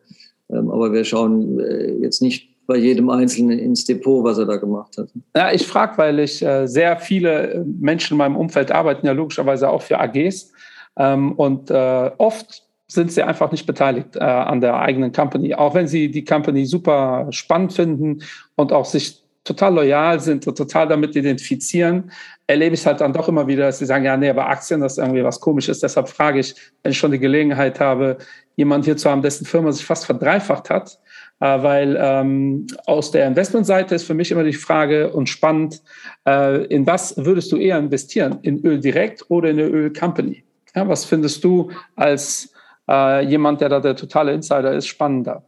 Ähm, 0.51 0.70
aber 0.70 0.93
wir 0.93 1.05
schauen 1.05 1.59
jetzt 2.03 2.20
nicht 2.20 2.51
bei 2.66 2.76
jedem 2.76 3.09
Einzelnen 3.09 3.59
ins 3.59 3.87
Depot, 3.87 4.22
was 4.24 4.37
er 4.37 4.45
da 4.45 4.57
gemacht 4.57 4.99
hat. 4.99 5.09
Ja, 5.35 5.51
ich 5.53 5.66
frage, 5.66 5.97
weil 5.97 6.18
ich 6.18 6.45
sehr 6.64 6.99
viele 6.99 7.64
Menschen 7.80 8.14
in 8.14 8.18
meinem 8.18 8.37
Umfeld 8.37 8.70
arbeiten 8.70 9.07
ja 9.07 9.12
logischerweise 9.12 9.70
auch 9.70 9.80
für 9.80 9.99
AGs. 9.99 10.53
Ähm, 10.99 11.33
und 11.33 11.70
oft 11.70 12.68
sind 12.89 13.12
sie 13.12 13.22
einfach 13.22 13.53
nicht 13.53 13.66
beteiligt 13.66 14.16
äh, 14.16 14.20
an 14.20 14.61
der 14.61 14.80
eigenen 14.80 15.12
Company. 15.12 15.55
Auch 15.55 15.74
wenn 15.74 15.86
sie 15.86 16.11
die 16.11 16.24
Company 16.24 16.64
super 16.64 17.28
spannend 17.30 17.74
finden 17.74 18.22
und 18.57 18.72
auch 18.72 18.86
sich 18.86 19.22
total 19.45 19.74
loyal 19.74 20.20
sind 20.20 20.47
und 20.47 20.57
total 20.57 20.89
damit 20.89 21.16
identifizieren, 21.16 22.11
erlebe 22.47 22.74
ich 22.74 22.86
halt 22.86 23.01
dann 23.01 23.12
doch 23.12 23.28
immer 23.28 23.47
wieder, 23.47 23.66
dass 23.66 23.78
sie 23.78 23.86
sagen, 23.86 24.05
ja, 24.05 24.16
nee, 24.16 24.28
aber 24.28 24.49
Aktien, 24.49 24.80
das 24.80 24.93
ist 24.93 24.99
irgendwie 24.99 25.24
was 25.24 25.41
komisches. 25.41 25.80
Deshalb 25.80 26.09
frage 26.09 26.41
ich, 26.41 26.55
wenn 26.82 26.93
ich 26.93 26.99
schon 26.99 27.12
die 27.12 27.18
Gelegenheit 27.18 27.80
habe, 27.80 28.18
jemand 28.57 28.84
hier 28.84 28.97
zu 28.97 29.11
haben, 29.11 29.22
dessen 29.22 29.47
Firma 29.47 29.70
sich 29.72 29.84
fast 29.84 30.07
verdreifacht 30.07 30.70
hat, 30.70 30.99
äh, 31.41 31.62
weil 31.62 31.97
ähm, 32.01 32.66
aus 32.86 33.11
der 33.11 33.26
Investmentseite 33.26 33.95
ist 33.95 34.05
für 34.05 34.14
mich 34.14 34.30
immer 34.30 34.45
die 34.45 34.53
Frage 34.53 35.12
und 35.12 35.28
spannend, 35.28 35.82
äh, 36.26 36.64
in 36.66 36.86
was 36.86 37.16
würdest 37.16 37.53
du 37.53 37.57
eher 37.57 37.78
investieren? 37.78 38.39
In 38.43 38.64
Öl 38.64 38.80
direkt 38.80 39.24
oder 39.30 39.51
in 39.51 39.59
eine 39.59 39.68
Ölcompany? 39.68 40.45
Ja, 40.74 40.89
was 40.89 41.05
findest 41.05 41.43
du 41.45 41.70
als 41.97 42.53
äh, 42.89 43.24
jemand, 43.26 43.61
der 43.61 43.68
da 43.68 43.80
der 43.80 43.97
totale 43.97 44.32
Insider 44.32 44.74
ist, 44.74 44.86
spannender? 44.86 45.45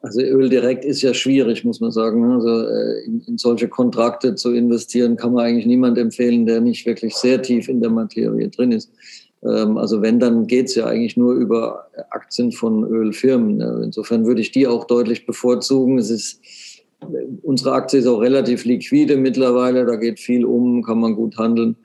Also 0.00 0.20
Öl 0.20 0.48
direkt 0.48 0.84
ist 0.84 1.02
ja 1.02 1.12
schwierig, 1.12 1.64
muss 1.64 1.80
man 1.80 1.90
sagen. 1.90 2.26
Ne? 2.26 2.34
Also 2.34 2.68
äh, 2.68 3.04
in, 3.04 3.20
in, 3.26 3.38
solche 3.38 3.68
Kontrakte 3.68 4.36
zu 4.36 4.52
investieren, 4.52 5.16
kann 5.16 5.32
man 5.32 5.44
eigentlich 5.44 5.66
niemand 5.66 5.98
empfehlen, 5.98 6.46
der 6.46 6.60
nicht 6.60 6.86
wirklich 6.86 7.14
sehr 7.16 7.42
tief 7.42 7.68
in 7.68 7.80
der 7.80 7.90
Materie 7.90 8.48
drin 8.48 8.70
ist. 8.70 8.92
Ähm, 9.42 9.76
also 9.76 10.00
wenn, 10.00 10.20
dann 10.20 10.46
geht 10.46 10.66
es 10.66 10.76
ja 10.76 10.86
eigentlich 10.86 11.16
nur 11.16 11.34
über 11.34 11.88
Aktien 12.10 12.52
von 12.52 12.84
Ölfirmen. 12.84 13.60
Insofern 13.82 14.24
würde 14.24 14.40
ich 14.40 14.52
die 14.52 14.68
auch 14.68 14.84
deutlich 14.84 15.26
bevorzugen. 15.26 15.98
Es 15.98 16.10
ist, 16.10 16.40
unsere 17.42 17.72
Aktie 17.72 17.98
ist 17.98 18.06
auch 18.06 18.20
relativ 18.20 18.64
liquide 18.64 19.16
mittlerweile, 19.16 19.84
da 19.84 19.96
geht 19.96 20.20
viel 20.20 20.44
um, 20.44 20.84
kann 20.84 21.00
man 21.00 21.16
gut 21.16 21.36
handeln. 21.38 21.76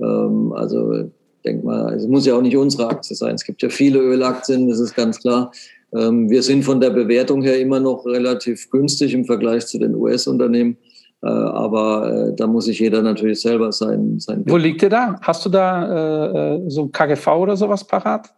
Ähm, 0.00 0.52
also 0.52 1.10
denk 1.44 1.64
mal, 1.64 1.94
es 1.94 2.06
muss 2.06 2.26
ja 2.26 2.34
auch 2.36 2.42
nicht 2.42 2.56
unsere 2.56 2.88
Aktie 2.88 3.16
sein. 3.16 3.34
Es 3.34 3.44
gibt 3.44 3.62
ja 3.62 3.68
viele 3.68 3.98
Ölaktien, 3.98 4.68
das 4.68 4.80
ist 4.80 4.94
ganz 4.94 5.20
klar. 5.20 5.52
Ähm, 5.94 6.30
wir 6.30 6.42
sind 6.42 6.64
von 6.64 6.80
der 6.80 6.90
Bewertung 6.90 7.42
her 7.42 7.58
immer 7.58 7.80
noch 7.80 8.06
relativ 8.06 8.70
günstig 8.70 9.14
im 9.14 9.24
Vergleich 9.24 9.66
zu 9.66 9.78
den 9.78 9.94
US-Unternehmen. 9.94 10.76
Äh, 11.22 11.28
aber 11.28 12.30
äh, 12.30 12.34
da 12.34 12.46
muss 12.46 12.64
sich 12.64 12.78
jeder 12.78 13.02
natürlich 13.02 13.40
selber 13.40 13.72
sein. 13.72 14.18
sein 14.18 14.42
Wo 14.46 14.56
liegt 14.56 14.82
ihr 14.82 14.88
da? 14.88 15.18
Hast 15.20 15.44
du 15.44 15.50
da 15.50 16.54
äh, 16.56 16.60
so 16.68 16.82
ein 16.82 16.92
KGV 16.92 17.26
oder 17.28 17.56
sowas 17.56 17.84
parat? 17.84 18.32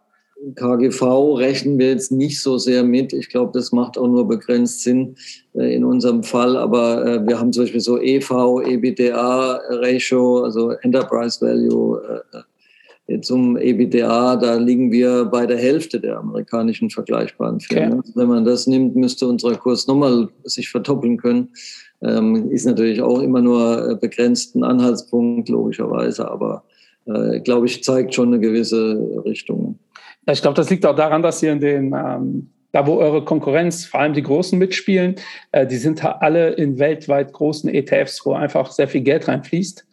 KGV 0.55 1.37
rechnen 1.37 1.79
wir 1.79 1.91
jetzt 1.91 2.11
nicht 2.11 2.41
so 2.41 2.57
sehr 2.57 2.83
mit. 2.83 3.13
Ich 3.13 3.29
glaube, 3.29 3.51
das 3.53 3.71
macht 3.71 3.97
auch 3.97 4.09
nur 4.09 4.27
begrenzt 4.27 4.81
Sinn 4.81 5.15
in 5.53 5.85
unserem 5.85 6.21
Fall. 6.21 6.57
Aber 6.57 7.25
wir 7.25 7.39
haben 7.39 7.53
zum 7.53 7.63
Beispiel 7.63 7.79
so 7.79 7.97
EV, 7.97 8.59
EBITDA-Ratio, 8.65 10.43
also 10.43 10.71
Enterprise 10.71 11.39
Value 11.39 12.01
zum 13.21 13.57
EBITDA, 13.57 14.37
da 14.37 14.55
liegen 14.55 14.91
wir 14.91 15.25
bei 15.25 15.45
der 15.45 15.57
Hälfte 15.57 15.99
der 15.99 16.19
amerikanischen 16.19 16.89
vergleichbaren 16.89 17.59
Firmen. 17.59 17.99
Okay. 17.99 18.11
Wenn 18.15 18.27
man 18.27 18.45
das 18.45 18.65
nimmt, 18.65 18.95
müsste 18.95 19.27
unser 19.27 19.55
Kurs 19.55 19.87
nochmal 19.87 20.29
sich 20.43 20.69
verdoppeln 20.69 21.17
können. 21.17 21.49
Ähm, 22.01 22.49
ist 22.49 22.65
natürlich 22.65 23.01
auch 23.01 23.21
immer 23.21 23.41
nur 23.41 23.91
äh, 23.91 23.95
begrenzten 23.95 24.63
Anhaltspunkt, 24.63 25.49
logischerweise, 25.49 26.29
aber 26.29 26.63
äh, 27.05 27.39
glaube 27.41 27.65
ich, 27.65 27.83
zeigt 27.83 28.13
schon 28.13 28.29
eine 28.29 28.39
gewisse 28.39 29.21
Richtung. 29.25 29.79
Ja, 30.25 30.33
ich 30.33 30.41
glaube, 30.41 30.55
das 30.55 30.69
liegt 30.69 30.85
auch 30.85 30.95
daran, 30.95 31.21
dass 31.21 31.43
ihr 31.43 31.51
in 31.51 31.59
den 31.59 31.93
ähm 31.93 32.49
da 32.73 32.87
wo 32.87 32.95
eure 32.95 33.23
Konkurrenz, 33.23 33.85
vor 33.85 34.01
allem 34.01 34.13
die 34.13 34.23
Großen 34.23 34.57
mitspielen, 34.57 35.15
äh, 35.51 35.65
die 35.65 35.77
sind 35.77 36.03
alle 36.03 36.49
in 36.53 36.79
weltweit 36.79 37.31
großen 37.31 37.69
ETFs, 37.69 38.25
wo 38.25 38.33
einfach 38.33 38.71
sehr 38.71 38.87
viel 38.87 39.01
Geld 39.01 39.27
reinfließt. 39.27 39.85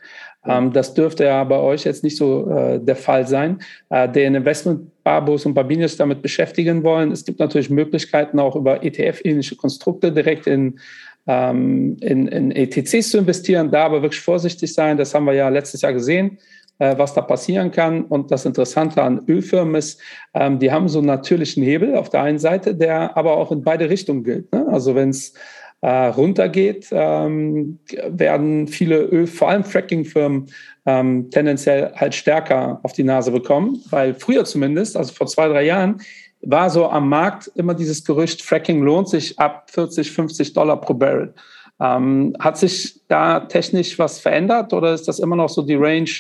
Ähm, 0.47 0.73
das 0.73 0.95
dürfte 0.95 1.25
ja 1.25 1.45
bei 1.45 1.59
euch 1.59 1.85
jetzt 1.85 2.03
nicht 2.03 2.17
so 2.17 2.51
äh, 2.51 2.81
der 2.81 2.97
Fall 2.97 3.27
sein. 3.27 3.61
Äh, 3.91 4.09
den 4.09 4.35
Investment-Barbos 4.35 5.47
und 5.47 5.55
Babinius 5.55 5.97
damit 5.97 6.23
beschäftigen 6.23 6.83
wollen. 6.83 7.13
Es 7.13 7.25
gibt 7.25 7.41
natürlich 7.41 7.71
Möglichkeiten 7.71 8.39
auch 8.39 8.57
über 8.57 8.83
ETF-ähnliche 8.83 9.57
Konstrukte 9.57 10.13
direkt 10.13 10.47
in, 10.47 10.79
ähm, 11.27 11.97
in, 12.01 12.29
in 12.29 12.51
ETCs 12.53 13.11
zu 13.11 13.19
investieren. 13.19 13.71
Da 13.71 13.85
aber 13.85 14.03
wirklich 14.03 14.23
vorsichtig 14.23 14.73
sein. 14.73 14.97
Das 14.97 15.15
haben 15.15 15.27
wir 15.27 15.35
ja 15.35 15.49
letztes 15.49 15.83
Jahr 15.83 15.93
gesehen 15.93 16.39
äh, 16.81 16.99
was 16.99 17.15
da 17.15 17.21
passieren 17.21 17.71
kann. 17.71 18.05
Und 18.05 18.31
das 18.31 18.47
Interessante 18.47 19.03
an 19.03 19.23
Ölfirmen 19.29 19.75
ist, 19.77 20.01
ähm, 20.35 20.59
die 20.59 20.73
haben 20.73 20.89
so 20.89 20.99
einen 20.99 21.07
natürlichen 21.07 21.63
Hebel 21.63 21.95
auf 21.95 22.09
der 22.09 22.23
einen 22.23 22.39
Seite, 22.39 22.75
der 22.75 23.17
aber 23.17 23.37
auch 23.37 23.53
in 23.53 23.63
beide 23.63 23.89
Richtungen 23.89 24.25
gilt. 24.25 24.51
Ne? 24.53 24.67
Also 24.71 24.95
wenn 24.95 25.11
es 25.11 25.35
äh, 25.83 26.07
runtergeht, 26.07 26.89
ähm, 26.91 27.79
werden 28.07 28.69
viele 28.69 29.03
Öl, 29.03 29.27
vor 29.27 29.49
allem 29.49 29.65
Fracking-Firmen, 29.65 30.47
ähm, 30.87 31.31
tendenziell 31.31 31.93
halt 31.95 32.15
stärker 32.15 32.81
auf 32.83 32.93
die 32.93 33.05
Nase 33.05 33.31
bekommen, 33.31 33.83
weil 33.91 34.15
früher 34.15 34.45
zumindest, 34.45 34.97
also 34.97 35.13
vor 35.13 35.27
zwei, 35.27 35.49
drei 35.49 35.65
Jahren, 35.65 36.01
war 36.43 36.71
so 36.71 36.89
am 36.89 37.09
Markt 37.09 37.51
immer 37.55 37.75
dieses 37.75 38.05
Gerücht, 38.05 38.43
Fracking 38.43 38.83
lohnt 38.83 39.09
sich 39.09 39.39
ab 39.39 39.71
40, 39.71 40.11
50 40.11 40.53
Dollar 40.53 40.81
pro 40.81 40.95
Barrel. 40.95 41.35
Ähm, 41.81 42.35
hat 42.39 42.59
sich 42.59 43.01
da 43.09 43.41
technisch 43.41 43.99
was 43.99 44.19
verändert 44.19 44.73
oder 44.73 44.93
ist 44.93 45.09
das 45.09 45.19
immer 45.19 45.37
noch 45.37 45.49
so 45.49 45.63
die 45.63 45.77
Range, 45.77 46.11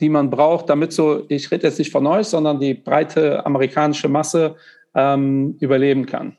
die 0.00 0.08
man 0.08 0.30
braucht, 0.30 0.68
damit 0.68 0.92
so, 0.92 1.24
ich 1.28 1.50
rede 1.50 1.66
jetzt 1.66 1.78
nicht 1.78 1.92
von 1.92 2.06
euch, 2.06 2.26
sondern 2.26 2.60
die 2.60 2.74
breite 2.74 3.44
amerikanische 3.44 4.08
Masse 4.08 4.56
ähm, 4.94 5.56
überleben 5.60 6.04
kann? 6.04 6.36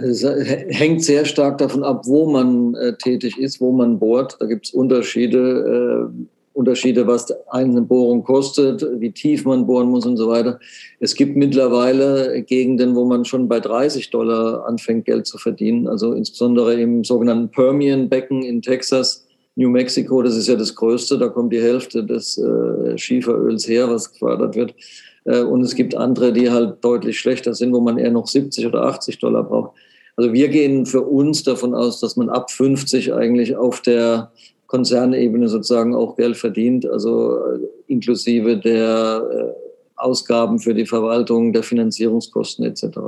Es 0.00 0.24
hängt 0.24 1.02
sehr 1.02 1.24
stark 1.24 1.58
davon 1.58 1.82
ab, 1.82 2.02
wo 2.06 2.30
man 2.30 2.74
äh, 2.74 2.96
tätig 2.96 3.38
ist, 3.38 3.60
wo 3.60 3.72
man 3.72 3.98
bohrt. 3.98 4.36
Da 4.40 4.46
gibt 4.46 4.66
es 4.66 4.72
Unterschiede, 4.72 6.10
äh, 6.10 6.24
Unterschiede, 6.52 7.06
was 7.06 7.32
eine 7.50 7.82
Bohrung 7.82 8.24
kostet, 8.24 8.84
wie 8.98 9.12
tief 9.12 9.44
man 9.44 9.66
bohren 9.66 9.88
muss 9.88 10.06
und 10.06 10.16
so 10.16 10.28
weiter. 10.28 10.58
Es 10.98 11.14
gibt 11.14 11.36
mittlerweile 11.36 12.42
Gegenden, 12.42 12.96
wo 12.96 13.04
man 13.04 13.24
schon 13.24 13.48
bei 13.48 13.60
30 13.60 14.10
Dollar 14.10 14.66
anfängt, 14.66 15.04
Geld 15.04 15.26
zu 15.26 15.38
verdienen. 15.38 15.86
Also 15.86 16.12
insbesondere 16.12 16.74
im 16.74 17.04
sogenannten 17.04 17.50
Permian-Becken 17.50 18.42
in 18.42 18.62
Texas, 18.62 19.24
New 19.54 19.70
Mexico, 19.70 20.22
das 20.22 20.36
ist 20.36 20.48
ja 20.48 20.56
das 20.56 20.74
Größte. 20.74 21.18
Da 21.18 21.28
kommt 21.28 21.52
die 21.52 21.60
Hälfte 21.60 22.04
des 22.04 22.38
äh, 22.38 22.96
Schieferöls 22.98 23.68
her, 23.68 23.88
was 23.88 24.12
gefördert 24.12 24.56
wird. 24.56 24.74
Äh, 25.24 25.42
und 25.42 25.62
es 25.62 25.74
gibt 25.74 25.96
andere, 25.96 26.32
die 26.32 26.50
halt 26.50 26.82
deutlich 26.82 27.18
schlechter 27.18 27.54
sind, 27.54 27.72
wo 27.72 27.80
man 27.80 27.98
eher 27.98 28.10
noch 28.10 28.26
70 28.26 28.66
oder 28.66 28.82
80 28.84 29.18
Dollar 29.18 29.44
braucht. 29.44 29.72
Also 30.18 30.32
wir 30.32 30.48
gehen 30.48 30.84
für 30.84 31.02
uns 31.02 31.44
davon 31.44 31.76
aus, 31.76 32.00
dass 32.00 32.16
man 32.16 32.28
ab 32.28 32.50
50 32.50 33.14
eigentlich 33.14 33.54
auf 33.54 33.80
der 33.80 34.32
Konzernebene 34.66 35.48
sozusagen 35.48 35.94
auch 35.94 36.16
Geld 36.16 36.36
verdient, 36.36 36.84
also 36.86 37.36
äh, 37.36 37.60
inklusive 37.86 38.56
der 38.56 39.22
äh, 39.30 39.52
Ausgaben 39.94 40.58
für 40.58 40.74
die 40.74 40.86
Verwaltung, 40.86 41.52
der 41.52 41.62
Finanzierungskosten 41.62 42.64
etc. 42.64 42.98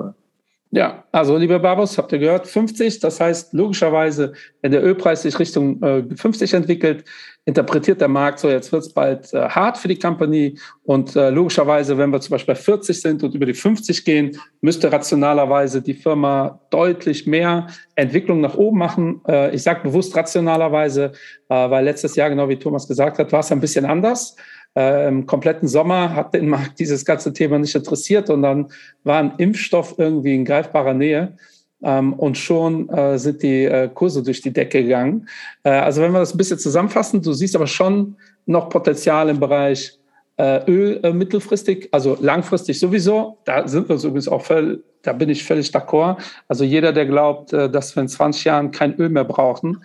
Ja, 0.72 1.02
also 1.10 1.36
liebe 1.36 1.58
Babos, 1.58 1.98
habt 1.98 2.12
ihr 2.12 2.20
gehört, 2.20 2.46
50, 2.46 3.00
das 3.00 3.18
heißt 3.18 3.52
logischerweise, 3.54 4.34
wenn 4.62 4.70
der 4.70 4.84
Ölpreis 4.84 5.22
sich 5.22 5.36
Richtung 5.36 5.82
äh, 5.82 6.04
50 6.14 6.54
entwickelt, 6.54 7.04
interpretiert 7.44 8.00
der 8.00 8.06
Markt 8.06 8.38
so, 8.38 8.48
jetzt 8.48 8.70
wird 8.70 8.84
es 8.84 8.92
bald 8.92 9.34
äh, 9.34 9.48
hart 9.48 9.78
für 9.78 9.88
die 9.88 9.98
Company 9.98 10.56
und 10.84 11.16
äh, 11.16 11.30
logischerweise, 11.30 11.98
wenn 11.98 12.10
wir 12.10 12.20
zum 12.20 12.32
Beispiel 12.32 12.54
bei 12.54 12.60
40 12.60 13.00
sind 13.00 13.22
und 13.24 13.34
über 13.34 13.46
die 13.46 13.54
50 13.54 14.04
gehen, 14.04 14.38
müsste 14.60 14.92
rationalerweise 14.92 15.82
die 15.82 15.94
Firma 15.94 16.60
deutlich 16.70 17.26
mehr 17.26 17.66
Entwicklung 17.96 18.40
nach 18.40 18.54
oben 18.54 18.78
machen. 18.78 19.22
Äh, 19.26 19.52
ich 19.52 19.64
sage 19.64 19.82
bewusst 19.82 20.14
rationalerweise, 20.14 21.12
äh, 21.48 21.70
weil 21.70 21.84
letztes 21.84 22.14
Jahr, 22.14 22.30
genau 22.30 22.48
wie 22.48 22.56
Thomas 22.56 22.86
gesagt 22.86 23.18
hat, 23.18 23.32
war 23.32 23.40
es 23.40 23.50
ein 23.50 23.60
bisschen 23.60 23.86
anders. 23.86 24.36
Äh, 24.76 25.08
Im 25.08 25.26
kompletten 25.26 25.68
Sommer 25.68 26.14
hat 26.14 26.34
den 26.34 26.48
Markt 26.48 26.78
dieses 26.78 27.04
ganze 27.04 27.32
Thema 27.32 27.58
nicht 27.58 27.74
interessiert 27.74 28.30
und 28.30 28.42
dann 28.42 28.70
war 29.04 29.18
ein 29.18 29.32
Impfstoff 29.38 29.94
irgendwie 29.98 30.34
in 30.34 30.44
greifbarer 30.44 30.94
Nähe. 30.94 31.36
Ähm, 31.82 32.12
und 32.12 32.36
schon 32.36 32.88
äh, 32.90 33.18
sind 33.18 33.42
die 33.42 33.64
äh, 33.64 33.88
Kurse 33.92 34.22
durch 34.22 34.42
die 34.42 34.52
Decke 34.52 34.82
gegangen. 34.82 35.28
Äh, 35.62 35.70
also 35.70 36.02
wenn 36.02 36.12
wir 36.12 36.20
das 36.20 36.34
ein 36.34 36.38
bisschen 36.38 36.58
zusammenfassen, 36.58 37.22
du 37.22 37.32
siehst 37.32 37.56
aber 37.56 37.66
schon 37.66 38.16
noch 38.46 38.68
Potenzial 38.68 39.30
im 39.30 39.40
Bereich 39.40 39.98
äh, 40.36 40.70
Öl 40.70 41.00
äh, 41.02 41.12
mittelfristig, 41.12 41.88
also 41.90 42.18
langfristig 42.20 42.78
sowieso. 42.78 43.38
Da 43.44 43.66
sind 43.66 43.88
wir 43.88 43.96
übrigens 43.96 44.28
auch 44.28 44.42
völlig, 44.42 44.80
da 45.02 45.14
bin 45.14 45.30
ich 45.30 45.42
völlig 45.42 45.70
d'accord. 45.70 46.18
Also 46.48 46.64
jeder, 46.64 46.92
der 46.92 47.06
glaubt, 47.06 47.54
dass 47.54 47.96
wir 47.96 48.02
in 48.02 48.08
20 48.08 48.44
Jahren 48.44 48.70
kein 48.70 48.94
Öl 48.96 49.08
mehr 49.08 49.24
brauchen, 49.24 49.82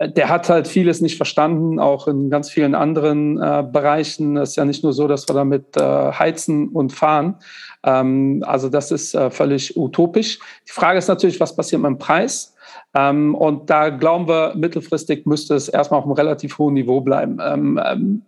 der 0.00 0.30
hat 0.30 0.48
halt 0.48 0.66
vieles 0.66 1.02
nicht 1.02 1.18
verstanden, 1.18 1.78
auch 1.78 2.08
in 2.08 2.30
ganz 2.30 2.48
vielen 2.48 2.74
anderen 2.74 3.36
äh, 3.38 3.62
Bereichen. 3.70 4.38
Es 4.38 4.50
ist 4.50 4.56
ja 4.56 4.64
nicht 4.64 4.82
nur 4.82 4.94
so, 4.94 5.06
dass 5.06 5.28
wir 5.28 5.34
damit 5.34 5.76
äh, 5.76 5.80
heizen 5.80 6.68
und 6.68 6.92
fahren. 6.92 7.36
Ähm, 7.84 8.42
also 8.46 8.70
das 8.70 8.90
ist 8.92 9.14
äh, 9.14 9.30
völlig 9.30 9.76
utopisch. 9.76 10.38
Die 10.66 10.72
Frage 10.72 10.98
ist 10.98 11.08
natürlich, 11.08 11.38
was 11.38 11.54
passiert 11.54 11.82
mit 11.82 11.90
dem 11.90 11.98
Preis? 11.98 12.54
Ähm, 12.94 13.34
und 13.34 13.68
da 13.68 13.90
glauben 13.90 14.26
wir, 14.26 14.54
mittelfristig 14.56 15.26
müsste 15.26 15.54
es 15.54 15.68
erstmal 15.68 15.98
auf 15.98 16.06
einem 16.06 16.14
relativ 16.14 16.56
hohen 16.58 16.74
Niveau 16.74 17.02
bleiben. 17.02 17.38
Ähm, 17.42 17.80
ähm 17.84 18.22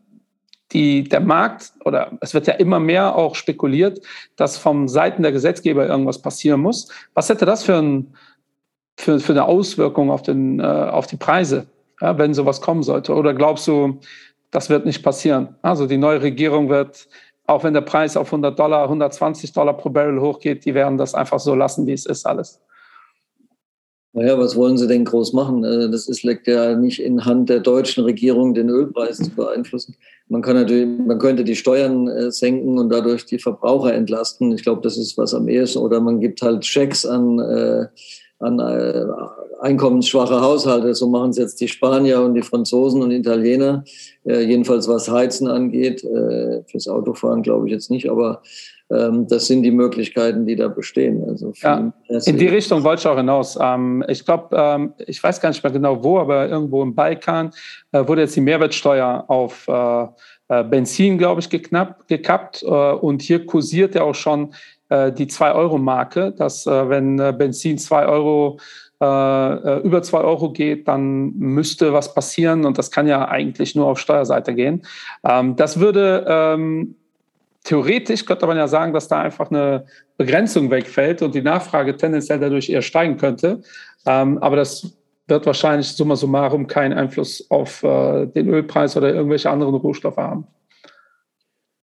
die, 0.73 1.05
der 1.05 1.20
Markt 1.20 1.73
oder 1.85 2.12
es 2.20 2.33
wird 2.33 2.47
ja 2.47 2.55
immer 2.55 2.81
mehr 2.81 3.14
auch 3.14 3.35
spekuliert, 3.35 4.01
dass 4.37 4.57
vom 4.57 4.89
Seiten 4.89 5.23
der 5.23 5.33
Gesetzgeber 5.33 5.87
irgendwas 5.87 6.23
passieren 6.23 6.61
muss. 6.61 6.89
Was 7.12 7.29
hätte 7.29 7.45
das 7.45 7.62
für 7.62 7.77
ein 7.77 8.14
für, 9.03 9.18
für 9.18 9.32
eine 9.32 9.44
Auswirkung 9.46 10.11
auf, 10.11 10.22
den, 10.22 10.61
äh, 10.61 10.62
auf 10.62 11.09
die 11.09 11.16
Preise, 11.16 11.66
ja, 12.00 12.16
wenn 12.18 12.34
sowas 12.34 12.61
kommen 12.61 12.84
sollte? 12.84 13.14
Oder 13.14 13.34
glaubst 13.34 13.66
du, 13.66 13.98
das 14.53 14.70
wird 14.70 14.86
nicht 14.86 15.03
passieren? 15.03 15.57
Also 15.61 15.86
die 15.86 15.96
neue 15.96 16.22
Regierung 16.22 16.68
wird, 16.68 17.09
auch 17.46 17.64
wenn 17.64 17.74
der 17.74 17.80
Preis 17.80 18.16
auf 18.16 18.28
100 18.28 18.57
Dollar, 18.57 18.84
120 18.84 19.53
Dollar 19.53 19.76
pro 19.76 19.90
Barrel 19.90 20.20
hochgeht, 20.20 20.64
die 20.64 20.74
werden 20.74 20.98
das 20.98 21.14
einfach 21.14 21.40
so 21.40 21.55
lassen, 21.57 21.86
wie 21.86 21.92
es 21.92 22.07
ist 22.07 22.24
alles. 22.24 22.61
Naja, 24.14 24.38
was 24.38 24.55
wollen 24.55 24.76
Sie 24.76 24.86
denn 24.86 25.07
groß 25.07 25.32
machen? 25.32 25.64
Äh, 25.64 25.90
das 25.90 26.07
ist, 26.07 26.22
liegt 26.22 26.46
ja 26.46 26.76
nicht 26.76 27.00
in 27.00 27.24
Hand 27.24 27.48
der 27.48 27.59
deutschen 27.59 28.05
Regierung, 28.05 28.55
den 28.55 28.68
Ölpreis 28.68 29.16
zu 29.16 29.30
beeinflussen. 29.30 29.96
Man 30.28 30.42
kann 30.42 30.55
natürlich, 30.55 30.86
man 30.86 31.18
könnte 31.18 31.42
die 31.42 31.57
Steuern 31.57 32.07
äh, 32.07 32.30
senken 32.30 32.78
und 32.78 32.90
dadurch 32.90 33.26
die 33.26 33.38
Verbraucher 33.38 33.94
entlasten. 33.94 34.53
Ich 34.53 34.62
glaube, 34.62 34.82
das 34.82 34.96
ist 34.96 35.18
was 35.18 35.34
am 35.34 35.48
ehesten. 35.48 35.78
Oder 35.78 36.00
man 36.00 36.20
gibt 36.20 36.42
halt 36.42 36.64
Schecks 36.64 37.05
an, 37.07 37.40
äh, 38.43 38.47
an 38.47 39.30
einkommensschwache 39.61 40.40
Haushalte. 40.40 40.95
So 40.95 41.09
machen 41.09 41.30
es 41.30 41.38
jetzt 41.38 41.61
die 41.61 41.68
Spanier 41.68 42.20
und 42.22 42.34
die 42.34 42.43
Franzosen 42.43 43.03
und 43.03 43.12
Italiener. 43.12 43.84
jedenfalls 44.24 44.88
was 44.88 45.09
Heizen 45.09 45.47
angeht. 45.47 46.01
fürs 46.66 46.88
Autofahren 46.88 47.43
glaube 47.43 47.66
ich 47.66 47.72
jetzt 47.72 47.90
nicht, 47.90 48.11
aber 48.11 48.43
ähm, 48.93 49.26
das 49.26 49.47
sind 49.47 49.62
die 49.62 49.70
Möglichkeiten, 49.70 50.47
die 50.47 50.57
da 50.57 50.68
bestehen. 50.68 51.24
Also 51.26 51.53
ja, 51.62 51.93
in 52.26 52.36
die 52.36 52.49
Richtung 52.49 52.84
wollte 52.84 53.01
ich 53.01 53.07
auch 53.07 53.16
hinaus. 53.16 53.59
Ähm, 53.61 54.05
ich 54.09 54.24
glaube, 54.24 54.55
ähm, 54.57 54.93
ich 55.07 55.22
weiß 55.22 55.40
gar 55.40 55.49
nicht 55.49 55.62
mehr 55.62 55.72
genau 55.72 56.03
wo, 56.03 56.18
aber 56.18 56.49
irgendwo 56.49 56.82
im 56.82 56.95
Balkan 56.95 57.51
äh, 57.93 58.07
wurde 58.07 58.22
jetzt 58.22 58.36
die 58.36 58.40
Mehrwertsteuer 58.40 59.24
auf 59.28 59.66
äh, 59.68 60.07
äh, 60.49 60.64
Benzin, 60.64 61.16
glaube 61.16 61.40
ich, 61.40 61.49
geknappt, 61.49 62.09
gekappt. 62.09 62.62
und 62.62 63.22
hier 63.22 63.47
kursiert 63.47 63.95
ja 63.95 64.03
auch 64.03 64.14
schon 64.14 64.53
die 65.12 65.26
2-Euro-Marke, 65.26 66.32
dass 66.32 66.66
wenn 66.66 67.16
Benzin 67.16 67.78
2 67.78 68.07
Euro 68.07 68.59
über 69.01 70.01
2 70.03 70.18
Euro 70.18 70.53
geht, 70.53 70.86
dann 70.86 71.32
müsste 71.36 71.93
was 71.93 72.14
passieren 72.14 72.64
und 72.64 72.78
das 72.78 72.90
kann 72.90 73.09
ja 73.09 73.26
eigentlich 73.26 73.74
nur 73.74 73.86
auf 73.86 73.99
Steuerseite 73.99 74.55
gehen. 74.55 74.82
das 75.22 75.80
würde 75.80 76.95
theoretisch 77.64 78.24
könnte 78.24 78.47
man 78.47 78.57
ja 78.57 78.68
sagen, 78.68 78.93
dass 78.93 79.09
da 79.09 79.20
einfach 79.20 79.51
eine 79.51 79.86
Begrenzung 80.16 80.70
wegfällt 80.70 81.22
und 81.22 81.34
die 81.34 81.43
Nachfrage 81.43 81.97
tendenziell 81.97 82.38
dadurch 82.38 82.68
eher 82.68 82.82
steigen 82.82 83.16
könnte. 83.16 83.62
Ähm, 84.07 84.38
aber 84.38 84.57
das 84.57 84.97
wird 85.28 85.47
wahrscheinlich 85.47 85.88
summa 85.88 86.16
summarum 86.16 86.66
keinen 86.66 86.93
Einfluss 86.93 87.47
auf 87.51 87.82
äh, 87.82 88.26
den 88.26 88.49
Ölpreis 88.49 88.97
oder 88.97 89.14
irgendwelche 89.14 89.51
anderen 89.51 89.74
Rohstoffe 89.74 90.16
haben. 90.16 90.47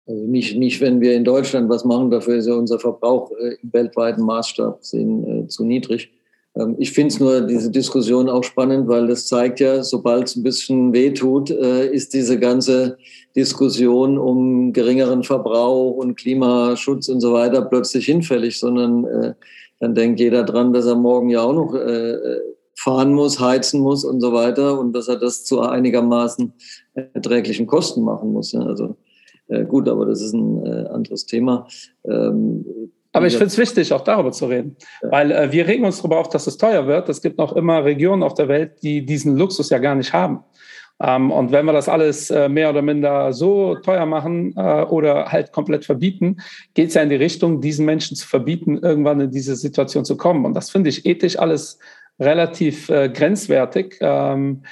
Also 0.07 0.21
nicht, 0.23 0.57
nicht, 0.57 0.81
wenn 0.81 1.01
wir 1.01 1.15
in 1.15 1.23
Deutschland 1.23 1.69
was 1.69 1.83
machen, 1.83 2.11
dafür 2.11 2.35
ist 2.35 2.47
ja 2.47 2.53
unser 2.53 2.79
Verbrauch 2.79 3.31
äh, 3.31 3.55
im 3.61 3.73
weltweiten 3.73 4.23
Maßstab 4.23 4.83
sehen, 4.83 5.45
äh, 5.45 5.47
zu 5.47 5.65
niedrig. 5.65 6.11
Ähm, 6.55 6.75
ich 6.77 6.91
finde 6.91 7.13
es 7.13 7.19
nur 7.19 7.41
diese 7.41 7.71
Diskussion 7.71 8.29
auch 8.29 8.43
spannend, 8.43 8.87
weil 8.87 9.07
das 9.07 9.27
zeigt 9.27 9.59
ja, 9.59 9.83
sobald 9.83 10.27
es 10.27 10.35
ein 10.35 10.43
bisschen 10.43 10.93
wehtut, 10.93 11.49
äh, 11.49 11.87
ist 11.87 12.13
diese 12.13 12.39
ganze 12.39 12.97
Diskussion 13.35 14.17
um 14.17 14.73
geringeren 14.73 15.23
Verbrauch 15.23 15.95
und 15.95 16.15
Klimaschutz 16.15 17.09
und 17.09 17.21
so 17.21 17.33
weiter 17.33 17.63
plötzlich 17.63 18.05
hinfällig, 18.05 18.59
sondern 18.59 19.05
äh, 19.05 19.33
dann 19.79 19.95
denkt 19.95 20.19
jeder 20.19 20.43
dran, 20.43 20.71
dass 20.71 20.85
er 20.85 20.95
morgen 20.95 21.29
ja 21.29 21.41
auch 21.41 21.53
noch 21.53 21.75
äh, 21.75 22.39
fahren 22.77 23.13
muss, 23.13 23.39
heizen 23.39 23.81
muss 23.81 24.05
und 24.05 24.21
so 24.21 24.33
weiter 24.33 24.79
und 24.79 24.93
dass 24.93 25.07
er 25.07 25.17
das 25.17 25.45
zu 25.45 25.61
einigermaßen 25.61 26.53
erträglichen 26.93 27.67
Kosten 27.67 28.03
machen 28.03 28.31
muss. 28.31 28.53
Also 28.55 28.95
gut, 29.67 29.87
aber 29.87 30.05
das 30.05 30.21
ist 30.21 30.33
ein 30.33 30.87
anderes 30.87 31.25
Thema. 31.25 31.67
Ähm, 32.03 32.65
aber 33.15 33.27
ich 33.27 33.33
finde 33.33 33.47
es 33.47 33.57
wichtig, 33.57 33.93
auch 33.93 34.01
darüber 34.01 34.33
zu 34.33 34.47
reden, 34.47 34.75
ja. 35.01 35.11
weil 35.11 35.31
äh, 35.31 35.51
wir 35.51 35.67
regen 35.67 35.85
uns 35.85 35.97
darüber 35.97 36.19
auf, 36.19 36.27
dass 36.27 36.47
es 36.47 36.57
teuer 36.57 36.85
wird. 36.85 37.07
Es 37.07 37.21
gibt 37.21 37.37
noch 37.37 37.55
immer 37.55 37.85
Regionen 37.85 38.23
auf 38.23 38.33
der 38.33 38.49
Welt, 38.49 38.83
die 38.83 39.05
diesen 39.05 39.37
Luxus 39.37 39.69
ja 39.69 39.77
gar 39.77 39.95
nicht 39.95 40.11
haben. 40.11 40.43
Ähm, 41.01 41.31
und 41.31 41.51
wenn 41.53 41.65
wir 41.65 41.71
das 41.71 41.87
alles 41.87 42.29
äh, 42.29 42.49
mehr 42.49 42.69
oder 42.69 42.81
minder 42.81 43.31
so 43.31 43.75
teuer 43.75 44.05
machen 44.05 44.53
äh, 44.57 44.83
oder 44.83 45.31
halt 45.31 45.53
komplett 45.53 45.85
verbieten, 45.85 46.37
geht 46.73 46.89
es 46.89 46.95
ja 46.95 47.03
in 47.03 47.09
die 47.09 47.15
Richtung, 47.15 47.61
diesen 47.61 47.85
Menschen 47.85 48.17
zu 48.17 48.27
verbieten, 48.27 48.79
irgendwann 48.79 49.21
in 49.21 49.31
diese 49.31 49.55
Situation 49.55 50.03
zu 50.03 50.17
kommen. 50.17 50.45
Und 50.45 50.53
das 50.53 50.69
finde 50.69 50.89
ich 50.89 51.05
ethisch 51.05 51.39
alles 51.39 51.79
relativ 52.19 52.89
äh, 52.89 53.09
grenzwertig. 53.09 53.97
Ähm, 54.01 54.63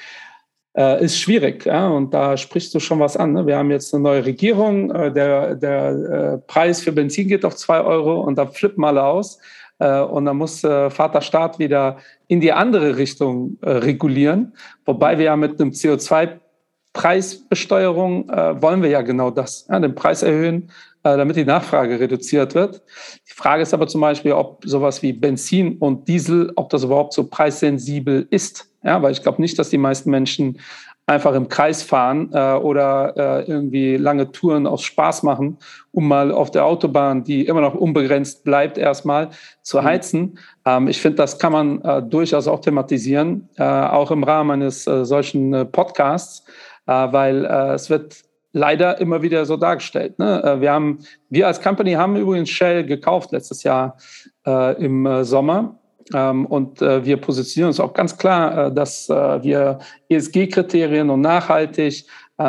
äh, 0.78 1.04
ist 1.04 1.20
schwierig. 1.20 1.66
Ja? 1.66 1.88
Und 1.88 2.14
da 2.14 2.38
sprichst 2.38 2.74
du 2.74 2.80
schon 2.80 3.00
was 3.00 3.18
an. 3.18 3.34
Ne? 3.34 3.46
Wir 3.48 3.58
haben 3.58 3.72
jetzt 3.72 3.94
eine 3.94 4.04
neue 4.04 4.26
Regierung, 4.26 4.92
äh, 4.92 5.12
der, 5.12 5.56
der 5.56 5.90
äh, 5.90 6.38
Preis 6.48 6.82
für 6.82 6.92
Benzin 6.92 7.28
geht 7.28 7.46
auf 7.46 7.56
zwei 7.56 7.82
Euro 7.82 8.22
und 8.22 8.38
da 8.38 8.46
flippen 8.46 8.84
alle 8.84 9.04
aus. 9.04 9.40
Äh, 9.80 10.02
und 10.02 10.26
dann 10.26 10.38
muss 10.38 10.64
äh, 10.64 10.90
Vater 10.90 11.22
Staat 11.22 11.60
wieder 11.60 11.98
in 12.28 12.40
die 12.40 12.54
andere 12.54 12.98
Richtung 12.98 13.58
äh, 13.62 13.70
regulieren. 13.70 14.54
Wobei 14.86 15.18
wir 15.18 15.26
ja 15.26 15.36
mit 15.36 15.60
einem 15.60 15.72
CO2 15.72 16.40
Preisbesteuerung 16.94 18.28
wollen 18.30 18.84
wir 18.84 18.90
ja 18.92 19.02
genau 19.02 19.32
das, 19.32 19.66
ja, 19.68 19.80
den 19.80 19.96
Preis 19.96 20.22
erhöhen, 20.22 20.70
damit 21.04 21.36
die 21.36 21.46
Nachfrage 21.46 22.00
reduziert 22.00 22.56
wird. 22.56 22.82
Die 23.30 23.34
Frage 23.34 23.62
ist 23.62 23.74
aber 23.74 23.88
zum 23.88 24.02
Beispiel, 24.02 24.32
ob 24.32 24.64
sowas 24.66 25.02
wie 25.02 25.14
Benzin 25.14 25.78
und 25.78 26.08
Diesel, 26.08 26.52
ob 26.56 26.70
das 26.70 26.84
überhaupt 26.84 27.14
so 27.14 27.26
preissensibel 27.26 28.26
ist. 28.30 28.70
Ja, 28.84 29.02
weil 29.02 29.12
ich 29.12 29.22
glaube 29.22 29.42
nicht, 29.42 29.60
dass 29.60 29.70
die 29.70 29.78
meisten 29.78 30.10
Menschen 30.10 30.58
einfach 31.06 31.34
im 31.34 31.50
Kreis 31.50 31.84
fahren 31.84 32.30
äh, 32.34 32.54
oder 32.54 33.14
äh, 33.18 33.52
irgendwie 33.52 33.98
lange 33.98 34.32
Touren 34.32 34.66
aus 34.66 34.84
Spaß 34.84 35.24
machen, 35.24 35.58
um 35.92 36.08
mal 36.08 36.32
auf 36.32 36.50
der 36.52 36.66
Autobahn, 36.66 37.24
die 37.24 37.46
immer 37.46 37.62
noch 37.62 37.76
unbegrenzt 37.76 38.44
bleibt, 38.44 38.78
erstmal 38.78 39.30
zu 39.62 39.80
mhm. 39.80 39.84
heizen. 39.84 40.40
Ähm, 40.66 40.88
ich 40.88 41.02
finde, 41.02 41.18
das 41.18 41.40
kann 41.40 41.52
man 41.52 41.82
äh, 41.82 42.02
durchaus 42.02 42.48
auch 42.48 42.62
thematisieren, 42.62 43.50
äh, 43.58 43.64
auch 43.64 44.12
im 44.12 44.24
Rahmen 44.24 44.52
eines 44.52 44.88
äh, 44.88 45.04
solchen 45.04 45.54
äh, 45.54 45.66
Podcasts, 45.66 46.46
weil 46.86 47.46
es 47.46 47.90
wird 47.90 48.26
leider 48.54 49.00
immer 49.00 49.22
wieder 49.22 49.46
so 49.46 49.58
dargestellt. 49.58 50.20
Ne? 50.20 50.58
Wir 50.60 50.72
haben, 50.72 51.00
wir 51.30 51.48
als 51.48 51.62
Company 51.62 51.94
haben 51.94 52.16
übrigens 52.16 52.50
Shell 52.50 52.86
gekauft 52.86 53.32
letztes 53.32 53.64
Jahr 53.64 53.98
im 54.46 55.24
Sommer 55.24 55.80
ähm, 56.14 56.46
und 56.46 56.82
äh, 56.82 57.06
wir 57.06 57.18
positionieren 57.18 57.70
uns 57.70 57.80
auch 57.80 57.94
ganz 57.94 58.18
klar, 58.18 58.68
äh, 58.68 58.74
dass 58.74 59.10
äh, 59.10 59.44
wir 59.44 59.80
ESG-Kriterien 60.10 61.10
und 61.10 61.22
nachhaltig, 61.22 62.06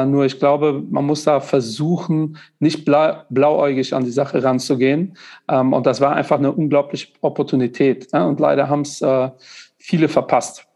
nur 0.06 0.24
ich 0.24 0.38
glaube, 0.38 0.82
man 0.90 1.04
muss 1.04 1.24
da 1.24 1.40
versuchen, 1.40 2.38
nicht 2.58 2.86
blauäugig 2.86 3.92
an 3.92 4.02
die 4.02 4.10
Sache 4.10 4.42
ranzugehen. 4.42 5.16
Ähm, 5.46 5.74
und 5.74 5.84
das 5.84 6.00
war 6.00 6.16
einfach 6.16 6.38
eine 6.38 6.50
unglaubliche 6.50 7.08
Opportunität. 7.20 8.10
Und 8.14 8.40
leider 8.40 8.70
haben 8.70 8.80
es 8.80 9.04
viele 9.76 10.08
verpasst. 10.08 10.66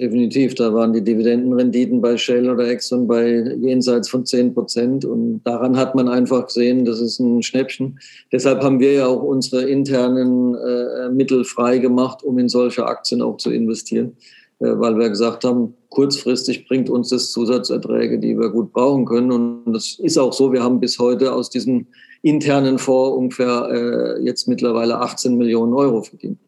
Definitiv, 0.00 0.54
da 0.54 0.72
waren 0.72 0.94
die 0.94 1.04
Dividendenrenditen 1.04 2.00
bei 2.00 2.16
Shell 2.16 2.48
oder 2.48 2.66
Exxon 2.66 3.06
bei 3.06 3.54
jenseits 3.60 4.08
von 4.08 4.24
10 4.24 4.54
Prozent. 4.54 5.04
Und 5.04 5.42
daran 5.44 5.76
hat 5.76 5.94
man 5.94 6.08
einfach 6.08 6.46
gesehen, 6.46 6.86
das 6.86 7.02
ist 7.02 7.18
ein 7.18 7.42
Schnäppchen. 7.42 7.98
Deshalb 8.32 8.62
haben 8.62 8.80
wir 8.80 8.94
ja 8.94 9.06
auch 9.06 9.22
unsere 9.22 9.68
internen 9.68 10.54
äh, 10.54 11.10
Mittel 11.10 11.44
frei 11.44 11.76
gemacht, 11.76 12.22
um 12.22 12.38
in 12.38 12.48
solche 12.48 12.86
Aktien 12.86 13.20
auch 13.20 13.36
zu 13.36 13.50
investieren. 13.50 14.16
Äh, 14.60 14.78
weil 14.78 14.98
wir 14.98 15.10
gesagt 15.10 15.44
haben, 15.44 15.74
kurzfristig 15.90 16.66
bringt 16.66 16.88
uns 16.88 17.10
das 17.10 17.30
Zusatzerträge, 17.30 18.18
die 18.18 18.38
wir 18.38 18.48
gut 18.48 18.72
brauchen 18.72 19.04
können. 19.04 19.30
Und 19.30 19.74
das 19.74 19.98
ist 19.98 20.16
auch 20.16 20.32
so. 20.32 20.50
Wir 20.50 20.62
haben 20.62 20.80
bis 20.80 20.98
heute 20.98 21.30
aus 21.30 21.50
diesem 21.50 21.88
internen 22.22 22.78
Fonds 22.78 23.18
ungefähr 23.18 23.68
äh, 23.70 24.22
jetzt 24.22 24.48
mittlerweile 24.48 24.98
18 24.98 25.36
Millionen 25.36 25.74
Euro 25.74 26.00
verdient. 26.00 26.38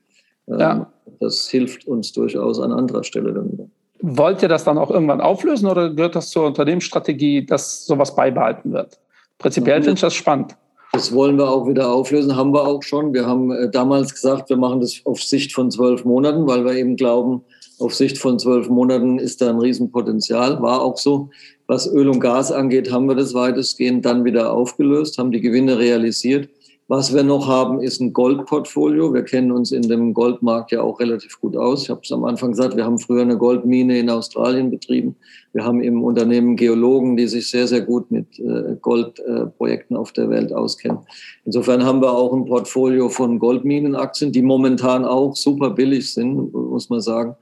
Ja. 0.47 0.73
Ähm, 0.73 0.87
das 1.21 1.49
hilft 1.49 1.87
uns 1.87 2.13
durchaus 2.13 2.61
an 2.61 2.73
anderer 2.73 3.05
Stelle 3.05 3.33
dann. 3.33 3.71
Wollt 4.01 4.43
ihr 4.43 4.49
das 4.49 4.65
dann 4.65 4.79
auch 4.79 4.91
irgendwann 4.91 5.21
auflösen 5.21 5.67
oder 5.69 5.91
gehört 5.91 6.17
das 6.17 6.31
zur 6.31 6.47
Unternehmensstrategie, 6.47 7.47
dass 7.47 7.87
sowas 7.87 8.15
beibehalten 8.17 8.73
wird? 8.73 8.99
Prinzipiell 9.39 9.81
finde 9.81 9.95
ich 9.95 10.01
das 10.01 10.15
spannend. 10.15 10.57
Das 10.93 11.15
wollen 11.15 11.39
wir 11.39 11.49
auch 11.49 11.67
wieder 11.67 11.91
auflösen, 11.91 12.37
haben 12.37 12.53
wir 12.53 12.67
auch 12.67 12.83
schon. 12.83 13.15
Wir 13.15 13.27
haben 13.27 13.51
äh, 13.51 13.71
damals 13.71 14.13
gesagt, 14.13 14.51
wir 14.51 14.59
machen 14.59 14.81
das 14.81 15.01
auf 15.05 15.23
Sicht 15.23 15.55
von 15.55 15.71
zwölf 15.71 16.05
Monaten, 16.05 16.47
weil 16.47 16.65
wir 16.65 16.75
eben 16.75 16.97
glauben, 16.97 17.43
auf 17.79 17.95
Sicht 17.95 18.19
von 18.19 18.39
zwölf 18.39 18.69
Monaten 18.69 19.19
ist 19.19 19.41
da 19.41 19.51
ein 19.51 19.59
Riesenpotenzial. 19.59 20.61
War 20.61 20.83
auch 20.83 20.99
so. 20.99 21.31
Was 21.67 21.91
Öl 21.91 22.09
und 22.09 22.21
Gas 22.21 22.53
angeht, 22.53 22.93
haben 22.93 23.09
wir 23.09 23.15
das 23.15 23.33
weitestgehend 23.33 24.05
dann 24.05 24.25
wieder 24.25 24.53
aufgelöst, 24.53 25.17
haben 25.17 25.33
die 25.33 25.41
Gewinne 25.41 25.79
realisiert. 25.79 26.49
Was 26.95 27.15
wir 27.15 27.23
noch 27.23 27.49
haben, 27.49 27.81
ist 27.81 28.03
ein 28.03 28.13
Goldportfolio. 28.13 29.15
Wir 29.15 29.23
kennen 29.23 29.51
uns 29.51 29.73
in 29.73 29.81
dem 29.81 30.13
Goldmarkt 30.13 30.73
ja 30.73 30.83
auch 30.83 31.01
relativ 31.01 31.41
gut 31.41 31.57
aus. 31.57 31.85
Ich 31.85 31.89
habe 31.89 32.03
es 32.05 32.13
am 32.13 32.23
Anfang 32.25 32.51
gesagt, 32.51 32.77
wir 32.77 32.85
haben 32.85 32.99
früher 32.99 33.23
eine 33.23 33.39
Goldmine 33.39 33.99
in 33.99 34.11
Australien 34.11 34.71
betrieben. 34.71 35.17
Wir 35.55 35.65
haben 35.65 35.81
im 35.81 36.05
Unternehmen 36.05 36.55
Geologen, 36.55 37.17
die 37.17 37.29
sich 37.29 37.49
sehr, 37.49 37.67
sehr 37.67 37.81
gut 37.81 38.11
mit 38.11 38.39
äh, 38.39 38.77
Goldprojekten 38.79 39.97
auf 39.97 40.13
der 40.13 40.29
Welt 40.29 40.53
auskennen. 40.53 40.99
Insofern 41.47 41.83
haben 41.83 42.03
wir 42.03 42.13
auch 42.13 42.35
ein 42.35 42.45
Portfolio 42.45 43.09
von 43.09 43.39
Goldminenaktien, 43.39 44.31
die 44.31 44.43
momentan 44.43 45.07
auch 45.07 45.35
super 45.35 45.71
billig 45.71 46.13
sind, 46.13 46.53
muss 46.53 46.91
man 46.91 47.01
sagen. 47.01 47.37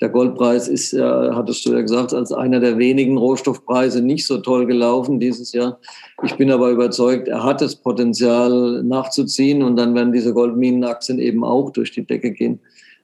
Der 0.00 0.10
Goldpreis 0.10 0.68
ist, 0.68 0.92
ja, 0.92 1.34
hattest 1.34 1.64
du 1.64 1.72
ja 1.72 1.80
gesagt, 1.80 2.12
als 2.12 2.30
einer 2.30 2.60
der 2.60 2.76
wenigen 2.76 3.16
Rohstoffpreise 3.16 4.02
nicht 4.02 4.26
so 4.26 4.38
toll 4.38 4.66
gelaufen 4.66 5.20
dieses 5.20 5.52
Jahr. 5.52 5.80
Ich 6.22 6.36
bin 6.36 6.50
aber 6.50 6.70
überzeugt, 6.70 7.28
er 7.28 7.42
hat 7.42 7.62
das 7.62 7.76
Potenzial 7.76 8.82
nachzuziehen 8.82 9.62
und 9.62 9.76
dann 9.76 9.94
werden 9.94 10.12
diese 10.12 10.34
Goldminenaktien 10.34 11.18
eben 11.18 11.44
auch 11.44 11.70
durch 11.70 11.92
die 11.92 12.06
Decke 12.06 12.32
gehen. 12.32 12.60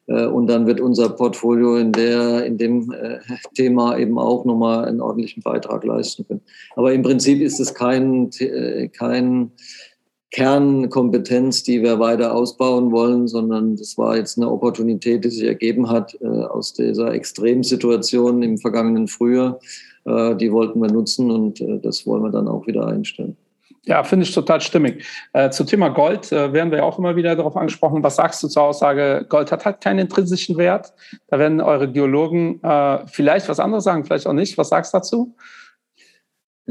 Äh, 0.07 0.27
und 0.27 0.49
dann 0.49 0.67
wird 0.67 0.81
unser 0.81 1.09
Portfolio 1.09 1.77
in, 1.77 1.93
der, 1.93 2.45
in 2.45 2.59
dem 2.59 2.93
äh, 2.93 3.19
Thema 3.55 3.97
eben 3.97 4.19
auch 4.19 4.45
nochmal 4.45 4.85
einen 4.85 5.01
ordentlichen 5.01 5.43
Beitrag 5.43 5.85
leisten 5.85 6.27
können. 6.27 6.43
Aber 6.77 6.93
im 6.93 7.03
Prinzip 7.03 7.41
ist 7.41 7.61
es 7.61 7.75
kein, 7.75 8.31
äh, 8.39 8.89
kein 8.89 9.53
Kernkompetenz, 10.33 11.63
die 11.63 11.83
wir 11.83 11.99
weiter 11.99 12.35
ausbauen 12.35 12.91
wollen, 12.91 13.29
sondern 13.29 13.77
das 13.77 13.99
war 13.99 14.17
jetzt 14.17 14.39
eine 14.39 14.51
Opportunität, 14.51 15.25
die 15.25 15.31
sich 15.31 15.47
ergeben 15.47 15.91
hat 15.91 16.17
äh, 16.23 16.27
aus 16.27 16.73
dieser 16.73 17.13
Extremsituation 17.13 18.43
im 18.43 18.57
vergangenen 18.57 19.09
Frühjahr. 19.09 19.61
Äh, 20.07 20.35
die 20.37 20.51
wollten 20.51 20.81
wir 20.81 20.91
nutzen 20.91 21.31
und 21.31 21.61
äh, 21.61 21.79
das 21.81 22.07
wollen 22.07 22.23
wir 22.23 22.31
dann 22.31 22.49
auch 22.49 22.67
wieder 22.67 22.87
einstellen. 22.87 23.37
Ja, 23.85 24.05
finde 24.05 24.25
ich 24.25 24.33
total 24.33 24.61
stimmig. 24.61 25.05
Äh, 25.33 25.51
zum 25.51 25.67
Thema 25.67 25.89
Gold 25.89 26.31
äh, 26.31 26.53
werden 26.53 26.71
wir 26.71 26.85
auch 26.85 26.99
immer 26.99 27.17
wieder 27.17 27.35
darauf 27.35 27.57
angesprochen. 27.57 28.03
Was 28.03 28.17
sagst 28.17 28.43
du 28.43 28.49
zur 28.49 28.63
Aussage, 28.63 29.27
Gold 29.29 29.51
hat 29.51 29.65
halt 29.65 29.81
keinen 29.81 29.99
intrinsischen 29.99 30.57
Wert? 30.57 30.95
Da 31.29 31.39
werden 31.39 31.61
eure 31.61 31.91
Geologen 31.91 32.63
äh, 32.63 33.07
vielleicht 33.07 33.49
was 33.49 33.59
anderes 33.61 33.85
sagen, 33.85 34.05
vielleicht 34.05 34.27
auch 34.27 34.35
nicht. 34.35 34.57
Was 34.57 34.69
sagst 34.69 34.95
du 34.95 34.99
dazu? 34.99 35.35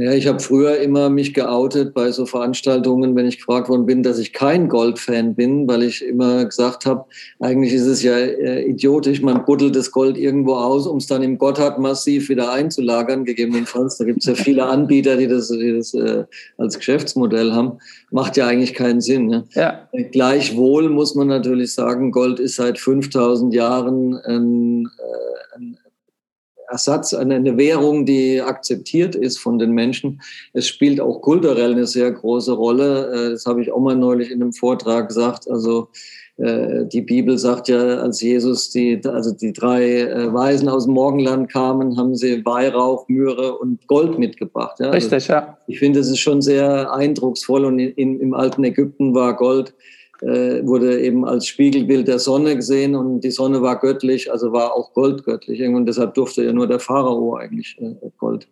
Ja, 0.02 0.14
ich 0.14 0.26
habe 0.26 0.40
früher 0.40 0.78
immer 0.80 1.12
mich 1.12 1.36
geoutet 1.36 1.94
bei 1.94 2.12
so 2.12 2.26
Veranstaltungen, 2.26 3.16
wenn 3.16 3.28
ich 3.28 3.38
gefragt 3.38 3.70
worden 3.70 3.86
bin, 3.86 4.02
dass 4.02 4.18
ich 4.18 4.34
kein 4.34 4.68
Goldfan 4.68 5.36
bin, 5.36 5.68
weil 5.68 5.84
ich 5.84 6.04
immer 6.04 6.44
gesagt 6.46 6.88
habe, 6.88 7.06
eigentlich 7.40 7.72
ist 7.72 7.86
es 7.86 8.02
ja 8.02 8.18
äh, 8.18 8.64
idiotisch, 8.64 9.22
man 9.22 9.46
buddelt 9.46 9.76
das 9.76 9.92
Gold 9.92 10.18
irgendwo 10.18 10.56
aus, 10.56 10.88
um 10.88 10.98
es 10.98 11.06
dann 11.06 11.22
im 11.22 11.38
Gotthard 11.38 11.78
massiv 11.78 12.30
wieder 12.30 12.52
einzulagern, 12.52 13.26
gegebenenfalls. 13.26 14.00
Da 14.00 14.06
gibt 14.06 14.22
es 14.22 14.26
ja 14.26 14.34
viele 14.34 14.66
Anbieter, 14.66 15.18
die 15.18 15.28
das, 15.28 15.50
die 15.50 15.74
das 15.78 15.94
äh, 15.94 16.24
als 16.58 16.80
Geschäftsmodell 16.80 17.52
haben. 17.52 17.74
Macht 18.10 18.38
ja 18.38 18.48
eigentlich 18.48 18.74
keinen 18.74 19.02
Sinn. 19.02 19.28
Ne? 19.28 19.44
Ja. 19.54 19.88
Gleichwohl 20.12 20.90
muss 20.90 21.14
man 21.14 21.28
natürlich 21.28 21.76
sagen, 21.76 22.12
Gold 22.12 22.40
ist 22.40 22.56
seit 22.56 22.80
5000 22.80 23.54
Jahren 23.54 24.16
ein, 24.16 24.86
äh, 24.98 25.58
ein 25.58 25.78
Ersatz, 26.72 27.14
eine 27.14 27.58
Währung, 27.58 28.06
die 28.06 28.42
akzeptiert 28.42 29.16
ist 29.16 29.38
von 29.38 29.60
den 29.60 29.72
Menschen. 29.72 30.22
Es 30.54 30.68
spielt 30.68 31.00
auch 31.00 31.22
kulturell 31.22 31.74
eine 31.74 31.86
sehr 31.86 32.12
große 32.12 32.54
Rolle. 32.54 33.12
Äh, 33.12 33.30
das 33.32 33.46
habe 33.46 33.62
ich 33.62 33.72
auch 33.72 33.80
mal 33.80 33.96
neulich 33.96 34.32
in 34.32 34.42
einem 34.42 34.54
Vortrag 34.54 35.10
gesagt. 35.10 35.50
Also 35.50 35.90
äh, 36.38 36.86
die 36.86 37.02
Bibel 37.02 37.38
sagt 37.38 37.68
ja, 37.68 38.00
als 38.00 38.22
Jesus 38.22 38.72
die, 38.72 39.00
also 39.06 39.32
die 39.32 39.54
drei 39.54 40.02
äh, 40.02 40.34
Weisen 40.34 40.70
aus 40.70 40.86
dem 40.86 40.94
Morgenland 40.94 41.52
kamen, 41.52 41.98
haben 41.98 42.16
sie 42.16 42.44
Weihrauch, 42.46 43.08
Myrrhe 43.08 43.58
und 43.58 43.86
Gold 43.88 44.18
mitgebracht. 44.18 44.80
Ja? 44.80 44.90
Richtig, 44.90 45.14
also 45.14 45.34
ja. 45.34 45.58
Ich 45.68 45.80
finde, 45.80 46.00
es 46.00 46.10
ist 46.10 46.20
schon 46.20 46.42
sehr 46.42 46.94
eindrucksvoll 46.94 47.66
und 47.66 47.80
in, 47.80 48.20
im 48.20 48.34
alten 48.34 48.64
Ägypten 48.64 49.14
war 49.14 49.36
Gold 49.36 49.74
wurde 50.22 51.02
eben 51.02 51.26
als 51.26 51.48
Spiegelbild 51.48 52.08
der 52.08 52.20
Sonne 52.20 52.56
gesehen 52.56 52.96
und 52.96 53.22
die 53.22 53.32
Sonne 53.32 53.62
war 53.62 53.80
göttlich, 53.80 54.32
also 54.32 54.52
war 54.52 54.76
auch 54.76 54.94
Gold 54.94 55.24
göttlich. 55.24 55.64
Und 55.64 55.88
deshalb 55.88 56.14
durfte 56.14 56.44
ja 56.44 56.54
nur 56.54 56.68
der 56.68 56.80
Pharao 56.80 57.36
eigentlich 57.36 57.78
äh, 57.80 57.96
Gold 58.18 58.48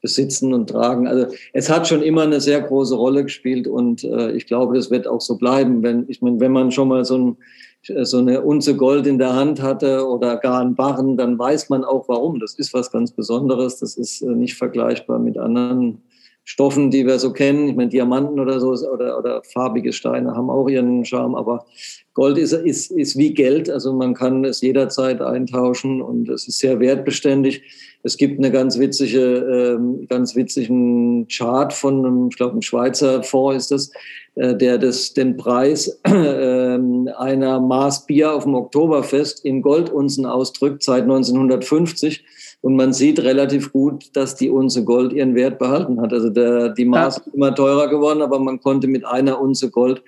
besitzen 0.00 0.54
und 0.54 0.70
tragen. 0.70 1.06
Also 1.06 1.26
es 1.52 1.68
hat 1.68 1.86
schon 1.86 2.02
immer 2.02 2.22
eine 2.22 2.40
sehr 2.40 2.60
große 2.60 2.94
Rolle 2.94 3.24
gespielt 3.24 3.68
und 3.68 4.04
äh, 4.04 4.32
ich 4.32 4.46
glaube, 4.46 4.74
das 4.74 4.90
wird 4.90 5.06
auch 5.06 5.20
so 5.20 5.36
bleiben. 5.36 5.82
Wenn, 5.82 6.06
ich 6.08 6.22
meine, 6.22 6.40
wenn 6.40 6.52
man 6.52 6.70
schon 6.70 6.88
mal 6.88 7.04
so, 7.04 7.18
ein, 7.18 7.36
so 7.82 8.18
eine 8.18 8.40
Unze 8.42 8.76
Gold 8.76 9.06
in 9.06 9.18
der 9.18 9.34
Hand 9.34 9.60
hatte 9.60 10.06
oder 10.06 10.38
gar 10.38 10.60
einen 10.60 10.74
Barren, 10.74 11.16
dann 11.16 11.38
weiß 11.38 11.68
man 11.68 11.84
auch 11.84 12.08
warum. 12.08 12.40
Das 12.40 12.54
ist 12.54 12.72
was 12.72 12.90
ganz 12.90 13.12
Besonderes. 13.12 13.78
Das 13.78 13.96
ist 13.96 14.22
äh, 14.22 14.26
nicht 14.26 14.54
vergleichbar 14.54 15.18
mit 15.18 15.36
anderen 15.36 16.02
Stoffen, 16.50 16.90
die 16.90 17.06
wir 17.06 17.20
so 17.20 17.32
kennen. 17.32 17.68
Ich 17.68 17.76
meine, 17.76 17.90
Diamanten 17.90 18.40
oder 18.40 18.58
so 18.58 18.70
oder, 18.70 19.16
oder 19.16 19.40
farbige 19.44 19.92
Steine 19.92 20.34
haben 20.34 20.50
auch 20.50 20.68
ihren 20.68 21.04
Charme, 21.04 21.36
aber 21.36 21.64
Gold 22.12 22.38
ist, 22.38 22.52
ist, 22.52 22.90
ist 22.90 23.16
wie 23.16 23.34
Geld. 23.34 23.70
Also 23.70 23.92
man 23.92 24.14
kann 24.14 24.44
es 24.44 24.60
jederzeit 24.60 25.20
eintauschen 25.20 26.02
und 26.02 26.28
es 26.28 26.48
ist 26.48 26.58
sehr 26.58 26.80
wertbeständig. 26.80 27.62
Es 28.02 28.16
gibt 28.16 28.38
eine 28.38 28.50
ganz 28.50 28.80
witzige, 28.80 29.76
ähm, 29.78 30.08
ganz 30.08 30.34
witzigen 30.34 31.28
Chart 31.28 31.72
von 31.72 32.04
einem, 32.04 32.28
ich 32.30 32.36
glaube, 32.36 32.58
ein 32.58 32.62
Schweizer 32.62 33.22
Fonds 33.22 33.56
ist 33.56 33.70
das, 33.70 33.92
äh, 34.34 34.56
der 34.56 34.78
das, 34.78 35.14
den 35.14 35.36
Preis 35.36 36.00
äh, 36.04 36.10
einer 37.16 37.60
Maß 37.60 38.06
Bier 38.06 38.34
auf 38.34 38.42
dem 38.42 38.56
Oktoberfest 38.56 39.44
in 39.44 39.62
Goldunzen 39.62 40.26
ausdrückt 40.26 40.82
seit 40.82 41.04
1950. 41.04 42.24
Und 42.62 42.76
man 42.76 42.92
sieht 42.92 43.20
relativ 43.20 43.72
gut, 43.72 44.14
dass 44.14 44.36
die 44.36 44.50
Unze 44.50 44.84
Gold 44.84 45.12
ihren 45.12 45.34
Wert 45.34 45.58
behalten 45.58 46.00
hat. 46.00 46.12
Also 46.12 46.28
der, 46.28 46.68
die 46.70 46.84
Maß 46.84 47.18
ist 47.18 47.34
immer 47.34 47.54
teurer 47.54 47.88
geworden, 47.88 48.20
aber 48.20 48.38
man 48.38 48.60
konnte 48.60 48.86
mit 48.86 49.04
einer 49.06 49.40
Unze 49.40 49.70
Gold 49.70 50.02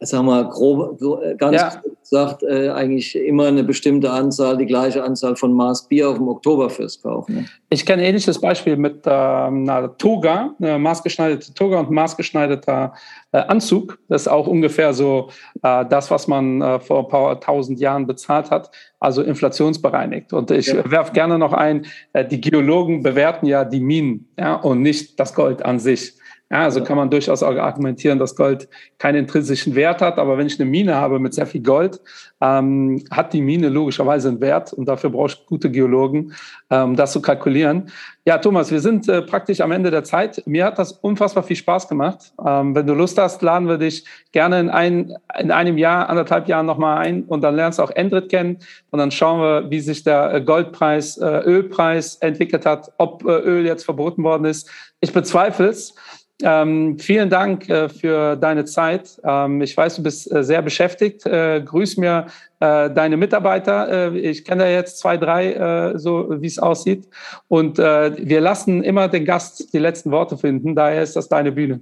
sagen 0.00 0.26
wir 0.26 0.44
grob, 0.44 1.00
ganz 1.38 1.56
ja. 1.56 1.82
gesagt, 2.02 2.42
äh, 2.42 2.68
eigentlich 2.68 3.16
immer 3.16 3.46
eine 3.46 3.64
bestimmte 3.64 4.10
Anzahl, 4.10 4.58
die 4.58 4.66
gleiche 4.66 5.02
Anzahl 5.02 5.36
von 5.36 5.54
Maß 5.54 5.88
Bier 5.88 6.10
auf 6.10 6.16
dem 6.16 6.28
Oktoberfest 6.28 7.02
kaufen. 7.02 7.34
Ne? 7.34 7.44
Ich 7.70 7.86
kenne 7.86 8.02
ein 8.02 8.08
ähnliches 8.08 8.38
Beispiel 8.38 8.76
mit 8.76 9.04
ähm, 9.06 9.68
einer 9.68 9.96
Toga, 9.96 10.54
eine 10.60 10.78
maßgeschneiderte 10.78 11.54
Toga 11.54 11.80
und 11.80 11.90
maßgeschneiderter 11.90 12.92
äh, 13.32 13.38
Anzug. 13.38 13.98
Das 14.08 14.22
ist 14.22 14.28
auch 14.28 14.46
ungefähr 14.46 14.92
so 14.92 15.30
äh, 15.62 15.86
das, 15.86 16.10
was 16.10 16.28
man 16.28 16.60
äh, 16.60 16.78
vor 16.78 17.00
ein 17.00 17.08
paar 17.08 17.40
tausend 17.40 17.80
Jahren 17.80 18.06
bezahlt 18.06 18.50
hat, 18.50 18.70
also 19.00 19.22
inflationsbereinigt. 19.22 20.34
Und 20.34 20.50
ich 20.50 20.66
ja. 20.66 20.90
werfe 20.90 21.12
gerne 21.12 21.38
noch 21.38 21.54
ein, 21.54 21.86
äh, 22.12 22.24
die 22.24 22.40
Geologen 22.40 23.02
bewerten 23.02 23.46
ja 23.46 23.64
die 23.64 23.80
Minen 23.80 24.28
ja, 24.38 24.56
und 24.56 24.82
nicht 24.82 25.18
das 25.18 25.34
Gold 25.34 25.64
an 25.64 25.78
sich. 25.78 26.15
Ja, 26.48 26.62
also 26.62 26.84
kann 26.84 26.96
man 26.96 27.10
durchaus 27.10 27.42
auch 27.42 27.56
argumentieren, 27.56 28.20
dass 28.20 28.36
Gold 28.36 28.68
keinen 28.98 29.16
intrinsischen 29.16 29.74
Wert 29.74 30.00
hat. 30.00 30.16
Aber 30.18 30.38
wenn 30.38 30.46
ich 30.46 30.60
eine 30.60 30.70
Mine 30.70 30.94
habe 30.94 31.18
mit 31.18 31.34
sehr 31.34 31.46
viel 31.46 31.60
Gold, 31.60 32.00
ähm, 32.40 33.04
hat 33.10 33.32
die 33.32 33.42
Mine 33.42 33.68
logischerweise 33.68 34.28
einen 34.28 34.40
Wert. 34.40 34.72
Und 34.72 34.86
dafür 34.86 35.10
brauche 35.10 35.32
ich 35.32 35.46
gute 35.46 35.72
Geologen, 35.72 36.34
ähm, 36.70 36.94
das 36.94 37.10
zu 37.10 37.20
kalkulieren. 37.20 37.90
Ja, 38.24 38.38
Thomas, 38.38 38.70
wir 38.70 38.78
sind 38.78 39.08
äh, 39.08 39.22
praktisch 39.22 39.60
am 39.60 39.72
Ende 39.72 39.90
der 39.90 40.04
Zeit. 40.04 40.42
Mir 40.46 40.66
hat 40.66 40.78
das 40.78 40.92
unfassbar 40.92 41.42
viel 41.42 41.56
Spaß 41.56 41.88
gemacht. 41.88 42.32
Ähm, 42.44 42.76
wenn 42.76 42.86
du 42.86 42.94
Lust 42.94 43.18
hast, 43.18 43.42
laden 43.42 43.66
wir 43.66 43.78
dich 43.78 44.04
gerne 44.30 44.60
in, 44.60 44.70
ein, 44.70 45.14
in 45.40 45.50
einem 45.50 45.78
Jahr, 45.78 46.08
anderthalb 46.08 46.46
Jahren 46.46 46.66
nochmal 46.66 46.98
ein. 46.98 47.24
Und 47.24 47.40
dann 47.42 47.56
lernst 47.56 47.80
du 47.80 47.82
auch 47.82 47.90
Endrit 47.90 48.28
kennen. 48.28 48.58
Und 48.90 49.00
dann 49.00 49.10
schauen 49.10 49.40
wir, 49.40 49.70
wie 49.72 49.80
sich 49.80 50.04
der 50.04 50.32
äh, 50.32 50.40
Goldpreis, 50.42 51.18
äh, 51.18 51.26
Ölpreis 51.26 52.16
entwickelt 52.16 52.66
hat, 52.66 52.92
ob 52.98 53.24
äh, 53.24 53.32
Öl 53.32 53.66
jetzt 53.66 53.84
verboten 53.84 54.22
worden 54.22 54.44
ist. 54.44 54.70
Ich 55.00 55.12
bezweifle 55.12 55.66
es. 55.66 55.94
Ähm, 56.42 56.98
vielen 56.98 57.30
Dank 57.30 57.68
äh, 57.70 57.88
für 57.88 58.36
deine 58.36 58.66
Zeit. 58.66 59.18
Ähm, 59.24 59.62
ich 59.62 59.74
weiß, 59.74 59.96
du 59.96 60.02
bist 60.02 60.30
äh, 60.30 60.44
sehr 60.44 60.60
beschäftigt. 60.60 61.24
Äh, 61.24 61.62
grüß 61.64 61.96
mir 61.96 62.26
äh, 62.60 62.90
deine 62.90 63.16
Mitarbeiter. 63.16 64.12
Äh, 64.12 64.18
ich 64.18 64.44
kenne 64.44 64.64
da 64.64 64.68
jetzt 64.68 64.98
zwei, 64.98 65.16
drei, 65.16 65.52
äh, 65.54 65.98
so 65.98 66.28
wie 66.42 66.46
es 66.46 66.58
aussieht. 66.58 67.08
Und 67.48 67.78
wir 67.78 68.40
lassen 68.40 68.82
immer 68.82 69.08
den 69.08 69.24
Gast 69.24 69.72
die 69.72 69.78
letzten 69.78 70.10
Worte 70.10 70.36
finden. 70.36 70.74
Daher 70.74 71.02
ist 71.02 71.16
das 71.16 71.28
deine 71.28 71.52
Bühne. 71.52 71.80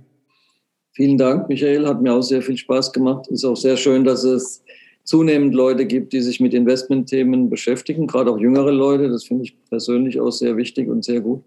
Vielen 0.92 1.18
Dank, 1.18 1.48
Michael. 1.48 1.86
Hat 1.86 2.00
mir 2.00 2.12
auch 2.12 2.22
sehr 2.22 2.42
viel 2.42 2.56
Spaß 2.56 2.92
gemacht. 2.92 3.26
Ist 3.28 3.44
auch 3.44 3.56
sehr 3.56 3.76
schön, 3.76 4.04
dass 4.04 4.22
es 4.22 4.62
zunehmend 5.02 5.54
Leute 5.54 5.86
gibt, 5.86 6.12
die 6.12 6.20
sich 6.20 6.40
mit 6.40 6.54
Investmentthemen 6.54 7.50
beschäftigen, 7.50 8.06
gerade 8.06 8.30
auch 8.30 8.38
jüngere 8.38 8.72
Leute. 8.72 9.08
Das 9.08 9.24
finde 9.24 9.44
ich 9.44 9.56
persönlich 9.68 10.20
auch 10.20 10.30
sehr 10.30 10.56
wichtig 10.56 10.88
und 10.88 11.04
sehr 11.04 11.20
gut. 11.20 11.42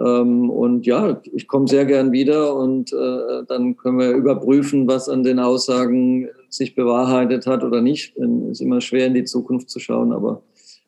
Ähm, 0.00 0.48
und 0.48 0.86
ja, 0.86 1.20
ich 1.32 1.46
komme 1.46 1.68
sehr 1.68 1.84
gern 1.84 2.10
wieder 2.12 2.56
und 2.56 2.92
äh, 2.92 3.44
dann 3.46 3.76
können 3.76 3.98
wir 3.98 4.12
überprüfen, 4.12 4.88
was 4.88 5.08
an 5.08 5.24
den 5.24 5.38
Aussagen 5.38 6.28
sich 6.48 6.74
bewahrheitet 6.74 7.46
hat 7.46 7.62
oder 7.62 7.82
nicht. 7.82 8.16
Es 8.16 8.52
ist 8.52 8.60
immer 8.60 8.80
schwer 8.80 9.06
in 9.06 9.14
die 9.14 9.24
Zukunft 9.24 9.68
zu 9.68 9.78
schauen, 9.78 10.12
aber 10.12 10.42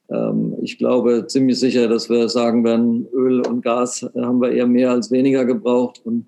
ähm, 0.09 0.55
ich 0.63 0.79
glaube 0.79 1.27
ziemlich 1.27 1.59
sicher, 1.59 1.89
dass 1.89 2.09
wir 2.09 2.29
sagen 2.29 2.65
werden, 2.65 3.07
Öl 3.13 3.43
und 3.47 3.63
Gas 3.63 4.09
haben 4.17 4.41
wir 4.41 4.53
eher 4.53 4.67
mehr 4.67 4.91
als 4.91 5.11
weniger 5.11 5.45
gebraucht 5.45 6.01
und 6.05 6.27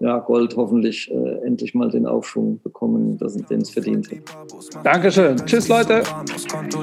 ja, 0.00 0.18
Gold 0.18 0.56
hoffentlich 0.56 1.10
äh, 1.10 1.46
endlich 1.46 1.74
mal 1.74 1.90
den 1.90 2.06
Aufschwung 2.06 2.60
bekommen, 2.62 3.16
dass 3.18 3.34
den 3.36 3.60
es 3.60 3.70
verdient 3.70 4.10
hat. 4.10 4.84
Dankeschön. 4.84 5.36
Tschüss, 5.44 5.68
Leute. 5.68 6.02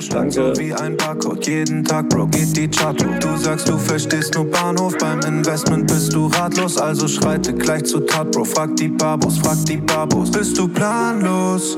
Danke. 0.10 0.54
Wie 0.58 0.74
ein 0.74 0.98
Barcode. 0.98 1.46
Jeden 1.48 1.84
Tag, 1.84 2.10
Bro, 2.10 2.28
geht 2.28 2.56
die 2.56 2.68
Chart 2.68 3.00
Du 3.02 3.38
sagst, 3.38 3.68
du 3.68 3.78
verstehst 3.78 4.36
nur 4.36 4.46
Bahnhof. 4.46 4.98
Beim 4.98 5.20
Investment 5.22 5.88
bist 5.88 6.14
du 6.14 6.28
ratlos, 6.28 6.78
also 6.78 7.08
schreite 7.08 7.54
gleich 7.54 7.84
zu 7.84 8.00
Tat, 8.02 8.32
Bro. 8.32 8.46
Frag 8.46 8.76
die 8.76 8.90
Babos, 8.90 9.38
frag 9.40 9.64
die 9.66 9.78
Babos. 9.78 10.32
Bist 10.32 10.58
du 10.58 10.68
planlos? 10.68 11.78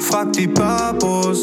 Frag 0.00 0.32
die 0.32 0.46
Babos. 0.46 1.42